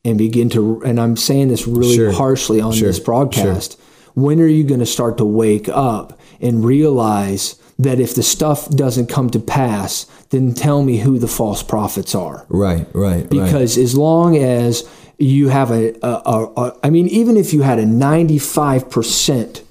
[0.05, 2.13] and begin to, and I'm saying this really Sure.
[2.13, 2.89] harshly on Sure.
[2.89, 3.79] this broadcast,
[4.15, 8.69] when are you going to start to wake up and realize that if the stuff
[8.71, 12.45] doesn't come to pass, then tell me who the false prophets are?
[12.49, 13.31] Right, right, right.
[13.31, 14.85] because as long as
[15.19, 19.63] you have a, a, a, a I mean, even if you had a 95%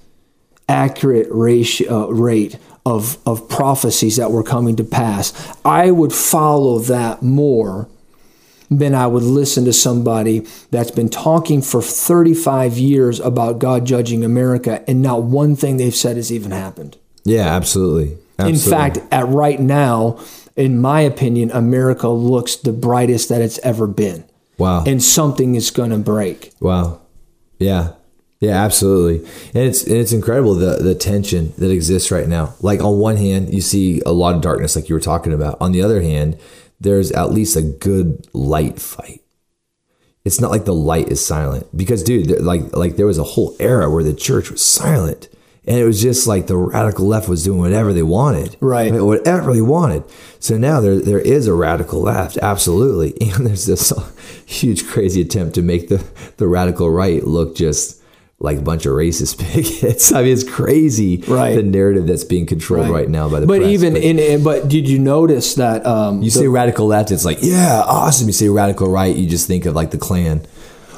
[0.70, 5.34] accurate ratio, uh, rate of, of prophecies that were coming to pass,
[5.66, 7.90] I would follow that more
[8.72, 14.24] than I would listen to somebody that's been talking for 35 years about God judging
[14.24, 16.98] America and not one thing they've said has even happened.
[17.24, 18.18] Yeah, absolutely.
[18.38, 20.20] In fact, at right now,
[20.56, 24.24] in my opinion, America looks the brightest that it's ever been.
[24.58, 24.84] wow.
[24.86, 26.54] And something is going to break.
[26.62, 27.02] Wow.
[27.58, 27.94] Yeah.
[28.40, 29.28] Yeah, absolutely.
[29.54, 32.54] And it's and it's incredible the the tension that exists right now.
[32.62, 35.58] Like on one hand, you see a lot of darkness like you were talking about.
[35.60, 36.40] On the other hand,
[36.80, 39.22] there's at least a good light fight.
[40.24, 43.58] It's not like the light is silent because dude, like like there was a whole
[43.60, 45.28] era where the church was silent.
[45.68, 48.56] And it was just like the radical left was doing whatever they wanted.
[48.60, 48.88] Right.
[48.88, 50.04] I mean, whatever they wanted.
[50.40, 53.18] So now there there is a radical left, absolutely.
[53.36, 53.92] And there's this
[54.46, 56.04] huge crazy attempt to make the,
[56.38, 57.99] the radical right look just
[58.42, 60.14] like a bunch of racist bigots.
[60.14, 61.56] I mean, it's crazy Right.
[61.56, 63.72] the narrative that's being controlled right, now by the But press.
[63.72, 67.26] even But in, in but did you notice that um you say radical left, it's
[67.26, 68.28] like, yeah, awesome.
[68.28, 70.42] You say radical right, you just think of like the Klan.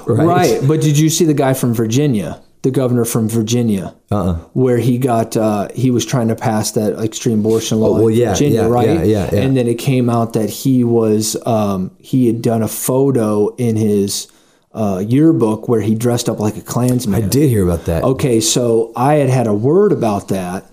[0.07, 0.25] Right.
[0.25, 0.59] right.
[0.67, 4.35] But did you see the guy from Virginia, the governor from Virginia, Uh-uh.
[4.53, 8.15] where he got uh, he was trying to pass that extreme abortion law well, in
[8.15, 8.87] yeah, Virginia, yeah, right?
[8.87, 9.41] yeah, yeah, yeah.
[9.41, 13.75] And then it came out that he was um, he had done a photo in
[13.75, 14.27] his
[14.73, 17.23] uh, yearbook where he dressed up like a Klansman.
[17.23, 18.03] I did hear about that.
[18.03, 20.65] Okay, so I had had a word about that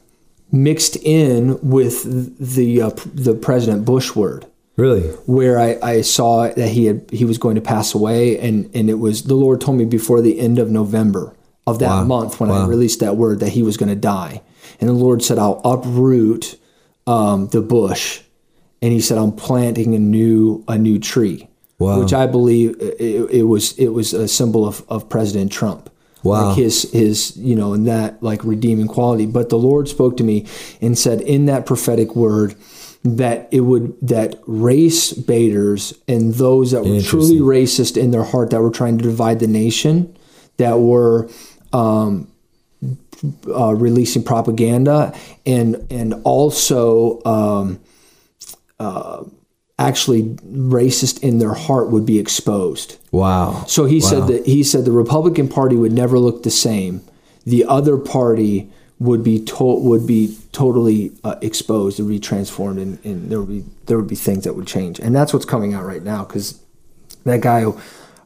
[0.52, 2.04] mixed in with
[2.38, 4.46] the uh, the President Bush word,
[4.76, 5.02] Really?
[5.26, 8.88] where I, I saw that he had he was going to pass away, and and
[8.88, 11.34] it was the Lord told me before the end of November
[11.66, 12.04] of that Wow.
[12.04, 14.42] month when I released that word that he was going to die,
[14.80, 16.56] and the Lord said I'll uproot
[17.06, 18.20] um, the bush,
[18.80, 21.47] and He said I'm planting a new a new tree.
[21.78, 22.00] Wow.
[22.00, 25.90] Which I believe it, it was it was a symbol of, of President Trump
[26.24, 26.48] Wow.
[26.48, 30.24] like his his you know in that like redeeming quality but the lord spoke to
[30.24, 30.46] me
[30.80, 32.56] and said in that prophetic word
[33.04, 38.50] that it would that race baiters and those that were truly racist in their heart
[38.50, 40.16] that were trying to divide the nation
[40.56, 41.30] that were
[41.72, 42.26] um,
[43.48, 47.78] uh, releasing propaganda and and also um,
[48.80, 49.22] uh,
[49.78, 53.64] actually racist in their heart would be exposed Wow.
[53.68, 54.08] so he Wow.
[54.08, 57.00] said that he said the Republican Party would never look the same.
[57.46, 58.68] The other party
[58.98, 63.48] would be to, would be totally uh, exposed, and be transformed, and, and there would
[63.48, 64.98] be there would be things that would change.
[64.98, 66.60] And that's what's coming out right now because
[67.24, 67.64] that guy,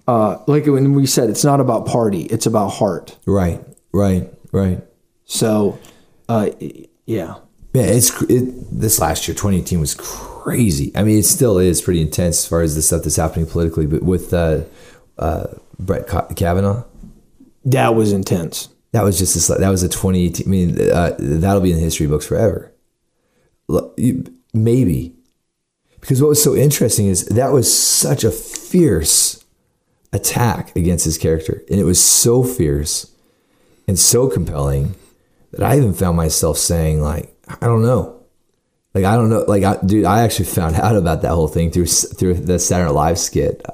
[0.09, 3.17] uh, like when we said, it's not about party, it's about heart.
[3.27, 3.61] Right.
[3.93, 4.33] Right.
[4.51, 4.83] Right.
[5.27, 5.79] So,
[6.29, 6.51] uh,
[7.07, 7.37] yeah,
[7.75, 10.32] Yeah, it's it, this last year, 2018 was crazy.
[10.97, 13.87] I mean, it still is pretty intense as far as the stuff that's happening politically.
[13.87, 14.63] But with uh,
[15.19, 15.47] uh,
[15.79, 16.85] Brett Ka- Kavanaugh,
[17.65, 18.69] that was intense.
[18.93, 20.47] that was just this, that was a 2018.
[20.47, 22.73] I mean, uh, that'll be in the history books forever.
[24.55, 25.15] Maybe
[26.01, 29.43] because what was so interesting is that was such a fierce
[30.13, 33.11] attack against his character, and it was so fierce
[33.89, 34.95] and so compelling
[35.53, 38.22] that I even found myself saying, like, I don't know.
[38.95, 41.71] Like I don't know, like I, dude, I actually found out about that whole thing
[41.71, 43.65] through through the Saturday Night Live skit.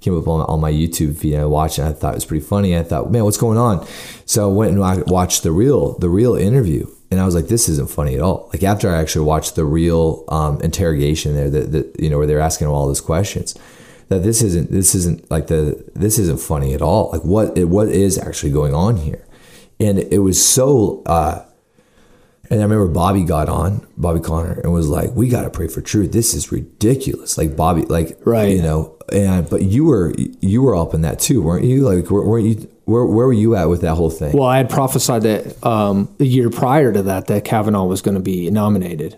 [0.00, 1.82] Came up on, on my YouTube feed and I watched it.
[1.84, 2.76] I thought it was pretty funny.
[2.76, 3.84] I thought, man, what's going on?
[4.24, 7.48] So I went and I watched the real the real interview, and I was like,
[7.48, 8.48] this isn't funny at all.
[8.52, 12.26] Like after I actually watched the real um, interrogation there, that, that you know where
[12.26, 13.58] they're asking all those questions,
[14.08, 17.10] that this isn't this isn't like the this isn't funny at all.
[17.12, 19.26] Like what it, what is actually going on here,
[19.80, 21.02] and it was so.
[21.04, 21.45] Uh,
[22.50, 25.68] and I remember Bobby got on, Bobby Conner, and was like, "We got to pray
[25.68, 26.12] for truth.
[26.12, 28.56] This is ridiculous." Like Bobby, like Right.
[28.56, 28.92] you know.
[29.12, 31.82] And but you were you were up in that too, weren't you?
[31.88, 32.68] Like weren't you?
[32.86, 34.32] Where where were you at with that whole thing?
[34.36, 38.16] Well, I had prophesied that um, a year prior to that that Kavanaugh was going
[38.16, 39.16] to be nominated.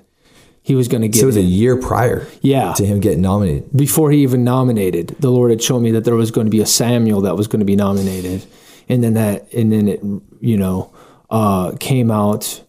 [0.62, 2.74] He was going to get so it was a year prior, Yeah.
[2.74, 3.74] to him getting nominated.
[3.74, 5.16] before he even nominated.
[5.18, 7.46] The Lord had shown me that there was going to be a Samuel that was
[7.46, 8.44] going to be nominated,
[8.86, 10.00] and then that and then it
[10.40, 10.92] you know
[11.30, 12.62] uh, came out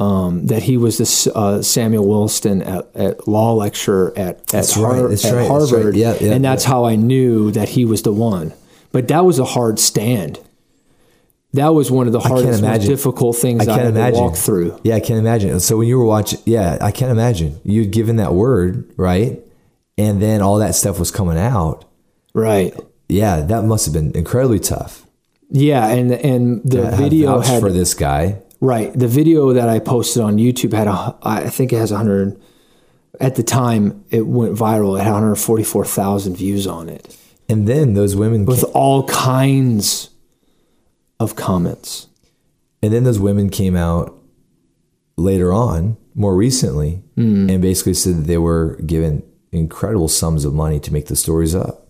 [0.00, 4.76] um, that he was this uh, Samuel Williston at, at law lecture at at, That's
[4.76, 5.78] right, Har- that's at right, that's right.
[5.78, 8.54] Harvard, Yeah, yeah, and that's how I knew that he was the one.
[8.92, 10.40] But that was a hard stand.
[11.52, 14.32] That was one of the hardest, most difficult things I I, can't imagine.
[14.34, 14.80] through.
[14.84, 15.58] Yeah, I can't imagine.
[15.60, 17.60] So when you were watching, yeah, I can't imagine.
[17.64, 19.40] You'd given that word, right?
[19.98, 21.84] And then all that stuff was coming out.
[22.34, 22.74] Right.
[23.08, 25.04] Yeah, that must have been incredibly tough.
[25.50, 28.40] Yeah, and and the video had for this guy.
[28.60, 28.92] Right.
[28.92, 32.38] The video that I posted on YouTube had a, I think it has 100,
[33.20, 34.98] at the time it went viral.
[34.98, 37.16] It had 144,000 views on it
[37.48, 40.10] And then those women with came, all kinds
[41.18, 42.06] of comments.
[42.82, 44.14] and then those women came out
[45.16, 47.48] later on, more recently, Hmm.
[47.50, 49.22] and basically said that they were given
[49.52, 51.88] incredible sums of money to make the stories up.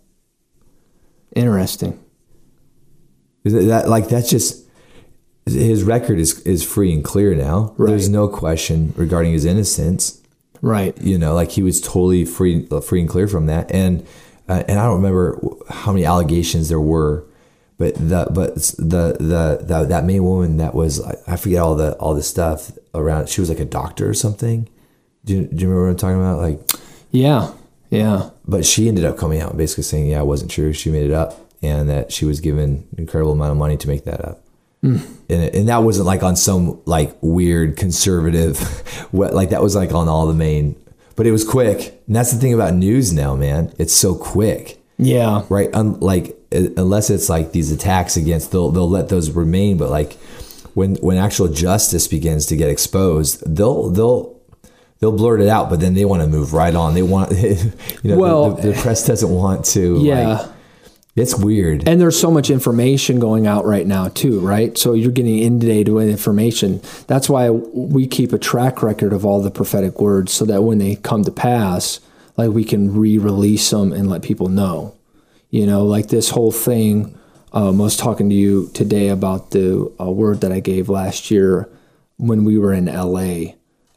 [1.36, 1.98] Interesting.
[3.44, 4.64] Is that like that's just
[5.55, 7.74] his record is is free and clear now.
[7.78, 10.20] There's no question regarding his innocence.
[10.62, 10.97] Right.
[11.01, 13.70] You know, like he was totally free free and clear from that.
[13.72, 14.06] And
[14.48, 17.24] uh, and I don't remember how many allegations there were,
[17.78, 21.94] but the but the the, the that main woman that was I forget all the
[21.94, 23.28] all the stuff around.
[23.28, 24.68] She was like a doctor or something.
[25.24, 26.39] Do you, do you remember what I'm talking about?
[26.40, 26.60] Like,
[27.10, 27.52] Yeah.
[27.90, 28.31] Yeah.
[28.47, 30.72] but she ended up coming out and basically saying, yeah, it wasn't true.
[30.72, 33.89] She made it up, and that she was given an incredible amount of money to
[33.89, 34.43] make that up.
[35.31, 38.59] And, and that wasn't like on some like weird conservative,
[39.12, 40.74] like that was like on all the main,
[41.16, 42.01] but it was quick.
[42.07, 43.73] And that's the thing about news now, man.
[43.78, 45.44] It's so quick, Yeah.
[45.48, 45.69] right?
[45.74, 49.77] Un- like unless it's like these attacks against, they'll they'll let those remain.
[49.78, 50.15] But like
[50.74, 54.36] when when actual justice begins to get exposed, they'll they'll
[54.98, 55.70] they'll blurt it out.
[55.70, 56.94] But then they want to move right on.
[56.94, 57.70] They want, you
[58.05, 59.98] know, Well, the, the, the press doesn't want to.
[60.02, 60.28] Yeah.
[60.28, 60.51] like,
[61.16, 61.89] it's weird.
[61.89, 64.77] And there's so much information going out right now too, right?
[64.78, 66.81] So you're getting inundated with information.
[67.07, 70.78] That's why we keep a track record of all the prophetic words, so that when
[70.78, 72.01] they come to pass,
[72.37, 74.95] like we can re-release them and let people know.
[75.51, 77.16] You know, like this whole thing.
[77.53, 81.32] Um, I was talking to you today about the uh, word that I gave last
[81.32, 81.69] year
[82.16, 83.55] when we were in LA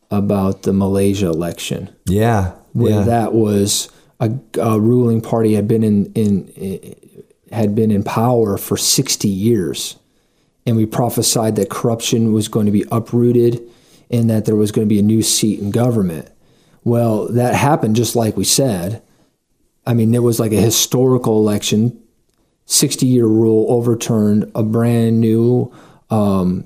[0.10, 3.04] about the Malaysia election yeah, where yeah.
[3.04, 6.96] that was a, a ruling party had been in, in
[7.54, 9.98] had been in power for 60 years
[10.66, 13.62] and we prophesied that corruption was going to be uprooted
[14.10, 16.30] and that there was going to be a new seat in government
[16.84, 19.02] well that happened just like we said
[19.86, 22.00] i mean it was like a historical election
[22.66, 25.74] 60 year rule overturned a brand new
[26.10, 26.66] um,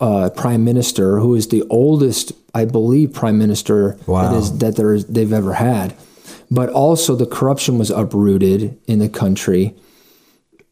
[0.00, 4.30] uh, prime minister who is the oldest, I believe, prime minister Wow.
[4.30, 5.94] that is that there is, they've ever had.
[6.50, 9.74] But also the corruption was uprooted in the country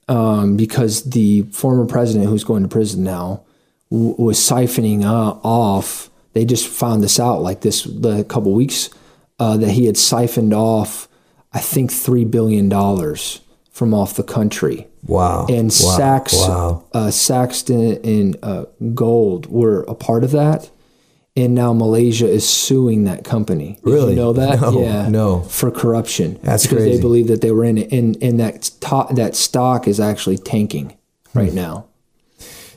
[0.09, 3.43] um, because the former president, who's going to prison now,
[3.91, 6.11] w- was siphoning uh, off.
[6.33, 8.91] They just found this out like this a couple weeks
[9.39, 11.09] uh, that he had siphoned off,
[11.53, 15.47] I think, three billion dollars from off the country wow.
[15.49, 15.97] and wow.
[15.97, 16.85] Sachs, Wow.
[16.93, 20.70] uh, Saxton and uh, Gold were a part of that,
[21.37, 23.79] and now Malaysia is suing that company.
[23.85, 24.11] Did Really?
[24.13, 24.61] you know that?
[24.61, 25.41] No, yeah, no.
[25.41, 26.39] for corruption.
[26.43, 26.97] That's because crazy.
[26.97, 30.39] they believe that they were in it, and and that to- that stock is actually
[30.39, 30.95] tanking
[31.33, 31.39] Hmm.
[31.39, 31.87] right now.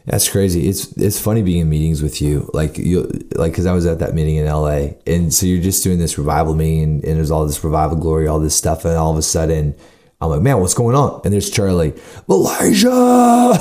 [0.06, 0.70] That's crazy.
[0.70, 4.00] It's it's funny being in meetings with you, like you, like because I was at
[4.00, 4.98] that meeting in L.A.
[5.08, 8.28] and so you're just doing this revival meeting, and, and there's all this revival glory,
[8.28, 9.74] all this stuff, and all of a sudden,
[10.22, 11.22] I'm like, man, what's going on?
[11.26, 11.94] And there's Charlie,
[12.30, 12.90] Elijah,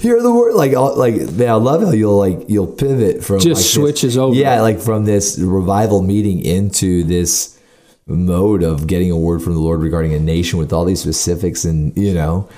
[0.00, 3.46] hear the word, like, like man, I love how you'll like you'll pivot from Just
[3.46, 4.34] like, this- switches over.
[4.34, 7.58] yeah, like from this revival meeting into this
[8.06, 11.64] mode of getting a word from the Lord regarding a nation with all these specifics,
[11.64, 12.48] and you know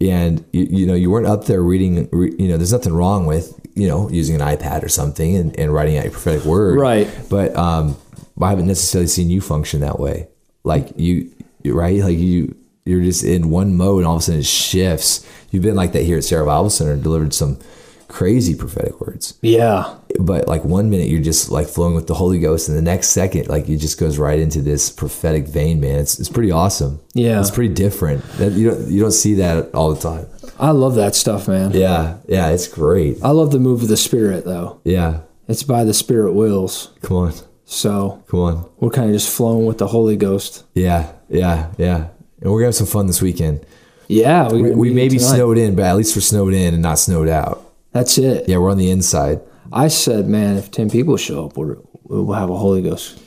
[0.00, 3.24] and you, you know you weren't up there reading re, you know there's nothing wrong
[3.24, 6.78] with you know using an ipad or something and, and writing out your prophetic word
[6.78, 7.08] Right.
[7.30, 7.96] but um
[8.38, 10.28] i haven't necessarily seen you function that way
[10.64, 11.32] like you-
[11.74, 15.26] right like you you're just in one mode and all of a sudden it shifts
[15.50, 17.58] you've been like that here at sarah bible center delivered some
[18.08, 19.38] crazy prophetic words.
[19.42, 19.94] Yeah.
[20.18, 23.08] But like one minute you're just like flowing with the Holy Ghost, and the next
[23.08, 25.98] second, like it just goes right into this prophetic vein, man.
[25.98, 27.00] It's it's pretty awesome.
[27.14, 27.40] Yeah.
[27.40, 28.24] It's pretty different.
[28.38, 30.26] That you don't you don't see that all the time.
[30.58, 31.72] I love that stuff, man.
[31.72, 33.18] Yeah, yeah, it's great.
[33.22, 34.80] I love the move of the Spirit, though.
[34.84, 35.20] Yeah.
[35.48, 36.92] It's by the Spirit wills.
[37.02, 37.34] Come on.
[37.66, 38.70] So Come on.
[38.78, 40.64] we're kind of just flowing with the Holy Ghost.
[40.74, 42.08] Yeah, yeah, yeah.
[42.40, 43.64] And we're gonna have some fun this weekend.
[44.08, 44.50] Yeah.
[44.50, 45.34] We, we may be tonight.
[45.34, 47.62] snowed in, but at least we're snowed in and not snowed out.
[47.92, 48.48] That's it.
[48.48, 49.40] Yeah, we're on the inside.
[49.72, 53.18] I said, man, if 10 people show up, we're, we'll have a Holy Ghost.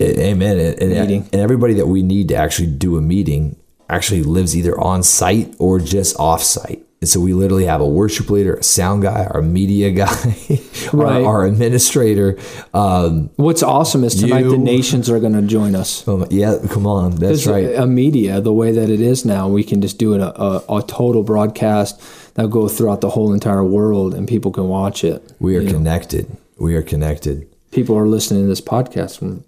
[0.00, 0.58] Amen.
[0.58, 1.28] And, and, Meeting.
[1.32, 3.56] and everybody that we need to actually do a meeting
[3.90, 6.84] actually lives either on site or just off site.
[7.00, 10.08] And so we literally have a worship leader, a sound guy, our media guy,
[10.92, 11.24] our, Right.
[11.24, 12.36] our administrator.
[12.74, 16.06] Um, What's awesome is tonight You- the nations are going to join us.
[16.08, 17.12] um, yeah, come on.
[17.12, 17.72] That's right.
[17.76, 20.82] A media, the way that it is now, we can just do it a, a,
[20.82, 22.00] total broadcast
[22.34, 25.22] that'll go throughout the whole entire world and people can watch it.
[25.38, 26.36] We are connected.
[26.58, 27.46] We are connected.
[27.70, 29.44] People are listening to this podcast from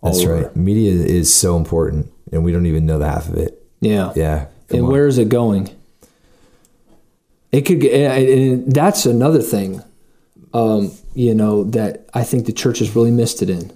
[0.00, 0.42] all That's over.
[0.44, 0.56] right.
[0.56, 3.62] Media is so important, and we don't even know the half of it.
[3.80, 4.12] Yeah.
[4.16, 4.46] Yeah.
[4.70, 4.90] And on.
[4.90, 5.68] where is it going?
[7.54, 9.80] It could get, and that's another thing,
[10.52, 13.72] um, you know, that I think the church has really missed it in.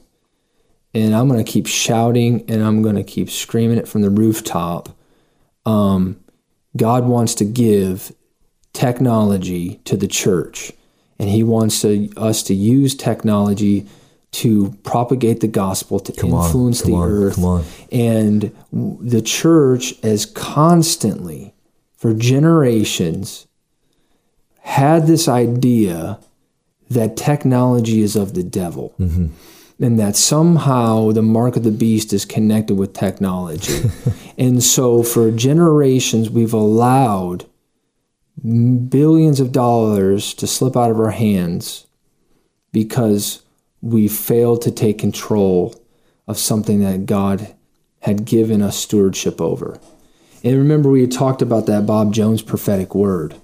[0.95, 4.11] And I'm going to keep shouting and I'm going to keep screaming it from the
[4.11, 4.89] rooftop.
[5.65, 6.19] Um,
[6.77, 8.13] God wants to give
[8.73, 10.73] technology to the church,
[11.21, 13.87] and He wants to, us to use technology
[14.33, 17.39] to propagate the gospel, to on, influence come the on, earth.
[17.93, 21.55] And the church has constantly,
[21.97, 23.47] for generations,
[24.69, 26.19] had this idea
[26.91, 28.95] that technology is of the devil.
[29.01, 29.29] Mm-hmm.
[29.81, 33.91] And that somehow the mark of the beast is connected with technology.
[34.39, 37.47] and so for generations, we've allowed
[38.43, 41.87] billions of dollars to slip out of our hands
[42.73, 43.43] because
[43.81, 45.75] we failed to take control
[46.27, 47.55] of something that God
[48.01, 49.81] had given us stewardship over.
[50.45, 53.37] And remember, we had talked about that Bob Jones prophetic word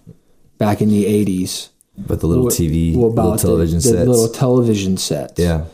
[0.58, 1.68] back in the 80s.
[1.96, 4.08] But the little TV, Well, little about the- television the, sets.
[4.08, 5.38] little television sets.
[5.40, 5.64] yeah.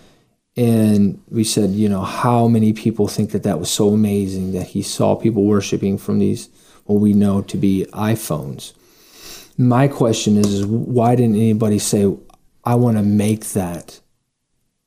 [0.57, 4.67] And we said, you know, how many people think that that was so amazing that
[4.69, 6.49] he saw people worshiping from these,
[6.85, 8.73] what we know to be iPhones.
[9.57, 12.13] My question is, is why didn't anybody say,
[12.65, 14.01] I want to make that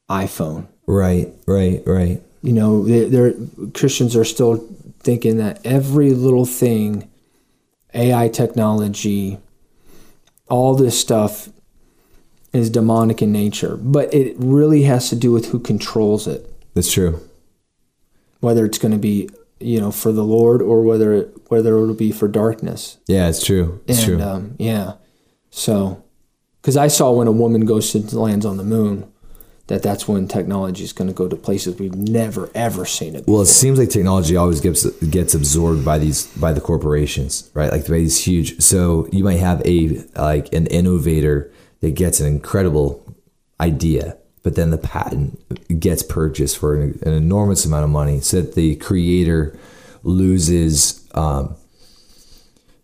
[0.09, 0.67] iPhone?
[0.85, 1.33] Right.
[1.47, 1.81] Right.
[1.85, 2.21] Right.
[2.43, 3.33] You know, they-
[3.73, 4.63] Christians are still
[4.99, 7.09] thinking that every little thing,
[7.93, 9.37] AI technology,
[10.53, 11.49] all this stuff
[12.53, 16.47] is demonic in nature, but it really has to do with who controls it.
[16.75, 17.27] That's true.
[18.39, 21.95] Whether it's going to be, you know, for the Lord or whether it, whether it'll
[21.95, 22.99] be for darkness.
[23.07, 23.81] Yeah, it's true.
[23.87, 24.21] It's and true.
[24.21, 24.93] um, yeah,
[25.49, 26.03] so
[26.61, 29.11] because I saw when a woman goes to lands on the moon,
[29.67, 33.25] that that's when technology is going to go to places we've never ever seen it.
[33.27, 37.71] Well, it seems like technology always gets gets absorbed by these by the corporations, right?
[37.71, 38.61] Like by these huge.
[38.61, 43.03] So you might have a like an innovator that gets an incredible
[43.59, 48.41] idea, but then the patent gets purchased for an, an enormous amount of money, so
[48.41, 49.57] that the creator
[50.03, 51.55] loses, um,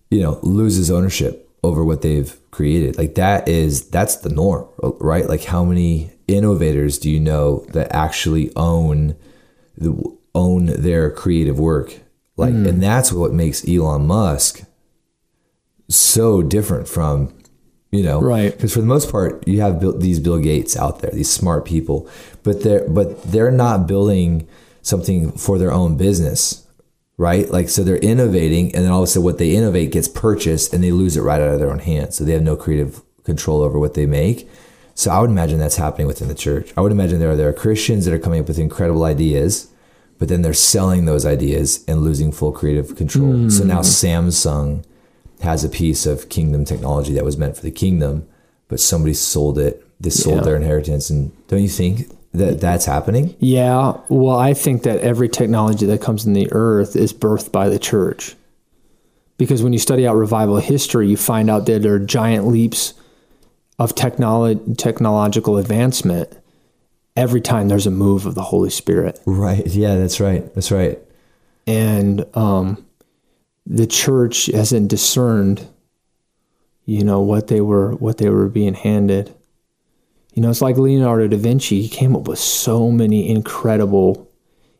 [0.10, 2.98] you know, loses ownership over what they've created.
[2.98, 5.28] Like that is that's the norm, right?
[5.28, 9.16] Like how many innovators do you know that actually own
[9.78, 12.00] the, own their creative work?
[12.38, 12.66] Like, hmm.
[12.66, 14.62] and that's what makes Elon Musk
[15.90, 17.34] so different from,
[17.92, 18.52] you know, Right.
[18.52, 21.66] Because for the most part, you have built these Bill Gates out there, these smart
[21.66, 22.08] people,
[22.44, 24.48] but they're but they're not building
[24.82, 26.66] something for their own business,
[27.18, 27.50] right?
[27.50, 30.74] Like, so they're innovating, and then all of a sudden, what they innovate gets purchased,
[30.74, 32.16] and they lose it right out of their own hands.
[32.16, 34.50] So they have no creative control over what they make.
[35.00, 36.74] So I would imagine that's happening within the church.
[36.76, 39.70] I would imagine there are there are Christians that are coming up with incredible ideas,
[40.18, 43.32] but then they're selling those ideas and losing full creative control.
[43.32, 43.50] Hmm.
[43.50, 44.84] So now Samsung
[45.40, 48.28] has a piece of kingdom technology that was meant for the kingdom,
[48.68, 49.82] but somebody sold it.
[50.02, 50.42] They sold Yeah.
[50.42, 53.36] their inheritance, and don't you think that that's happening?
[53.40, 57.70] Yeah, well, I think that every technology that comes in the earth is birthed by
[57.70, 58.36] the church.
[59.38, 62.96] Because when you study out revival history, you find out that there are giant leaps
[63.80, 66.38] of technolo- technological advancement
[67.16, 69.20] every time there's a move of the Holy Spirit.
[69.26, 69.66] Right.
[69.68, 70.54] Yeah, that's right.
[70.54, 71.00] That's right.
[71.66, 72.86] And um,
[73.66, 75.68] the church hasn't discerned,
[76.86, 79.34] you know, what they were what they were being handed.
[80.34, 81.82] You know, it's like Leonardo da Vinci.
[81.82, 84.30] He came up with so many incredible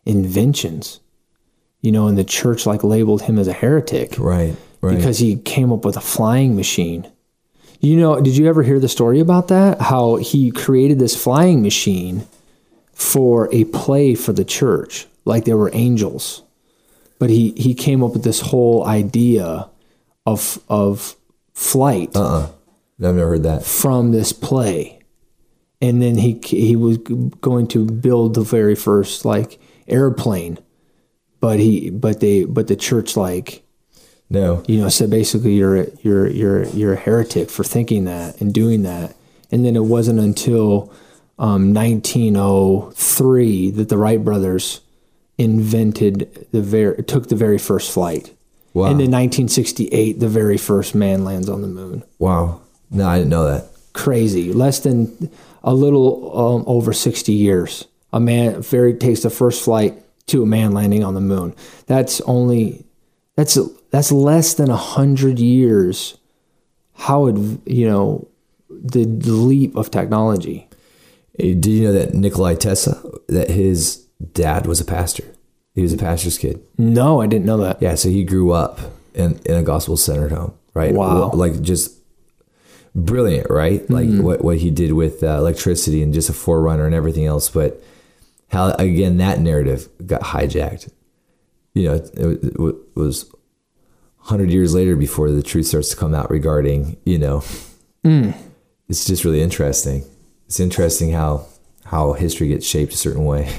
[0.06, 1.00] inventions.
[1.82, 4.56] You know, and the church like labeled him as a heretic Right.
[4.82, 4.96] Right.
[4.98, 7.10] because he came up with a flying machine.
[7.80, 9.80] You know, did you ever hear the story about that?
[9.80, 12.28] How he created this flying machine
[12.94, 16.44] for a play for the church, like they were angels.
[17.20, 19.70] But he he came up with this whole idea
[20.26, 21.16] of of
[21.54, 22.50] flight Uh uh
[23.02, 23.64] I've never heard that.
[23.64, 25.00] from this play,
[25.82, 30.60] and then he he was going to build the very first like airplane,
[31.40, 33.64] but he but they but the church like
[34.32, 34.64] No.
[34.68, 38.54] you know so basically you're a- you're you're you're a heretic for thinking that and
[38.54, 39.16] doing that,
[39.52, 40.92] and then it wasn't until
[41.40, 44.82] um, 1903 that the Wright brothers
[45.38, 48.34] invented the very took the very first flight.
[48.74, 48.84] Wow.
[48.86, 52.62] And in 1968, the very first man lands on the moon Wow.
[52.92, 53.66] No, I didn't know that.
[53.94, 54.54] crazy.
[54.54, 55.32] Less than
[55.64, 57.86] a little um, over 60 years.
[58.14, 59.96] A man very takes the first flight
[60.28, 61.56] to a man landing on the moon.
[61.88, 62.86] That's only
[63.36, 63.58] that's
[63.92, 66.18] that's less than a hundred years.
[66.94, 68.28] How would you know
[68.70, 70.68] the leap of technology?
[71.38, 75.24] Did you know that Nikolai Tesla, that his dad was a pastor?
[75.74, 76.62] He was a pastor's kid.
[76.78, 77.82] No, I didn't know that.
[77.82, 78.80] Yeah, so he grew up
[79.14, 80.94] in, in a gospel centered home, right?
[80.94, 81.32] Wow.
[81.32, 81.96] Like just
[82.94, 83.90] brilliant, right?
[83.90, 87.50] Like what, what he did with uh, electricity and just a forerunner and everything else.
[87.50, 87.82] But
[88.50, 90.92] how, again, that narrative got hijacked.
[91.74, 92.60] You know, it, it
[92.96, 93.34] was
[94.30, 97.40] 100 years later before the truth starts to come out regarding, you know,
[98.04, 98.36] mm.
[98.88, 100.04] it's just really interesting.
[100.46, 101.48] It's interesting how
[101.86, 103.52] how history gets shaped a certain way.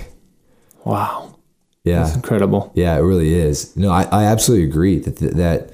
[0.85, 1.37] Wow,
[1.83, 2.05] Yeah.
[2.05, 2.71] that's incredible.
[2.75, 3.77] Yeah, it really is.
[3.77, 5.71] No, I, I absolutely agree that the, that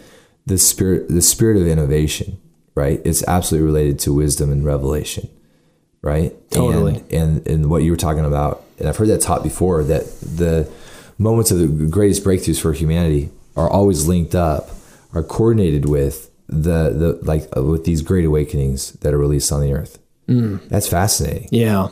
[0.47, 2.39] the spirit the spirit of innovation,
[2.74, 3.01] right?
[3.05, 5.28] It's absolutely related to wisdom and revelation,
[6.02, 6.32] right?
[6.51, 6.97] Totally.
[7.10, 10.05] And, and and what you were talking about, and I've heard that taught before that
[10.20, 10.70] the
[11.18, 14.70] moments of the greatest breakthroughs for humanity are always linked up,
[15.12, 19.61] are coordinated with the the like uh, with these great awakenings that are released on
[19.61, 19.99] the earth.
[20.69, 21.49] That's fascinating.
[21.53, 21.89] Yeah.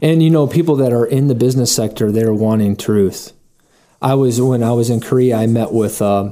[0.00, 3.32] And you know, people that are in the business sector, they're wanting truth.
[4.00, 6.30] I was when I was in Korea, I met with uh,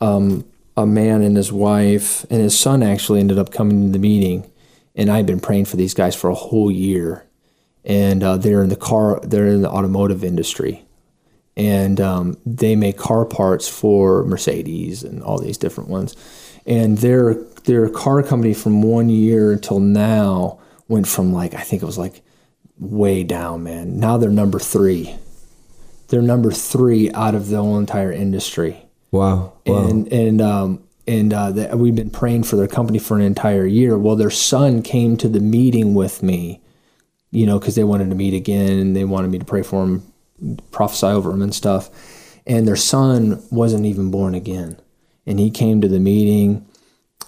[0.00, 0.44] um,
[0.76, 4.50] a man and his wife, and his son actually ended up coming to the meeting.
[4.94, 7.24] And I'd been praying for these guys for a whole year,
[7.84, 10.84] and uh, they're in the car, they're in the automotive industry,
[11.60, 16.16] and um, they make car parts for Mercedes and all these different ones.
[16.64, 17.34] And their
[17.64, 20.58] their car company from one year until now
[20.88, 22.22] went from like I think it was like
[22.78, 23.98] way down, man.
[24.00, 25.14] Now they're number three.
[26.08, 29.52] They're number three out of the whole entire industry, Wow.
[29.66, 29.86] Wow.
[29.88, 33.66] and and um, and uh, that we've been praying for their company for an entire
[33.66, 33.98] year.
[33.98, 36.60] Well, their son came to the meeting with me,
[37.30, 39.84] you know, because they wanted to meet again and they wanted me to pray for
[39.84, 40.09] him,
[40.70, 41.90] prophesy over him and stuff.
[42.46, 44.80] And their son wasn't even born again,
[45.26, 46.66] and he came to the meeting,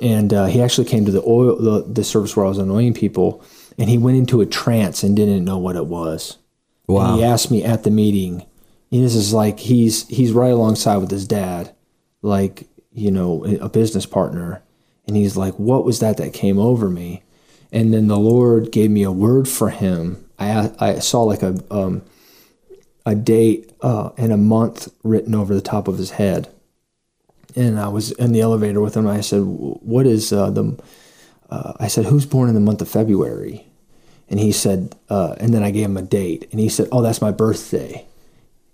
[0.01, 2.95] and uh, he actually came to the oil the, the service where I was anointing
[2.95, 3.45] people,
[3.79, 6.39] and he went into a trance and didn't know what it was.
[6.87, 7.13] wow.
[7.13, 8.47] And he asked me at the meeting,
[8.91, 11.75] and this is like he's he's right alongside with his dad,
[12.23, 14.63] like you know a business partner,
[15.07, 17.23] and he's like, "What was that that came over me?"
[17.71, 20.25] And then the Lord gave me a word for him.
[20.39, 22.03] I I saw like a um,
[23.05, 26.49] a date uh, and a month written over the top of his head,
[27.57, 29.07] and I was in the elevator with him.
[29.07, 30.79] I said, "What is uh, the?"
[31.51, 33.67] Uh, I said, "Who's born in the month of February?"
[34.29, 37.03] And he said, uh, and then I gave him a date, and he said, "Oh,
[37.03, 38.07] that's my birthday."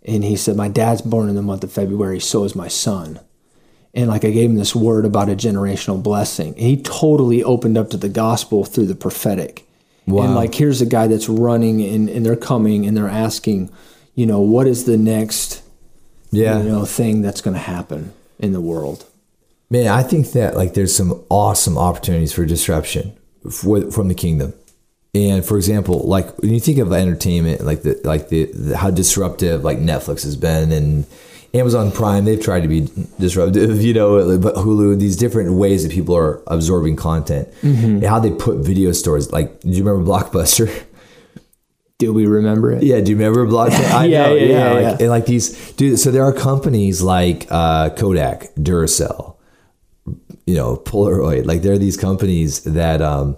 [0.04, 3.18] And he said, "My dad's born in the month of February, so is my son."
[3.92, 7.76] And like I gave him this word about a generational blessing, and he totally opened
[7.76, 9.66] up to the gospel through the prophetic.
[10.06, 10.22] Wow.
[10.22, 13.70] And like here's a guy that's running, and, and they're coming, and they're asking,
[14.18, 15.62] you know, what is the next,
[16.32, 16.58] yeah.
[16.58, 19.06] you know, thing that's going to happen in the world?
[19.70, 23.16] Man, I think that like there's some awesome opportunities for disruption
[23.48, 24.54] for, from the kingdom.
[25.14, 28.90] And for example, like when you think of entertainment, like the like the, the how
[28.90, 31.06] disruptive like Netflix has been and
[31.54, 32.88] Amazon Prime, they've tried to be
[33.20, 37.48] disruptive, you know, but Hulu, these different ways that people are absorbing content.
[37.62, 37.84] Mm-hmm.
[37.84, 39.30] And how they put video stores.
[39.30, 40.86] Like, do you remember Blockbuster?
[41.98, 42.84] Do we remember it?
[42.84, 43.90] Yeah, do you remember Blockbuster?
[43.92, 44.96] I Yeah, know, yeah, yeah, like, yeah.
[45.00, 45.98] And like these, dude.
[45.98, 49.36] So there are companies like uh, Kodak, Duracell,
[50.46, 51.44] you know, Polaroid.
[51.46, 53.36] Like there are these companies that um,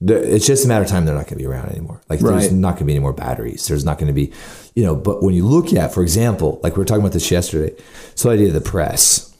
[0.00, 2.00] it's just a matter of time they're not going to be around anymore.
[2.08, 3.68] Like there's not going to be any more batteries.
[3.68, 4.32] There's not going to be,
[4.74, 4.96] you know.
[4.96, 7.76] But when you look at, for example, like we were talking about this yesterday,
[8.16, 9.32] so idea of the press,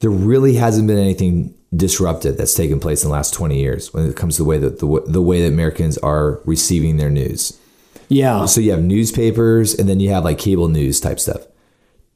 [0.00, 4.06] there really hasn't been anything disruptive that's taken place in the last 20 years when
[4.08, 7.58] it comes to the way that the, the way that Americans are receiving their news.
[8.08, 8.44] Yeah.
[8.46, 11.42] So you have newspapers and then you have like cable news type stuff.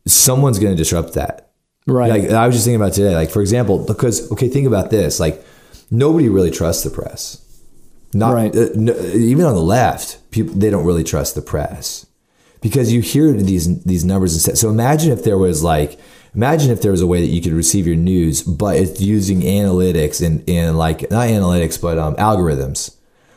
[0.07, 1.51] Someone's going to disrupt that.
[1.87, 2.11] Right.
[2.11, 3.15] Like I was just thinking about today.
[3.15, 5.19] Like for example, because okay, think about this.
[5.19, 5.43] Like
[5.91, 7.45] nobody really trusts the press.
[8.15, 8.55] Not Right.
[8.55, 12.07] uh, no, even on the left, people they don't really trust the press
[12.61, 14.59] because you hear these these numbers instead.
[14.59, 15.99] So imagine if there was like
[16.35, 19.41] imagine if there was a way that you could receive your news, but it's using
[19.43, 22.97] analytics and and like not analytics but um, algorithms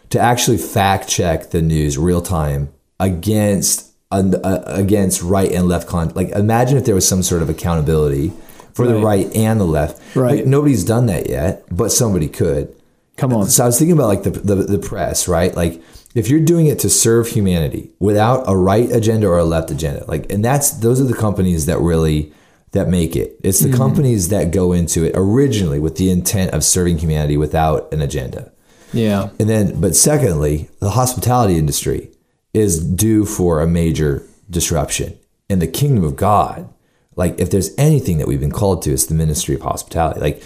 [0.10, 2.70] to actually fact check the news real time
[3.00, 6.10] against uh, against right and left con.
[6.16, 8.34] Like imagine if there was some sort of accountability
[8.74, 9.26] for the Right.
[9.26, 10.16] right and the left.
[10.16, 10.38] Right.
[10.38, 12.76] Like, nobody's done that yet, but somebody could.
[13.18, 13.48] Come on.
[13.50, 15.56] So I was thinking about like the, the the press, right?
[15.56, 15.82] Like
[16.16, 20.04] if you're doing it to serve humanity without a right agenda or a left agenda,
[20.08, 22.34] like and that's those are the companies that really
[22.72, 23.38] that make it.
[23.44, 23.78] It's the mm-hmm.
[23.78, 28.52] companies that go into it originally with the intent of serving humanity without an agenda.
[28.94, 29.30] Yeah.
[29.40, 32.12] And then but secondly, the hospitality industry
[32.54, 35.18] is due for a major disruption.
[35.50, 36.72] In the kingdom of God,
[37.16, 40.20] like if there's anything that we've been called to, it's the ministry of hospitality.
[40.22, 40.44] Like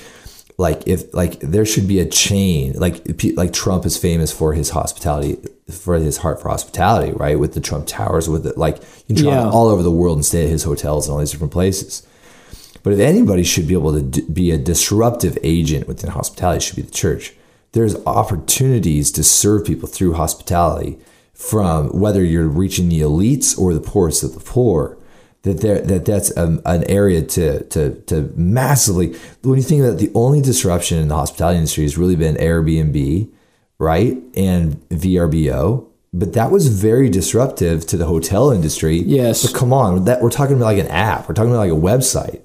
[0.57, 4.69] like if like there should be a chain like like Trump is famous for his
[4.69, 5.37] hospitality
[5.69, 8.77] for his heart for hospitality right with the Trump Towers with it like
[9.07, 9.51] you can travel Yeah.
[9.51, 12.07] all over the world and stay at his hotels and all these different places
[12.85, 16.61] but if anybody should be able to d- be a disruptive agent within hospitality, it
[16.61, 17.33] should be the church.
[17.71, 20.99] There's opportunities to serve people through hospitality
[21.33, 24.99] from whether you're reaching the elites or the poorest of the poor.
[25.41, 29.15] That there, that that's um, an area to to to massively.
[29.41, 32.35] When you think about it, the only disruption in the hospitality industry has really been
[32.35, 33.31] Airbnb,
[33.79, 35.87] right, and VRBO.
[36.13, 38.97] But that was very disruptive to the hotel industry.
[38.97, 39.41] Yes.
[39.41, 41.27] But come on, that we're talking about like an app.
[41.27, 42.44] We're talking about like a website.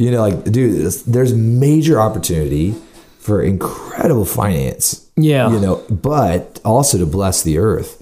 [0.00, 2.74] You know, like, dude, there's, major opportunity
[3.18, 5.10] for incredible finance.
[5.16, 5.50] Yeah.
[5.52, 7.98] You know, but also to bless the earth.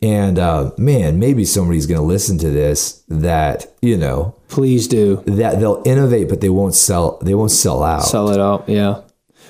[0.00, 5.22] And uh, man, maybe somebody's going to listen to this that you know Please do
[5.26, 7.18] that they'll innovate, but they won't sell.
[7.22, 8.02] They won't sell out.
[8.02, 8.68] sell it out.
[8.68, 9.00] Yeah.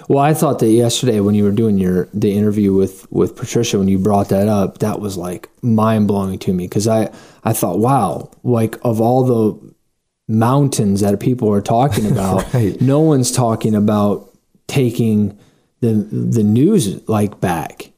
[0.08, 3.78] Well, I thought that yesterday when you were doing your the interview with with Patricia
[3.78, 7.12] when you brought that up, that was like mind blowing to me because I
[7.44, 9.74] I thought, wow, like of all the
[10.32, 12.80] mountains that people are talking about, Right.
[12.80, 14.28] no one's talking about
[14.66, 15.38] taking
[15.80, 17.90] the the news like back.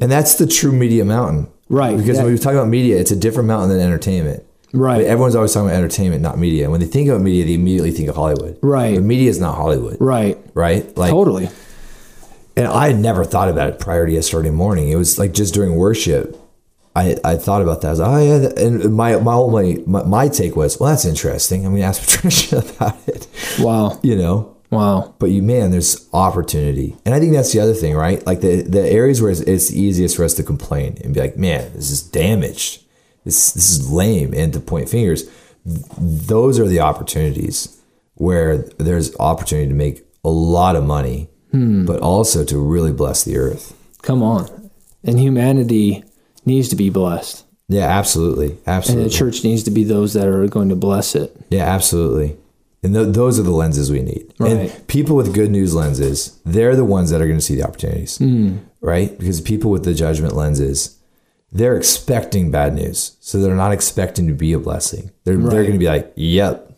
[0.00, 1.96] and that's the true media mountain, Right.
[1.98, 4.42] Because That- when we talk about media, it's a different mountain than entertainment.
[4.72, 4.98] Right.
[4.98, 6.70] But everyone's always talking about entertainment, not media.
[6.70, 8.58] When they think about media, they immediately think of Hollywood.
[8.62, 8.94] Right.
[8.96, 9.96] But media is not Hollywood.
[10.00, 10.38] Right.
[10.54, 10.96] Right.
[10.96, 11.48] Like Totally.
[12.56, 14.88] And I had never thought about it prior to yesterday morning.
[14.90, 16.36] It was like just during worship,
[17.00, 17.88] I, I thought about that.
[17.88, 21.04] I was like, oh yeah, and my my only my, my take was, well, that's
[21.04, 21.64] interesting.
[21.64, 23.26] I'm gonna ask Patricia about it.
[23.60, 23.98] Wow.
[24.02, 25.14] You know, Wow.
[25.18, 28.24] but you man, there's opportunity, and I think that's the other thing, right?
[28.26, 31.36] Like the the areas where it's, it's easiest for us to complain and be like,
[31.36, 32.82] man, this is damaged.
[33.24, 35.24] This this is lame, and to point fingers.
[35.64, 37.80] Th- Those are the opportunities
[38.14, 41.84] where there's opportunity to make a lot of money, hmm.
[41.86, 43.74] but also to really bless the earth.
[44.02, 44.70] Come on.
[45.04, 46.02] And humanity
[46.48, 47.44] needs to be blessed.
[47.68, 49.02] Yeah, absolutely, Absolutely.
[49.04, 51.36] And the church needs to be those that are going to bless it.
[51.50, 52.36] Yeah, absolutely.
[52.82, 54.32] And th- those are the lenses we need.
[54.38, 54.52] Right.
[54.52, 57.64] And people with good news lenses, they're the ones that are going to see the
[57.66, 58.58] opportunities, Hmm.
[58.80, 59.16] right?
[59.18, 60.96] Because people with the judgment lenses,
[61.52, 65.10] they're expecting bad news, so they're not expecting to be a blessing.
[65.24, 66.72] They're they're going to be like, "Yep,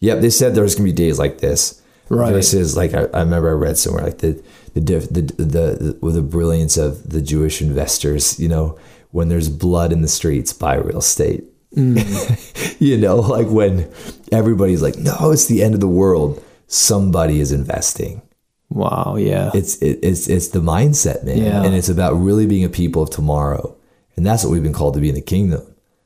[0.00, 1.82] yep." They said there's going to be days like this.
[2.08, 2.32] Right.
[2.32, 4.40] Versus, like I, I remember I read somewhere like the
[4.74, 8.38] the diff, the, the the with the brilliance of the Jewish investors.
[8.38, 8.78] You know,
[9.10, 11.44] when there's blood in the streets, buy real estate.
[11.74, 12.76] Mm.
[12.80, 13.90] you know, like when
[14.32, 18.22] everybody's like, "No, it's the end of the world." Somebody is investing.
[18.68, 19.16] Wow.
[19.18, 19.50] Yeah.
[19.54, 21.62] It's it, it's it's the mindset, man, Yeah.
[21.64, 23.76] and it's about really being a people of tomorrow,
[24.16, 25.62] and that's what we've been called to be in the kingdom,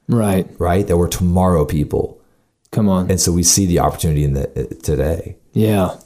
[0.08, 0.46] right.
[0.58, 0.86] right?
[0.86, 2.20] That we're tomorrow people,
[2.72, 3.10] Come on.
[3.10, 5.36] and so we see the opportunity in the uh, today.
[5.52, 5.96] Yeah.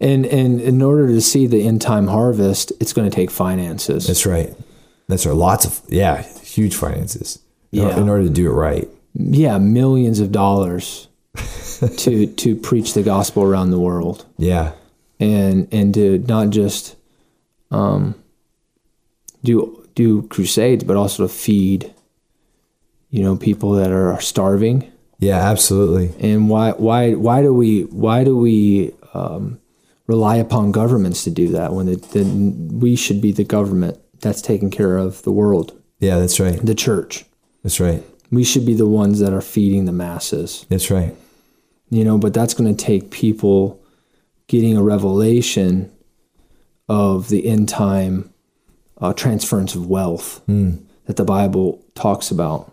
[0.00, 4.06] And and in order to see the end time harvest, it's going to take finances.
[4.06, 4.54] That's right.
[5.08, 5.34] That's right.
[5.34, 7.38] Lots of yeah, huge finances.
[7.72, 7.98] In Yeah.
[7.98, 8.88] In order to do it right.
[9.14, 11.08] yeah, millions of dollars
[11.98, 14.24] to to preach the gospel around the world.
[14.38, 14.72] Yeah.
[15.20, 16.96] And and to not just
[17.70, 18.14] um
[19.42, 21.92] do do crusades, but also to feed
[23.10, 24.90] you know people that are starving.
[25.18, 25.38] Yeah.
[25.38, 26.12] Absolutely.
[26.20, 29.60] And why why why do we why do we um,
[30.06, 34.42] rely upon governments to do that when the, the, we should be the government that's
[34.42, 36.18] taking care of the world, Yeah.
[36.18, 36.58] That's right.
[36.64, 37.24] the church.
[37.62, 38.02] That's right.
[38.32, 41.14] We should be the ones that are feeding the masses, That's right.
[41.90, 42.18] you know.
[42.18, 43.80] But that's going to take people
[44.48, 45.92] getting a revelation
[46.88, 48.30] of the end time
[49.00, 52.72] uh, transference of wealth that the Bible talks about.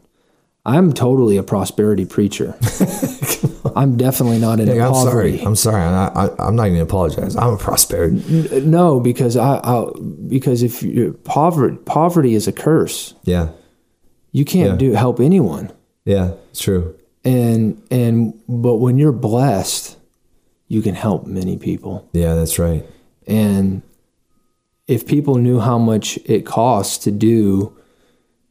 [0.65, 2.55] I'm totally a prosperity preacher.
[3.75, 5.37] I'm definitely not into Hey, I'm poverty.
[5.37, 5.41] sorry.
[5.45, 5.81] I'm sorry.
[5.81, 7.35] I'm not, I, I'm not even apologize.
[7.35, 8.61] I'm a prosperity.
[8.61, 9.85] No, because I, I
[10.27, 13.15] because if you poverty poverty is a curse.
[13.23, 13.49] Yeah.
[14.33, 14.77] You can't Yeah.
[14.77, 15.71] do help anyone.
[16.05, 16.33] Yeah.
[16.51, 16.95] It's true.
[17.23, 19.97] And and but when you're blessed,
[20.67, 22.07] you can help many people.
[22.13, 22.85] Yeah, that's right.
[23.27, 23.81] And
[24.87, 27.75] if people knew how much it costs to do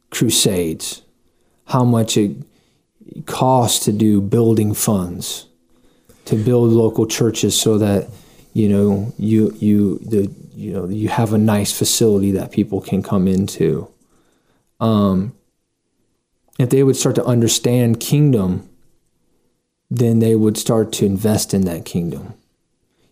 [0.09, 1.01] crusades,
[1.65, 2.35] how much it
[3.25, 5.47] costs to do building funds,
[6.25, 8.09] to build local churches so that
[8.53, 13.01] you know you you the you know you have a nice facility that people can
[13.01, 13.87] come into.
[14.79, 15.33] Um,
[16.59, 18.69] if they would start to understand kingdom,
[19.89, 22.33] then they would start to invest in that kingdom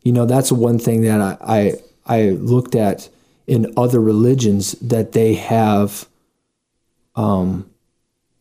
[0.04, 1.74] you know that's one thing that I, I
[2.18, 3.10] I looked at
[3.48, 6.08] in other religions that they have
[7.16, 7.70] um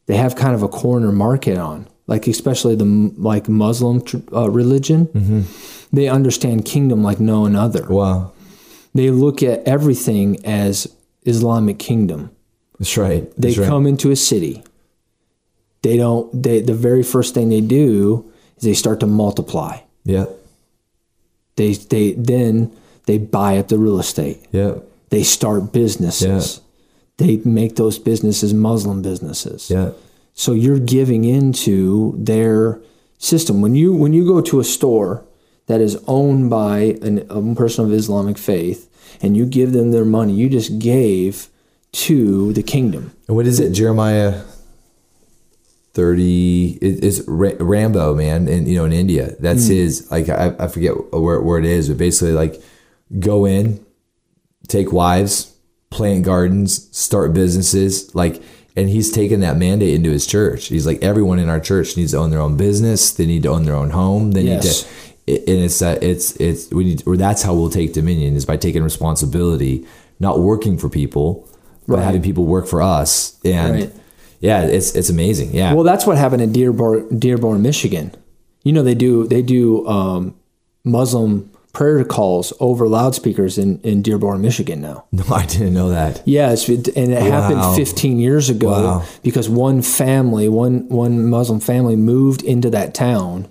[0.08, 4.02] they have kind of a corner market on like especially the like Muslim
[4.32, 5.08] uh, religion
[5.92, 8.32] they understand kingdom like no one other Wow.
[8.94, 10.86] they look at everything as
[11.24, 12.30] Islamic kingdom
[12.78, 13.30] That's right.
[13.36, 13.68] they That's right.
[13.68, 14.64] come into a city
[15.82, 18.24] they don't they the very first thing they do
[18.56, 20.26] is they start to multiply Yeah.
[21.56, 22.72] they they then
[23.06, 24.74] they buy up the real estate Yeah.
[25.10, 26.60] they start businesses
[27.18, 29.90] they make those businesses muslim businesses Yeah.
[30.34, 32.80] so you're giving into their
[33.18, 35.24] system when you when you go to a store
[35.66, 38.88] that is owned by an, a person of islamic faith
[39.22, 41.48] and you give them their money you just gave
[41.92, 43.72] to the kingdom And what is it?
[43.72, 44.42] Jeremiah
[45.94, 49.34] 30 is Rambo, man, and you know in India.
[49.40, 49.70] That's mm.
[49.70, 52.62] his like I, I forget where where it is, but basically like
[53.18, 53.84] go in,
[54.68, 55.52] take wives,
[55.90, 58.42] plant gardens, start businesses, like
[58.76, 60.66] and he's taken that mandate into his church.
[60.66, 63.48] He's like everyone in our church needs to own their own business, they need to
[63.48, 64.64] own their own home, they Yes.
[64.64, 64.86] need to
[65.50, 68.56] and it's that it's it's we need or that's how we'll take dominion is by
[68.56, 69.86] taking responsibility,
[70.20, 71.46] not working for people,
[71.86, 72.04] but Right.
[72.04, 73.36] having people work for us.
[73.44, 73.92] And Right.
[74.40, 75.54] yeah, it's it's amazing.
[75.54, 75.74] Yeah.
[75.74, 78.12] Well, that's what happened in Dearborn, Dearborn, Michigan.
[78.64, 80.34] You know, they do they do um,
[80.84, 85.04] Muslim prayer calls over loudspeakers in, in Dearborn, Michigan now.
[85.12, 86.22] no, I didn't know that.
[86.24, 87.30] Yes, it, and it Wow.
[87.40, 89.04] happened 15 years ago Wow.
[89.22, 93.46] because one family, one one Muslim family, moved into that town,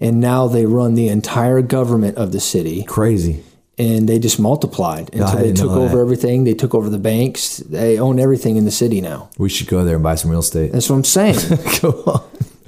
[0.00, 3.42] and now they run the entire government of the city, Crazy.
[3.78, 6.02] and they just multiplied until they took over that.
[6.02, 6.44] everything.
[6.44, 7.56] They took over the banks.
[7.68, 9.28] They own everything in the city now.
[9.38, 10.70] We should go there and buy some real estate.
[10.72, 11.38] That's what I'm saying.
[11.82, 12.20] Go on.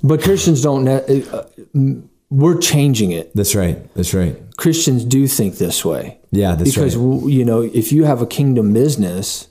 [0.02, 0.88] but Christians don't.
[0.88, 1.44] Uh,
[2.42, 3.34] we're changing it.
[3.34, 3.78] That's right.
[3.94, 4.34] That's right.
[4.56, 7.02] Christians do think this way Yeah, that's because right.
[7.02, 9.48] w you know if you have a kingdom business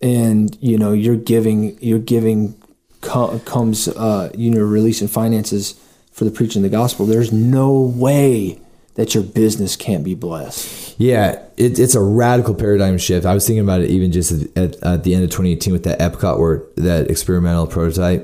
[0.00, 2.54] and you know you're giving you're giving
[3.02, 5.74] co- comes uh, you know releasing finances
[6.12, 8.58] for the preaching of the gospel there's no way
[8.94, 13.24] that your business can't be blessed Yeah, it, it's a radical paradigm shift.
[13.24, 15.84] I was thinking about it even just at, at, at the end of 2018 with
[15.84, 18.22] that Epcot word, that experimental prototype,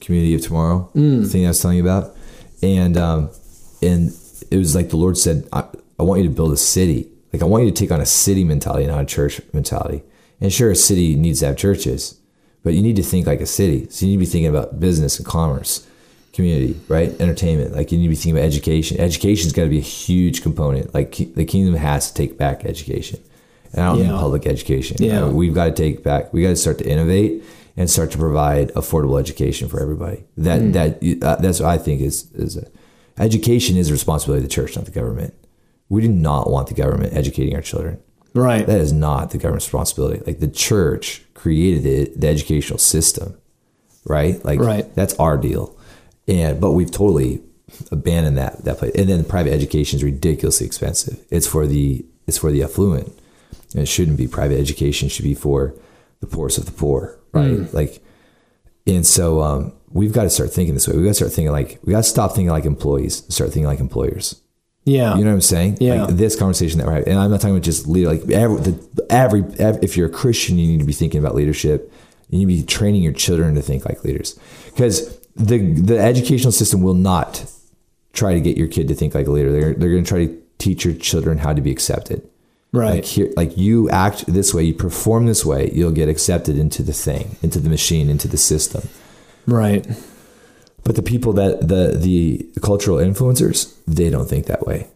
[0.00, 2.14] Community of Tomorrow thing I was telling you about,
[2.62, 3.30] and um,
[3.82, 4.12] and
[4.50, 5.64] it was like the Lord said, I,
[5.98, 7.10] I want you to build a city.
[7.32, 10.02] Like I want you to take on a city mentality, not a church mentality.
[10.40, 12.18] And sure, a city needs to have churches,
[12.62, 13.88] but you need to think like a city.
[13.90, 15.86] So you need to be thinking about business and commerce,
[16.32, 17.08] community, right?
[17.20, 17.74] Entertainment.
[17.74, 18.98] Like you need to be thinking about education.
[19.00, 20.94] Education's got to be a huge component.
[20.94, 23.20] Like the kingdom has to take back education.
[23.72, 24.96] And I don't mean public education.
[25.00, 25.24] Yeah.
[25.24, 26.32] Uh, we've got to take back.
[26.32, 27.42] We got to start to innovate
[27.78, 30.24] and start to provide affordable education for everybody.
[30.36, 30.72] That Hmm.
[30.72, 30.90] that
[31.22, 32.66] uh, that's what I think is is a,
[33.18, 35.32] education is a responsibility of the church, not the government.
[35.88, 37.98] We do not want the government educating our children.
[38.34, 40.20] right That is not the government's responsibility.
[40.26, 43.28] Like the church created it, the educational system,
[44.04, 44.44] right?
[44.44, 44.86] Like Right.
[44.94, 45.64] that's our deal.
[46.26, 47.40] And but we've totally
[47.90, 48.92] abandoned that that place.
[48.94, 51.16] And then private education is ridiculously expensive.
[51.30, 53.08] It's for the it's for the affluent.
[53.72, 55.74] And it shouldn't be private education it should be for
[56.20, 57.02] the poorest of the poor,
[57.32, 57.72] right?
[57.72, 58.02] Like
[58.86, 60.96] and so um, we've got to start thinking this way.
[60.96, 63.66] We've got to start thinking like we got to stop thinking like employees start thinking
[63.66, 64.40] like employers.
[64.84, 65.78] yeah You know what I'm saying?
[65.80, 66.04] Yeah.
[66.04, 68.08] Like this conversation that we're having, and I'm not talking about just leader.
[68.08, 71.34] Like every, the, every, ev if you're a Christian, you need to be thinking about
[71.34, 71.92] leadership.
[72.30, 76.52] You need to be training your children to think like leaders, because the the educational
[76.52, 77.50] system will not
[78.12, 79.52] try to get your kid to think like a leader.
[79.52, 82.28] They're they're going to try to teach your children how to be accepted.
[82.72, 86.58] Right Like here, like you act this way, you perform this way, you'll get accepted
[86.58, 88.82] into the thing, into the machine, into the system.
[89.46, 89.86] right
[90.84, 94.88] But the people that the the cultural influencers, they don't think that way.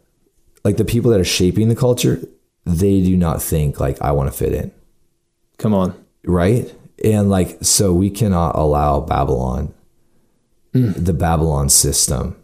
[0.64, 2.20] Like the people that are shaping the culture,
[2.64, 4.70] they do not think like I want to fit in,
[5.58, 5.94] come on
[6.24, 6.72] right?
[7.04, 9.74] and like so we cannot allow Babylon,
[10.72, 10.94] mm.
[11.04, 12.36] the Babylon system,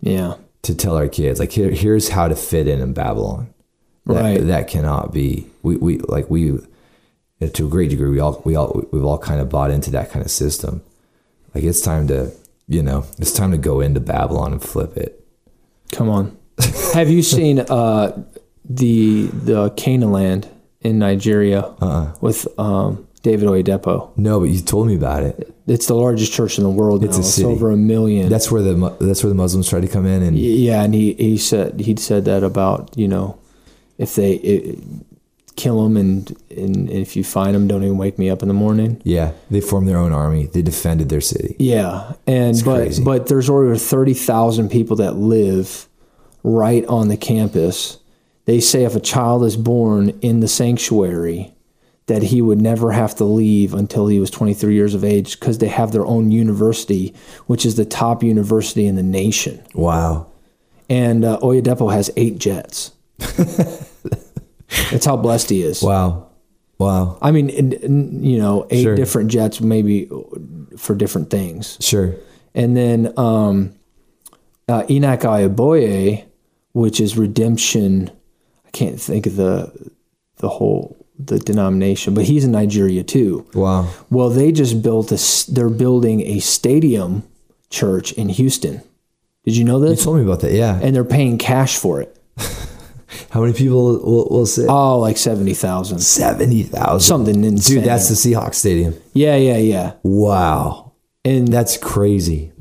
[0.00, 0.34] Yeah.
[0.62, 3.48] to tell our kids like here here's how to fit in in Babylon.
[4.06, 4.40] That, Right.
[4.40, 5.46] That cannot be.
[5.62, 6.58] We we like we
[7.40, 10.10] to a great degree we all we all we've all kind of bought into that
[10.10, 10.82] kind of system.
[11.54, 12.32] Like it's time to
[12.68, 15.24] you know it's time to go into Babylon and flip it.
[15.92, 16.36] Come on.
[16.94, 18.24] Have you seen uh,
[18.64, 20.48] the the Canaan land
[20.80, 22.14] in Nigeria Uh-uh.
[22.20, 24.16] with um, David Oyedepo?
[24.16, 25.52] No, but you told me about it.
[25.66, 27.46] It's the largest church in the world It's a It's city.
[27.48, 28.28] over a million.
[28.28, 31.12] That's where the that's where the Muslims try to come in and yeah, and he,
[31.14, 33.36] he said he'd said that about you know
[33.98, 34.78] if they it,
[35.56, 38.54] kill them and and if you find them, don't even wake me up in the
[38.54, 39.00] morning.
[39.04, 40.46] yeah, they formed their own army.
[40.46, 41.56] They defended their city.
[41.58, 43.04] Yeah, and but crazy.
[43.04, 45.88] but there's over thirty thousand people that live
[46.42, 47.98] right on the campus.
[48.44, 51.52] They say if a child is born in the sanctuary,
[52.06, 55.58] that he would never have to leave until he was 23 years of age because
[55.58, 57.12] they have their own university,
[57.46, 59.60] which is the top university in the nation.
[59.74, 60.28] Wow.
[60.88, 62.92] And uh, Oyedepo has eight jets.
[64.90, 65.82] That's how blessed he is.
[65.82, 66.28] Wow.
[66.78, 67.18] Wow.
[67.22, 67.48] I mean,
[68.22, 68.94] you know, eight Sure.
[68.96, 70.10] different jets maybe
[70.76, 71.78] for different things.
[71.80, 72.14] Sure.
[72.54, 73.74] And then um,
[74.68, 76.24] uh, Enoch Adeboye,
[76.72, 78.10] which is redemption.
[78.66, 79.72] I can't think of the
[80.38, 83.46] the whole the denomination, but he's in Nigeria too.
[83.54, 83.88] Wow.
[84.10, 85.50] Well, they just built a.
[85.50, 87.22] They're building a stadium
[87.70, 88.82] church in Houston.
[89.44, 90.00] Did you know this?
[90.00, 90.52] You told me about that.
[90.52, 90.78] Yeah.
[90.82, 92.18] And they're paying cash for it.
[93.36, 94.66] How many people will, will sit?
[94.68, 97.00] Oh, like seventy thousand, Seventy thousand.
[97.00, 97.76] something insane.
[97.76, 98.94] Dude, that's the Seahawks stadium.
[99.12, 99.92] yeah, yeah, yeah.
[100.02, 100.92] Wow.
[101.22, 102.52] And That's crazy.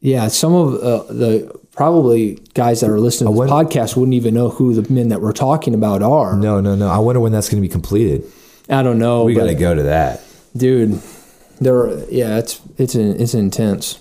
[0.00, 4.34] Yeah, some of uh, the probably guys that are listening to wonder- podcast wouldn't even
[4.34, 6.36] know who the men that we're talking about are.
[6.36, 6.88] No, no, no.
[6.88, 8.24] I wonder when that's going to be completed.
[8.68, 9.24] I don't know.
[9.24, 10.22] We got to go to that.
[10.56, 11.00] dude.
[11.60, 13.98] There, yeah, it's it's it's intense.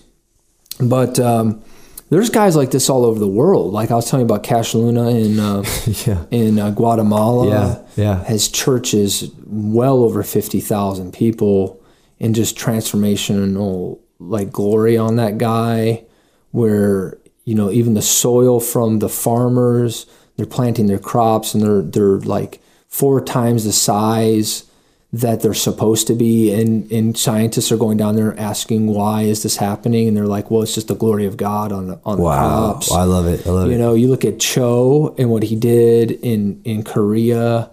[0.79, 1.61] But um,
[2.09, 3.71] there's guys like this all over the world.
[3.73, 5.63] Like I was telling you about Cash Luna in uh,
[6.07, 6.25] Yeah.
[6.31, 7.47] in uh, Guatemala.
[7.49, 8.23] Yeah, yeah.
[8.25, 11.81] Has churches well over fifty thousand people,
[12.19, 16.03] and just transformational like glory on that guy.
[16.51, 20.05] Where you know even the soil from the farmers,
[20.35, 24.63] they're planting their crops and they're they're like four times the size
[25.11, 29.41] that they're supposed to be and and scientists are going down there asking why is
[29.41, 32.17] this happening and they're like well it's just the glory of god on the on
[32.17, 32.79] the Wow.
[32.93, 33.45] I love it.
[33.47, 33.75] I love you it.
[33.75, 37.71] You know you look at cho and what he did in in korea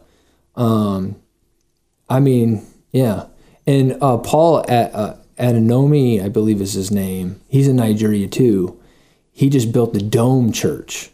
[0.54, 1.16] um
[2.08, 3.26] i mean yeah
[3.66, 8.80] and uh paul at uh, Ananomi, i believe is his name he's in nigeria too
[9.32, 11.10] he just built the dome church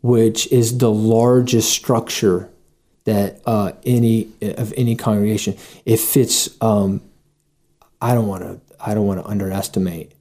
[0.00, 2.50] which is the largest structure
[3.04, 5.56] that uh, any of any congregation.
[5.84, 6.48] It fits.
[6.60, 7.00] Um,
[8.00, 8.60] I don't want to.
[8.84, 10.12] I don't want to underestimate.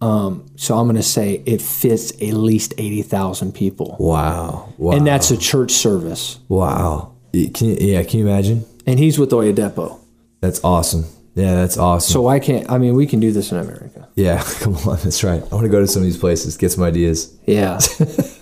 [0.00, 4.72] Um, so I'm going to say it fits at least eighty thousand people, Wow.
[4.76, 4.96] Wow.
[4.96, 6.38] and that's a church service.
[6.48, 7.12] wow.
[7.32, 8.02] Can you, yeah.
[8.04, 8.64] Can you imagine?
[8.86, 9.98] And he's with Oyedepo,
[10.40, 11.04] That's awesome.
[11.34, 12.12] Yeah, that's awesome.
[12.12, 12.70] so I can't.
[12.70, 14.08] I mean, we can do this in America.
[14.14, 14.98] yeah, come on.
[15.02, 15.42] That's right.
[15.42, 17.34] I want to go to some of these places, get some ideas.
[17.46, 17.80] Yeah.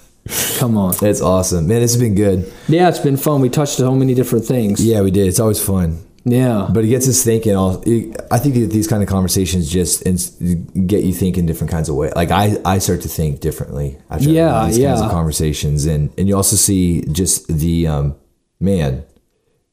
[0.59, 0.95] Come on.
[1.01, 1.81] That's awesome, man.
[1.81, 2.53] Has been good.
[2.69, 3.41] Yeah, it's been fun.
[3.41, 4.85] We touched so many different things.
[4.85, 5.27] Yeah, we did.
[5.27, 6.01] It's always fun.
[6.25, 6.69] Yeah.
[6.73, 7.57] But it gets us thinking.
[7.57, 7.83] All
[8.31, 12.13] I think that these kind of conversations just get you thinking different kinds of ways.
[12.15, 16.29] Like I, I start to think differently after Yeah, these kinds of conversations, and and
[16.29, 18.15] you also see just the um,
[18.61, 19.05] man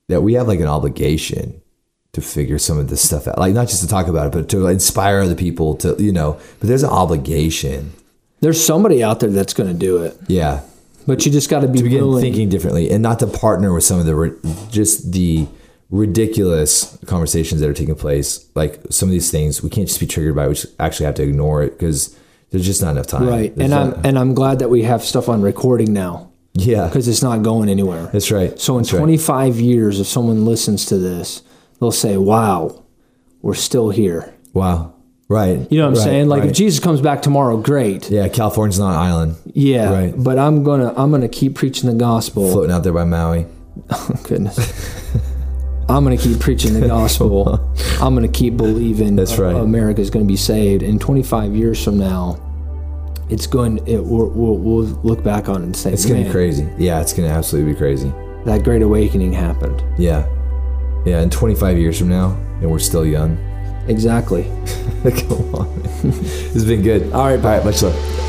[0.08, 1.62] that we have like an obligation
[2.14, 3.38] to figure some of this stuff out.
[3.38, 6.40] Like not just to talk about it, but to inspire other people to you know.
[6.60, 7.94] But there's an obligation.
[8.41, 10.61] There's somebody out there that's going to do it, Yeah,
[11.07, 12.22] but you just got to be begin willing.
[12.22, 15.48] thinking differently and not to partner with some of the just the
[15.91, 20.06] ridiculous conversations that are taking place like some of these things we can't just be
[20.06, 22.16] triggered by it, we actually have to ignore it because
[22.52, 23.53] there's just not enough time Right.
[23.56, 27.07] There's And I'm and I'm glad that we have stuff on recording now yeah because
[27.07, 28.07] it's not going anywhere.
[28.14, 28.99] that's right So in That's right.
[28.99, 31.41] 25 years, if someone listens to this,
[31.80, 32.84] they'll say, "Wow,
[33.41, 34.94] we're still here." wow
[35.30, 36.27] right You know what I'm Right, saying?
[36.27, 36.49] Like right.
[36.49, 38.10] if Jesus comes back tomorrow, great.
[38.10, 39.91] yeah california's not an island Yeah.
[39.91, 40.14] Right.
[40.18, 42.51] But I'm gonna I'm gonna keep preaching the gospel.
[42.51, 43.45] floating out there by maui
[43.91, 44.57] Oh, goodness.
[45.89, 47.73] I'm gonna keep preaching the gospel.
[48.01, 49.56] I'm gonna keep believing That's right.
[49.56, 50.84] America's gonna be saved.
[50.84, 52.38] And 25 years from now,
[53.30, 53.77] it's going.
[53.88, 56.99] It we'll, we'll, we'll look back on it and say, it's gonna be crazy yeah
[57.01, 58.11] it's gonna absolutely be crazy
[58.45, 60.26] that great awakening happened." yeah
[61.06, 62.31] yeah in 25 years from now
[62.61, 63.38] and we're still young
[63.90, 64.44] Exactly.
[65.03, 65.82] come on.
[66.53, 67.11] Has been good.
[67.11, 68.28] All right, right much love